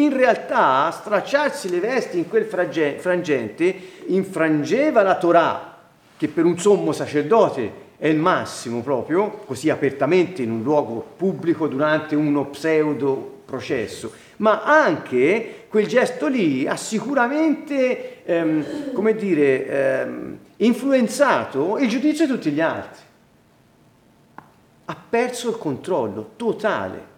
In 0.00 0.16
realtà 0.16 0.90
stracciarsi 0.90 1.68
le 1.68 1.78
vesti 1.78 2.16
in 2.16 2.26
quel 2.26 2.46
frangente 2.46 3.76
infrangeva 4.06 5.02
la 5.02 5.18
Torah, 5.18 5.76
che 6.16 6.28
per 6.28 6.46
un 6.46 6.58
sommo 6.58 6.92
sacerdote 6.92 7.88
è 7.98 8.08
il 8.08 8.16
massimo 8.16 8.80
proprio, 8.80 9.42
così 9.44 9.68
apertamente 9.68 10.40
in 10.40 10.52
un 10.52 10.62
luogo 10.62 11.06
pubblico 11.18 11.68
durante 11.68 12.16
uno 12.16 12.46
pseudo 12.46 13.42
processo, 13.44 14.10
ma 14.38 14.62
anche 14.62 15.66
quel 15.68 15.86
gesto 15.86 16.28
lì 16.28 16.66
ha 16.66 16.76
sicuramente, 16.76 18.24
ehm, 18.24 18.92
come 18.94 19.14
dire, 19.14 19.66
ehm, 19.66 20.38
influenzato 20.56 21.76
il 21.76 21.90
giudizio 21.90 22.24
di 22.24 22.32
tutti 22.32 22.50
gli 22.50 22.60
altri. 22.62 23.02
Ha 24.86 24.96
perso 25.10 25.50
il 25.50 25.58
controllo 25.58 26.30
totale 26.36 27.09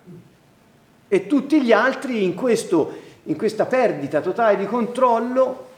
e 1.13 1.27
tutti 1.27 1.61
gli 1.61 1.73
altri 1.73 2.25
in, 2.25 2.33
questo, 2.33 2.91
in 3.25 3.37
questa 3.37 3.67
perdita 3.67 4.23
totale 4.23 4.57
di 4.57 4.65
controllo 4.65 5.69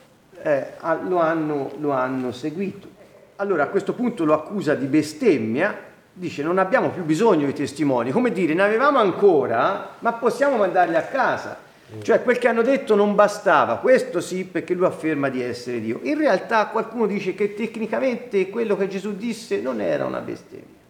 eh, 0.41 0.75
lo, 1.09 1.19
hanno, 1.19 1.73
lo 1.81 1.91
hanno 1.91 2.31
seguito. 2.31 2.87
Allora 3.35 3.65
a 3.65 3.67
questo 3.67 3.95
punto 3.95 4.25
lo 4.25 4.33
accusa 4.33 4.77
di 4.77 4.87
bestemmia, 4.87 5.77
dice 6.13 6.45
non 6.45 6.59
abbiamo 6.59 6.91
più 6.91 7.03
bisogno 7.03 7.47
di 7.47 7.53
testimoni, 7.53 8.13
come 8.13 8.31
dire 8.31 8.55
ne 8.55 8.63
avevamo 8.63 9.01
ancora, 9.01 9.97
ma 9.99 10.13
possiamo 10.13 10.57
mandarli 10.57 10.95
a 10.95 11.03
casa. 11.03 11.59
Cioè 12.01 12.23
quel 12.23 12.39
che 12.39 12.47
hanno 12.47 12.63
detto 12.63 12.95
non 12.95 13.17
bastava, 13.17 13.79
questo 13.79 14.21
sì 14.21 14.45
perché 14.45 14.75
lui 14.75 14.87
afferma 14.87 15.31
di 15.31 15.43
essere 15.43 15.81
Dio. 15.81 15.99
In 16.05 16.17
realtà 16.17 16.69
qualcuno 16.69 17.07
dice 17.07 17.35
che 17.35 17.55
tecnicamente 17.55 18.51
quello 18.51 18.77
che 18.77 18.87
Gesù 18.87 19.17
disse 19.17 19.61
non 19.61 19.81
era 19.81 20.05
una 20.05 20.21
bestemmia. 20.21 20.83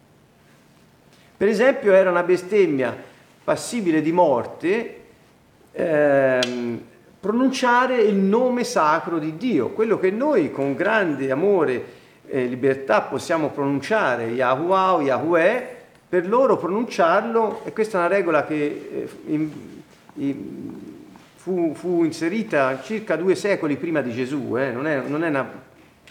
Per 1.34 1.49
esempio 1.49 1.95
era 1.95 2.11
una 2.11 2.22
bestemmia 2.22 3.12
passibile 3.45 4.01
di 4.01 4.11
morte 4.11 5.01
ehm, 5.72 6.80
pronunciare 7.20 8.03
il 8.03 8.16
nome 8.16 8.64
sacro 8.64 9.18
di 9.18 9.36
Dio, 9.36 9.70
quello 9.70 9.99
che 9.99 10.11
noi 10.11 10.51
con 10.51 10.74
grande 10.74 11.30
amore 11.30 12.03
e 12.26 12.47
libertà 12.47 13.03
possiamo 13.03 13.51
pronunciare, 13.51 14.24
Yahuwah 14.24 14.95
o 14.95 15.03
Yahweh, 15.03 15.82
per 16.09 16.26
loro 16.26 16.57
pronunciarlo, 16.57 17.62
e 17.64 17.72
questa 17.72 17.99
è 17.99 18.07
una 18.07 18.14
regola 18.14 18.45
che 18.45 18.55
eh, 18.55 19.09
in, 19.26 19.51
in, 20.14 20.72
fu, 21.34 21.72
fu, 21.74 22.05
inserita 22.05 22.80
circa 22.82 23.16
due 23.16 23.34
secoli 23.34 23.76
prima 23.76 24.01
di 24.01 24.12
Gesù, 24.12 24.57
eh? 24.57 24.70
non, 24.70 24.86
è, 24.86 25.01
non 25.07 25.24
è 25.24 25.28
una 25.28 25.51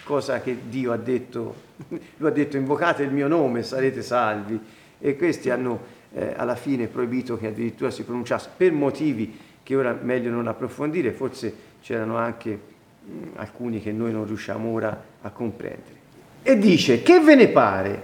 cosa 0.03 0.41
che 0.41 0.57
Dio 0.67 0.91
ha 0.91 0.97
detto, 0.97 1.55
lui 2.17 2.29
ha 2.29 2.33
detto 2.33 2.57
invocate 2.57 3.03
il 3.03 3.11
mio 3.11 3.27
nome, 3.27 3.63
sarete 3.63 4.01
salvi, 4.01 4.59
e 4.99 5.15
questi 5.15 5.49
hanno 5.49 6.01
eh, 6.13 6.33
alla 6.35 6.55
fine 6.55 6.87
proibito 6.87 7.37
che 7.37 7.47
addirittura 7.47 7.89
si 7.91 8.03
pronunciasse 8.03 8.49
per 8.55 8.71
motivi 8.71 9.37
che 9.63 9.75
ora 9.75 9.97
meglio 9.99 10.29
non 10.29 10.47
approfondire, 10.47 11.11
forse 11.11 11.53
c'erano 11.81 12.17
anche 12.17 12.59
mh, 13.03 13.11
alcuni 13.35 13.81
che 13.81 13.91
noi 13.91 14.11
non 14.11 14.25
riusciamo 14.25 14.69
ora 14.69 15.03
a 15.21 15.29
comprendere. 15.29 16.01
E 16.43 16.57
dice, 16.57 17.01
che 17.01 17.19
ve 17.21 17.35
ne 17.35 17.47
pare? 17.47 18.01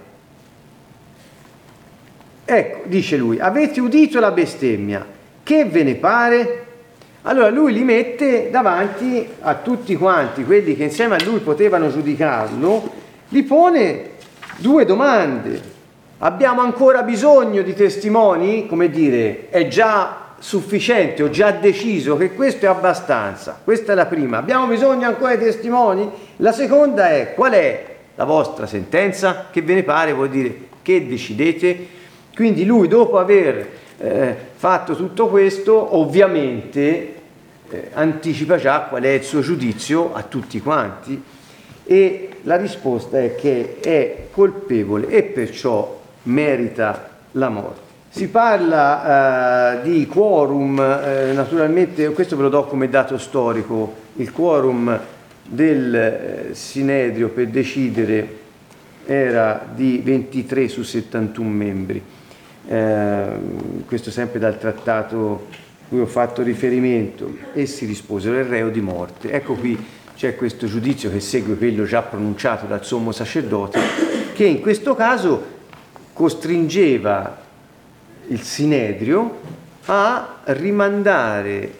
Ecco, 2.44 2.88
dice 2.88 3.16
lui, 3.16 3.38
avete 3.38 3.80
udito 3.80 4.18
la 4.18 4.30
bestemmia, 4.32 5.06
che 5.42 5.64
ve 5.66 5.82
ne 5.84 5.94
pare? 5.94 6.64
Allora 7.22 7.50
lui 7.50 7.74
li 7.74 7.84
mette 7.84 8.48
davanti 8.50 9.28
a 9.40 9.56
tutti 9.56 9.94
quanti, 9.94 10.42
quelli 10.44 10.74
che 10.74 10.84
insieme 10.84 11.16
a 11.16 11.24
lui 11.24 11.40
potevano 11.40 11.90
giudicarlo, 11.90 12.90
gli 13.28 13.44
pone 13.44 14.10
due 14.56 14.86
domande. 14.86 15.78
Abbiamo 16.22 16.60
ancora 16.60 17.02
bisogno 17.02 17.62
di 17.62 17.72
testimoni? 17.72 18.66
Come 18.66 18.90
dire, 18.90 19.48
è 19.48 19.68
già 19.68 20.34
sufficiente, 20.38 21.22
ho 21.22 21.30
già 21.30 21.50
deciso 21.50 22.18
che 22.18 22.34
questo 22.34 22.66
è 22.66 22.68
abbastanza. 22.68 23.58
Questa 23.64 23.92
è 23.92 23.94
la 23.94 24.04
prima. 24.04 24.36
Abbiamo 24.36 24.66
bisogno 24.66 25.06
ancora 25.06 25.34
di 25.34 25.44
testimoni? 25.44 26.10
La 26.36 26.52
seconda 26.52 27.08
è 27.08 27.32
qual 27.32 27.52
è 27.52 27.96
la 28.16 28.24
vostra 28.24 28.66
sentenza? 28.66 29.46
Che 29.50 29.62
ve 29.62 29.72
ne 29.72 29.82
pare? 29.82 30.12
Vuol 30.12 30.28
dire 30.28 30.68
che 30.82 31.06
decidete? 31.06 31.86
Quindi 32.34 32.66
lui 32.66 32.86
dopo 32.86 33.16
aver 33.16 33.68
eh, 33.96 34.36
fatto 34.56 34.94
tutto 34.94 35.28
questo 35.28 35.96
ovviamente 35.96 37.14
eh, 37.70 37.90
anticipa 37.94 38.58
già 38.58 38.80
qual 38.80 39.04
è 39.04 39.08
il 39.12 39.22
suo 39.22 39.40
giudizio 39.40 40.12
a 40.12 40.22
tutti 40.22 40.60
quanti 40.60 41.22
e 41.84 42.28
la 42.42 42.56
risposta 42.56 43.18
è 43.18 43.34
che 43.34 43.78
è 43.80 44.26
colpevole 44.30 45.08
e 45.08 45.22
perciò 45.22 45.98
merita 46.24 47.08
la 47.32 47.48
morte. 47.48 47.88
Si 48.10 48.28
parla 48.28 49.82
eh, 49.82 49.82
di 49.82 50.06
quorum, 50.06 50.80
eh, 50.80 51.32
naturalmente 51.32 52.10
questo 52.10 52.36
ve 52.36 52.42
lo 52.42 52.48
do 52.48 52.64
come 52.64 52.88
dato 52.88 53.16
storico, 53.18 53.94
il 54.16 54.32
quorum 54.32 54.98
del 55.44 55.94
eh, 55.94 56.48
Sinedrio 56.52 57.28
per 57.28 57.48
decidere 57.48 58.38
era 59.06 59.64
di 59.72 60.00
23 60.04 60.68
su 60.68 60.82
71 60.82 61.48
membri, 61.48 62.02
eh, 62.66 63.26
questo 63.86 64.10
sempre 64.10 64.40
dal 64.40 64.58
trattato 64.58 65.46
cui 65.88 66.00
ho 66.00 66.06
fatto 66.06 66.42
riferimento, 66.42 67.36
essi 67.52 67.84
risposero 67.84 68.38
il 68.38 68.44
reo 68.44 68.70
di 68.70 68.80
morte. 68.80 69.30
Ecco 69.30 69.54
qui 69.54 69.78
c'è 70.16 70.36
questo 70.36 70.66
giudizio 70.66 71.10
che 71.10 71.20
segue 71.20 71.56
quello 71.56 71.84
già 71.84 72.02
pronunciato 72.02 72.66
dal 72.66 72.84
sommo 72.84 73.10
sacerdote, 73.12 73.80
che 74.34 74.44
in 74.44 74.60
questo 74.60 74.94
caso 74.94 75.58
costringeva 76.20 77.34
il 78.28 78.42
Sinedrio 78.42 79.38
a 79.86 80.40
rimandare 80.44 81.72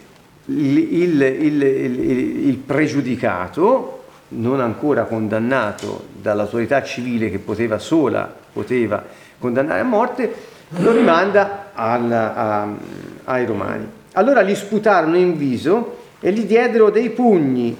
il, 0.46 0.78
il, 0.78 1.20
il, 1.20 1.62
il, 1.62 2.56
pregiudicato, 2.56 4.04
non 4.28 4.60
ancora 4.60 5.04
condannato 5.04 6.06
dall'autorità 6.22 6.82
civile 6.82 7.30
che 7.30 7.38
poteva 7.38 7.78
sola 7.78 8.34
poteva 8.50 9.04
condannare 9.38 9.80
a 9.80 9.84
morte, 9.84 10.34
lo 10.68 10.92
rimanda 10.92 11.72
al, 11.74 12.10
a, 12.10 12.66
ai 13.24 13.44
romani. 13.44 13.86
Allora 14.12 14.42
gli 14.42 14.54
sputarono 14.54 15.18
in 15.18 15.36
viso 15.36 15.98
e 16.18 16.32
gli 16.32 16.44
diedero 16.44 16.88
dei 16.88 17.10
pugni 17.10 17.76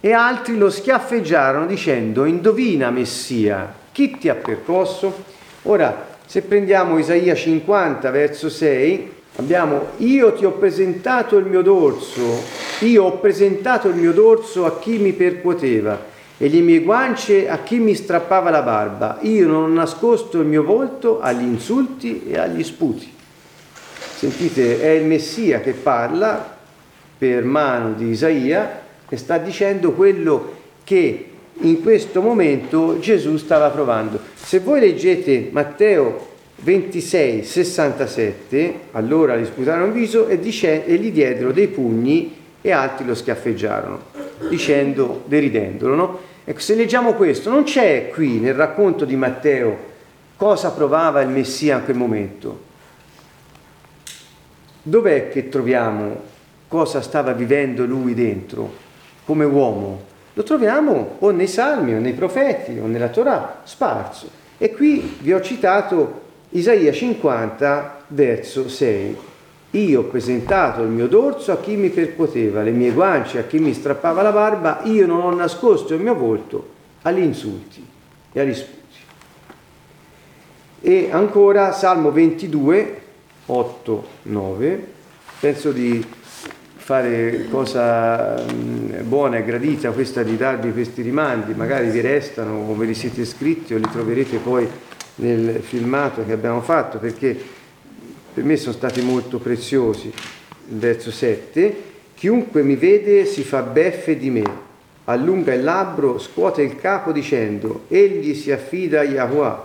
e 0.00 0.12
altri 0.12 0.58
lo 0.58 0.68
schiaffeggiarono 0.68 1.66
dicendo 1.66 2.24
indovina 2.24 2.90
Messia, 2.90 3.72
chi 3.92 4.18
ti 4.18 4.28
ha 4.28 4.34
percosso? 4.34 5.38
Ora, 5.64 6.08
se 6.24 6.40
prendiamo 6.42 6.98
Isaia 6.98 7.34
50 7.34 8.10
verso 8.10 8.48
6, 8.48 9.12
abbiamo 9.36 9.88
io 9.98 10.32
ti 10.32 10.46
ho 10.46 10.52
presentato 10.52 11.36
il 11.36 11.44
mio 11.44 11.60
dorso, 11.60 12.42
io 12.80 13.04
ho 13.04 13.18
presentato 13.18 13.88
il 13.88 13.96
mio 13.96 14.12
dorso 14.12 14.64
a 14.64 14.78
chi 14.78 14.96
mi 14.96 15.12
percuoteva 15.12 16.06
e 16.38 16.48
le 16.48 16.60
mie 16.60 16.80
guance 16.80 17.46
a 17.46 17.58
chi 17.58 17.78
mi 17.78 17.94
strappava 17.94 18.48
la 18.48 18.62
barba, 18.62 19.18
io 19.20 19.46
non 19.46 19.64
ho 19.64 19.74
nascosto 19.74 20.40
il 20.40 20.46
mio 20.46 20.62
volto 20.62 21.20
agli 21.20 21.42
insulti 21.42 22.24
e 22.26 22.38
agli 22.38 22.64
sputi. 22.64 23.12
Sentite, 24.16 24.80
è 24.80 24.88
il 24.88 25.04
Messia 25.04 25.60
che 25.60 25.72
parla 25.72 26.56
per 27.18 27.44
mano 27.44 27.92
di 27.92 28.08
Isaia 28.08 28.80
e 29.06 29.16
sta 29.18 29.36
dicendo 29.36 29.92
quello 29.92 30.54
che 30.84 31.29
in 31.60 31.82
questo 31.82 32.20
momento 32.20 32.98
Gesù 32.98 33.36
stava 33.36 33.70
provando. 33.70 34.20
Se 34.34 34.60
voi 34.60 34.80
leggete 34.80 35.48
Matteo 35.50 36.28
26, 36.56 37.44
67, 37.44 38.74
allora 38.92 39.36
gli 39.36 39.44
sputarono 39.44 39.86
il 39.86 39.92
viso 39.92 40.28
e, 40.28 40.38
dice, 40.38 40.84
e 40.84 40.96
gli 40.96 41.10
diedero 41.10 41.52
dei 41.52 41.68
pugni 41.68 42.36
e 42.60 42.70
altri 42.70 43.06
lo 43.06 43.14
schiaffeggiarono, 43.14 43.98
dicendo, 44.48 45.22
deridendolo. 45.26 45.94
No? 45.94 46.18
Ecco, 46.44 46.60
se 46.60 46.74
leggiamo 46.74 47.14
questo, 47.14 47.50
non 47.50 47.62
c'è 47.62 48.10
qui 48.12 48.38
nel 48.38 48.54
racconto 48.54 49.04
di 49.04 49.16
Matteo 49.16 49.88
cosa 50.36 50.70
provava 50.70 51.20
il 51.20 51.28
Messia 51.28 51.76
in 51.78 51.84
quel 51.84 51.96
momento. 51.96 52.68
Dov'è 54.82 55.28
che 55.28 55.48
troviamo 55.48 56.28
cosa 56.68 57.02
stava 57.02 57.32
vivendo 57.32 57.84
lui 57.84 58.14
dentro 58.14 58.72
come 59.24 59.44
uomo? 59.44 60.08
Lo 60.34 60.42
troviamo 60.42 61.16
o 61.18 61.30
nei 61.30 61.46
salmi 61.48 61.94
o 61.94 61.98
nei 61.98 62.12
profeti 62.12 62.78
o 62.78 62.86
nella 62.86 63.08
Torah 63.08 63.62
sparso. 63.64 64.28
E 64.58 64.72
qui 64.72 65.16
vi 65.20 65.32
ho 65.32 65.40
citato 65.40 66.20
Isaia 66.50 66.92
50 66.92 68.04
verso 68.08 68.68
6. 68.68 69.16
Io 69.70 70.00
ho 70.00 70.04
presentato 70.04 70.82
il 70.82 70.88
mio 70.88 71.06
dorso 71.06 71.52
a 71.52 71.60
chi 71.60 71.76
mi 71.76 71.90
percuoteva, 71.90 72.62
le 72.62 72.72
mie 72.72 72.90
guance 72.90 73.38
a 73.38 73.44
chi 73.44 73.58
mi 73.58 73.72
strappava 73.72 74.20
la 74.20 74.32
barba, 74.32 74.80
io 74.82 75.06
non 75.06 75.20
ho 75.20 75.32
nascosto 75.32 75.94
il 75.94 76.00
mio 76.00 76.14
volto 76.14 76.70
agli 77.02 77.20
insulti 77.20 77.86
e 78.32 78.40
agli 78.40 78.54
sputi. 78.54 78.78
E 80.80 81.08
ancora 81.12 81.72
Salmo 81.72 82.10
22, 82.10 83.02
8, 83.46 84.04
9, 84.22 84.86
penso 85.38 85.70
di 85.70 86.04
fare 86.90 87.46
cosa 87.48 88.44
buona 89.04 89.36
e 89.36 89.44
gradita 89.44 89.92
questa 89.92 90.24
di 90.24 90.36
darvi 90.36 90.72
questi 90.72 91.02
rimandi, 91.02 91.54
magari 91.54 91.88
vi 91.88 92.00
restano 92.00 92.68
o 92.68 92.74
ve 92.74 92.86
li 92.86 92.94
siete 92.94 93.24
scritti 93.24 93.74
o 93.74 93.76
li 93.76 93.86
troverete 93.88 94.38
poi 94.38 94.66
nel 95.16 95.60
filmato 95.62 96.26
che 96.26 96.32
abbiamo 96.32 96.60
fatto 96.60 96.98
perché 96.98 97.38
per 98.34 98.42
me 98.42 98.56
sono 98.56 98.74
stati 98.74 99.02
molto 99.02 99.38
preziosi. 99.38 100.08
Il 100.08 100.78
verso 100.78 101.12
7, 101.12 101.76
chiunque 102.16 102.64
mi 102.64 102.74
vede 102.74 103.24
si 103.24 103.44
fa 103.44 103.62
beffe 103.62 104.16
di 104.16 104.30
me, 104.30 104.42
allunga 105.04 105.54
il 105.54 105.62
labbro, 105.62 106.18
scuote 106.18 106.62
il 106.62 106.74
capo 106.74 107.12
dicendo, 107.12 107.84
egli 107.86 108.34
si 108.34 108.50
affida 108.50 108.98
a 108.98 109.04
Yahweh, 109.04 109.56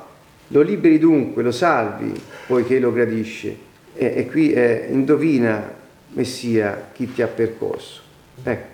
lo 0.50 0.62
liberi 0.62 1.00
dunque, 1.00 1.42
lo 1.42 1.52
salvi, 1.52 2.14
poiché 2.46 2.78
lo 2.78 2.94
gradisce. 2.94 3.58
E, 3.96 4.14
e 4.16 4.28
qui 4.28 4.52
è, 4.52 4.90
indovina 4.92 5.82
Messia 6.16 6.90
chi 6.94 7.12
ti 7.14 7.22
ha 7.22 7.28
percorso. 7.28 8.02
Ecco. 8.44 8.74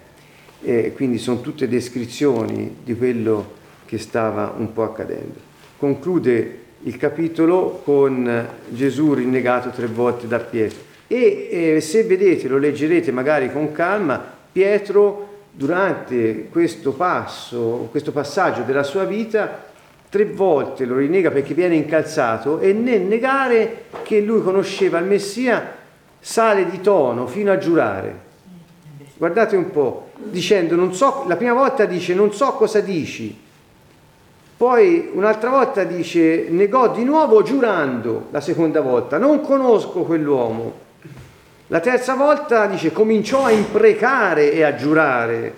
E 0.63 0.93
quindi 0.93 1.17
sono 1.17 1.41
tutte 1.41 1.67
descrizioni 1.67 2.77
di 2.83 2.95
quello 2.95 3.59
che 3.85 3.97
stava 3.97 4.53
un 4.55 4.71
po' 4.73 4.83
accadendo. 4.83 5.39
Conclude 5.77 6.59
il 6.83 6.97
capitolo 6.97 7.81
con 7.83 8.47
Gesù 8.69 9.13
rinnegato 9.13 9.69
tre 9.69 9.87
volte 9.87 10.27
da 10.27 10.39
Pietro. 10.39 10.79
E 11.07 11.47
eh, 11.51 11.81
se 11.81 12.03
vedete, 12.03 12.47
lo 12.47 12.57
leggerete 12.57 13.11
magari 13.11 13.51
con 13.51 13.71
calma, 13.71 14.23
Pietro 14.51 15.29
durante 15.51 16.47
questo 16.49 16.93
passo, 16.93 17.87
questo 17.91 18.11
passaggio 18.11 18.61
della 18.61 18.83
sua 18.83 19.03
vita, 19.03 19.69
tre 20.09 20.25
volte 20.25 20.85
lo 20.85 20.97
rinnega 20.97 21.31
perché 21.31 21.53
viene 21.53 21.75
incalzato 21.75 22.59
e 22.59 22.73
nel 22.73 23.01
negare 23.01 23.85
che 24.03 24.21
lui 24.21 24.41
conosceva 24.41 24.99
il 24.99 25.05
Messia 25.05 25.79
sale 26.22 26.69
di 26.69 26.80
tono 26.80 27.28
fino 27.28 27.51
a 27.51 27.57
giurare. 27.57 28.30
Guardate 29.17 29.57
un 29.57 29.69
po', 29.72 30.11
dicendo, 30.15 30.76
non 30.76 30.93
so, 30.93 31.26
la 31.28 31.36
prima 31.36 31.53
volta 31.53 31.86
dice 31.86 32.13
non 32.13 32.32
so 32.32 32.53
cosa 32.53 32.80
dici, 32.80 33.38
poi 34.55 35.09
un'altra 35.13 35.49
volta 35.49 35.84
dice 35.84 36.45
negò 36.49 36.91
di 36.91 37.03
nuovo 37.03 37.41
giurando, 37.41 38.28
la 38.30 38.41
seconda 38.41 38.80
volta, 38.82 39.17
non 39.17 39.41
conosco 39.41 40.03
quell'uomo. 40.03 40.74
La 41.67 41.80
terza 41.80 42.13
volta 42.13 42.67
dice 42.67 42.91
cominciò 42.91 43.45
a 43.45 43.51
imprecare 43.51 44.51
e 44.51 44.61
a 44.61 44.76
giurare, 44.76 45.55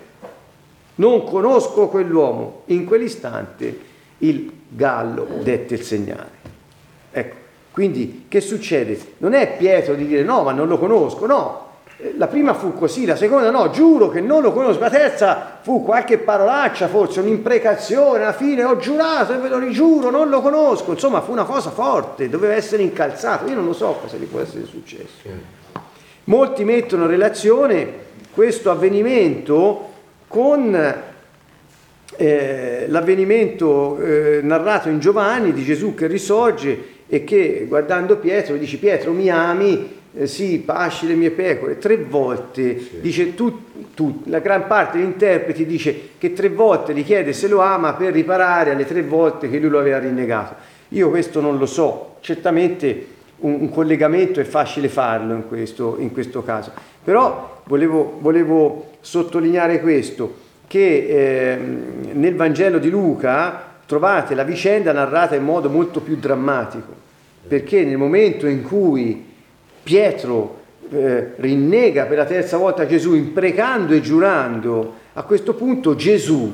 non 0.94 1.24
conosco 1.24 1.88
quell'uomo. 1.88 2.62
In 2.66 2.86
quell'istante 2.86 3.78
il 4.18 4.50
gallo 4.68 5.26
dette 5.42 5.74
il 5.74 5.82
segnale. 5.82 6.30
Ecco, 7.10 7.36
quindi 7.74 8.26
che 8.28 8.40
succede? 8.40 8.96
Non 9.18 9.34
è 9.34 9.56
Pietro 9.56 9.94
di 9.94 10.06
dire 10.06 10.22
no, 10.22 10.44
ma 10.44 10.52
non 10.52 10.68
lo 10.68 10.78
conosco, 10.78 11.26
no. 11.26 11.72
Eh, 11.96 12.14
la 12.16 12.28
prima 12.28 12.54
fu 12.54 12.72
così, 12.72 13.04
la 13.04 13.16
seconda 13.16 13.50
no, 13.50 13.68
giuro 13.70 14.10
che 14.10 14.20
non 14.20 14.42
lo 14.42 14.52
conosco, 14.52 14.78
la 14.78 14.90
terza 14.90 15.58
fu 15.60 15.82
qualche 15.82 16.18
parolaccia, 16.18 16.86
forse 16.86 17.18
un'imprecazione, 17.18 18.22
alla 18.22 18.32
fine 18.32 18.62
ho 18.62 18.76
giurato 18.76 19.34
e 19.34 19.38
ve 19.38 19.48
lo 19.48 19.58
rigiuro, 19.58 20.10
non 20.10 20.28
lo 20.28 20.40
conosco, 20.40 20.92
insomma 20.92 21.20
fu 21.20 21.32
una 21.32 21.42
cosa 21.42 21.70
forte, 21.70 22.28
doveva 22.28 22.54
essere 22.54 22.84
incalzato, 22.84 23.48
io 23.48 23.56
non 23.56 23.64
lo 23.64 23.72
so 23.72 23.98
cosa 24.00 24.16
gli 24.18 24.26
può 24.26 24.38
essere 24.38 24.66
successo. 24.66 25.28
Molti 26.26 26.62
mettono 26.62 27.02
in 27.06 27.10
relazione 27.10 27.92
questo 28.32 28.70
avvenimento 28.70 29.90
con 30.28 30.94
eh, 32.16 32.86
l'avvenimento 32.88 33.98
eh, 33.98 34.40
narrato 34.44 34.88
in 34.88 35.00
Giovanni 35.00 35.52
di 35.52 35.64
Gesù 35.64 35.96
che 35.96 36.06
risorge 36.06 36.93
e 37.06 37.24
che 37.24 37.66
guardando 37.68 38.16
Pietro 38.16 38.56
dice 38.56 38.78
Pietro 38.78 39.12
mi 39.12 39.28
ami? 39.30 40.02
Eh, 40.16 40.28
sì, 40.28 40.58
pasci 40.58 41.08
le 41.08 41.14
mie 41.14 41.30
pecore, 41.30 41.78
tre 41.78 41.96
volte, 41.96 42.78
sì. 42.78 43.00
dice 43.00 43.34
tu, 43.34 43.62
tu, 43.94 44.22
la 44.26 44.38
gran 44.38 44.68
parte 44.68 44.98
degli 44.98 45.06
interpreti 45.06 45.66
dice 45.66 46.10
che 46.18 46.32
tre 46.32 46.50
volte 46.50 46.94
gli 46.94 47.04
chiede 47.04 47.32
se 47.32 47.48
lo 47.48 47.60
ama 47.60 47.94
per 47.94 48.12
riparare 48.12 48.70
alle 48.70 48.86
tre 48.86 49.02
volte 49.02 49.50
che 49.50 49.58
lui 49.58 49.70
lo 49.70 49.80
aveva 49.80 49.98
rinnegato. 49.98 50.54
Io 50.90 51.10
questo 51.10 51.40
non 51.40 51.58
lo 51.58 51.66
so, 51.66 52.16
certamente 52.20 53.06
un, 53.38 53.56
un 53.62 53.70
collegamento 53.70 54.38
è 54.38 54.44
facile 54.44 54.88
farlo 54.88 55.34
in 55.34 55.48
questo, 55.48 55.96
in 55.98 56.12
questo 56.12 56.44
caso, 56.44 56.70
però 57.02 57.62
volevo, 57.64 58.18
volevo, 58.20 58.92
sottolineare 59.00 59.80
questo, 59.80 60.42
che 60.68 61.06
eh, 61.08 61.58
nel 62.12 62.36
Vangelo 62.36 62.78
di 62.78 62.88
Luca 62.88 63.73
trovate 63.94 64.34
la 64.34 64.42
vicenda 64.42 64.90
narrata 64.90 65.36
in 65.36 65.44
modo 65.44 65.70
molto 65.70 66.00
più 66.00 66.16
drammatico 66.16 66.92
perché 67.46 67.84
nel 67.84 67.96
momento 67.96 68.48
in 68.48 68.64
cui 68.64 69.24
Pietro 69.84 70.62
eh, 70.90 71.34
rinnega 71.36 72.06
per 72.06 72.16
la 72.16 72.24
terza 72.24 72.56
volta 72.56 72.86
Gesù, 72.86 73.14
imprecando 73.14 73.94
e 73.94 74.00
giurando, 74.00 74.94
a 75.12 75.22
questo 75.22 75.54
punto 75.54 75.94
Gesù 75.94 76.52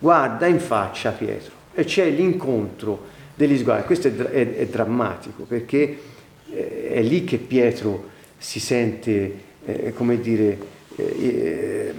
guarda 0.00 0.46
in 0.46 0.58
faccia 0.58 1.12
Pietro 1.12 1.52
e 1.74 1.84
c'è 1.84 2.10
l'incontro 2.10 3.06
degli 3.36 3.56
sguardi. 3.56 3.86
Questo 3.86 4.08
è, 4.08 4.12
è, 4.12 4.56
è 4.56 4.66
drammatico 4.66 5.44
perché 5.44 5.98
eh, 6.50 6.90
è 6.90 7.02
lì 7.02 7.22
che 7.22 7.36
Pietro 7.36 8.08
si 8.36 8.58
sente, 8.58 9.32
eh, 9.64 9.92
come 9.92 10.20
dire, 10.20 10.58
eh, 10.96 11.94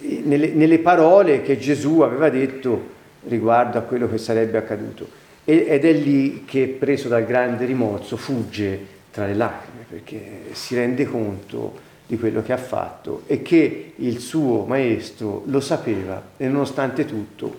eh, 0.00 0.22
nelle, 0.24 0.52
nelle 0.52 0.78
parole 0.78 1.42
che 1.42 1.58
Gesù 1.58 2.00
aveva 2.00 2.30
detto 2.30 2.96
riguardo 3.28 3.78
a 3.78 3.82
quello 3.82 4.08
che 4.08 4.18
sarebbe 4.18 4.58
accaduto 4.58 5.26
ed 5.44 5.84
è 5.84 5.92
lì 5.92 6.44
che, 6.44 6.66
preso 6.66 7.08
dal 7.08 7.24
grande 7.24 7.64
rimorso, 7.64 8.18
fugge 8.18 8.78
tra 9.10 9.24
le 9.24 9.34
lacrime, 9.34 9.86
perché 9.88 10.42
si 10.52 10.74
rende 10.74 11.06
conto 11.06 11.86
di 12.06 12.18
quello 12.18 12.42
che 12.42 12.52
ha 12.52 12.58
fatto 12.58 13.22
e 13.26 13.40
che 13.40 13.92
il 13.96 14.18
suo 14.18 14.64
maestro 14.64 15.44
lo 15.46 15.60
sapeva 15.60 16.22
e 16.36 16.48
nonostante 16.48 17.06
tutto 17.06 17.56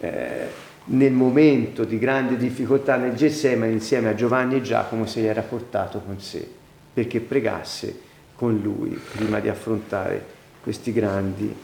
eh, 0.00 0.66
nel 0.84 1.12
momento 1.12 1.84
di 1.84 1.98
grande 1.98 2.36
difficoltà 2.36 2.96
nel 2.96 3.14
Getsemani 3.14 3.72
insieme 3.72 4.08
a 4.08 4.14
Giovanni 4.14 4.56
e 4.56 4.62
Giacomo 4.62 5.04
se 5.04 5.20
li 5.20 5.26
era 5.26 5.42
portato 5.42 6.00
con 6.00 6.20
sé 6.20 6.46
perché 6.94 7.20
pregasse 7.20 8.00
con 8.34 8.58
lui 8.62 8.98
prima 9.14 9.40
di 9.40 9.48
affrontare 9.48 10.24
questi 10.62 10.92
grandi, 10.92 11.54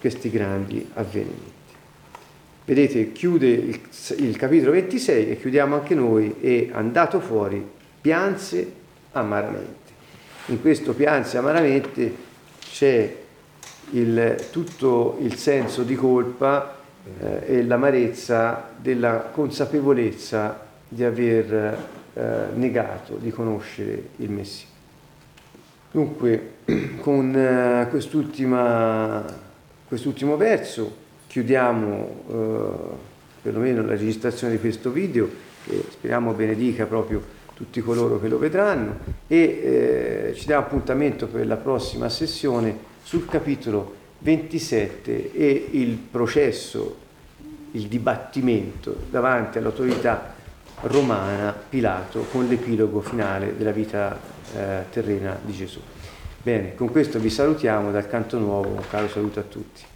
questi 0.00 0.30
grandi 0.30 0.88
avvenimenti. 0.94 1.59
Vedete, 2.64 3.12
chiude 3.12 3.48
il, 3.48 3.80
il 4.18 4.36
capitolo 4.36 4.72
26 4.72 5.30
e 5.30 5.38
chiudiamo 5.38 5.74
anche 5.74 5.94
noi 5.94 6.36
e 6.40 6.70
andato 6.72 7.20
fuori 7.20 7.64
pianse 8.00 8.72
amaramente. 9.12 9.78
In 10.46 10.60
questo 10.60 10.94
pianse 10.94 11.38
amaramente 11.38 12.28
c'è 12.60 13.16
il, 13.90 14.48
tutto 14.50 15.18
il 15.20 15.36
senso 15.36 15.82
di 15.82 15.94
colpa 15.94 16.76
eh, 17.20 17.42
e 17.46 17.64
l'amarezza 17.64 18.70
della 18.76 19.30
consapevolezza 19.32 20.66
di 20.88 21.04
aver 21.04 21.78
eh, 22.12 22.46
negato 22.54 23.16
di 23.16 23.30
conoscere 23.30 24.08
il 24.16 24.30
Messia. 24.30 24.66
Dunque, 25.90 26.52
con 27.00 27.34
eh, 27.34 27.86
quest'ultimo 27.88 29.24
verso 30.36 31.08
chiudiamo 31.30 32.24
eh, 32.28 32.96
perlomeno 33.40 33.82
la 33.82 33.92
registrazione 33.92 34.54
di 34.54 34.58
questo 34.58 34.90
video, 34.90 35.30
che 35.64 35.84
speriamo 35.88 36.32
benedica 36.32 36.86
proprio 36.86 37.22
tutti 37.54 37.80
coloro 37.80 38.18
che 38.18 38.26
lo 38.26 38.36
vedranno, 38.36 38.98
e 39.28 39.36
eh, 39.38 40.34
ci 40.34 40.46
dà 40.46 40.58
appuntamento 40.58 41.28
per 41.28 41.46
la 41.46 41.54
prossima 41.54 42.08
sessione 42.08 42.76
sul 43.04 43.26
capitolo 43.26 43.94
27 44.18 45.32
e 45.32 45.68
il 45.70 45.96
processo, 46.10 46.96
il 47.72 47.86
dibattimento 47.86 48.96
davanti 49.08 49.58
all'autorità 49.58 50.34
romana 50.82 51.52
Pilato 51.52 52.24
con 52.32 52.48
l'epilogo 52.48 53.00
finale 53.02 53.56
della 53.56 53.70
vita 53.70 54.18
eh, 54.52 54.84
terrena 54.90 55.38
di 55.40 55.52
Gesù. 55.52 55.78
Bene, 56.42 56.74
con 56.74 56.90
questo 56.90 57.20
vi 57.20 57.30
salutiamo 57.30 57.92
dal 57.92 58.08
canto 58.08 58.36
nuovo, 58.36 58.70
un 58.70 58.82
caro 58.90 59.08
saluto 59.08 59.38
a 59.38 59.44
tutti. 59.44 59.89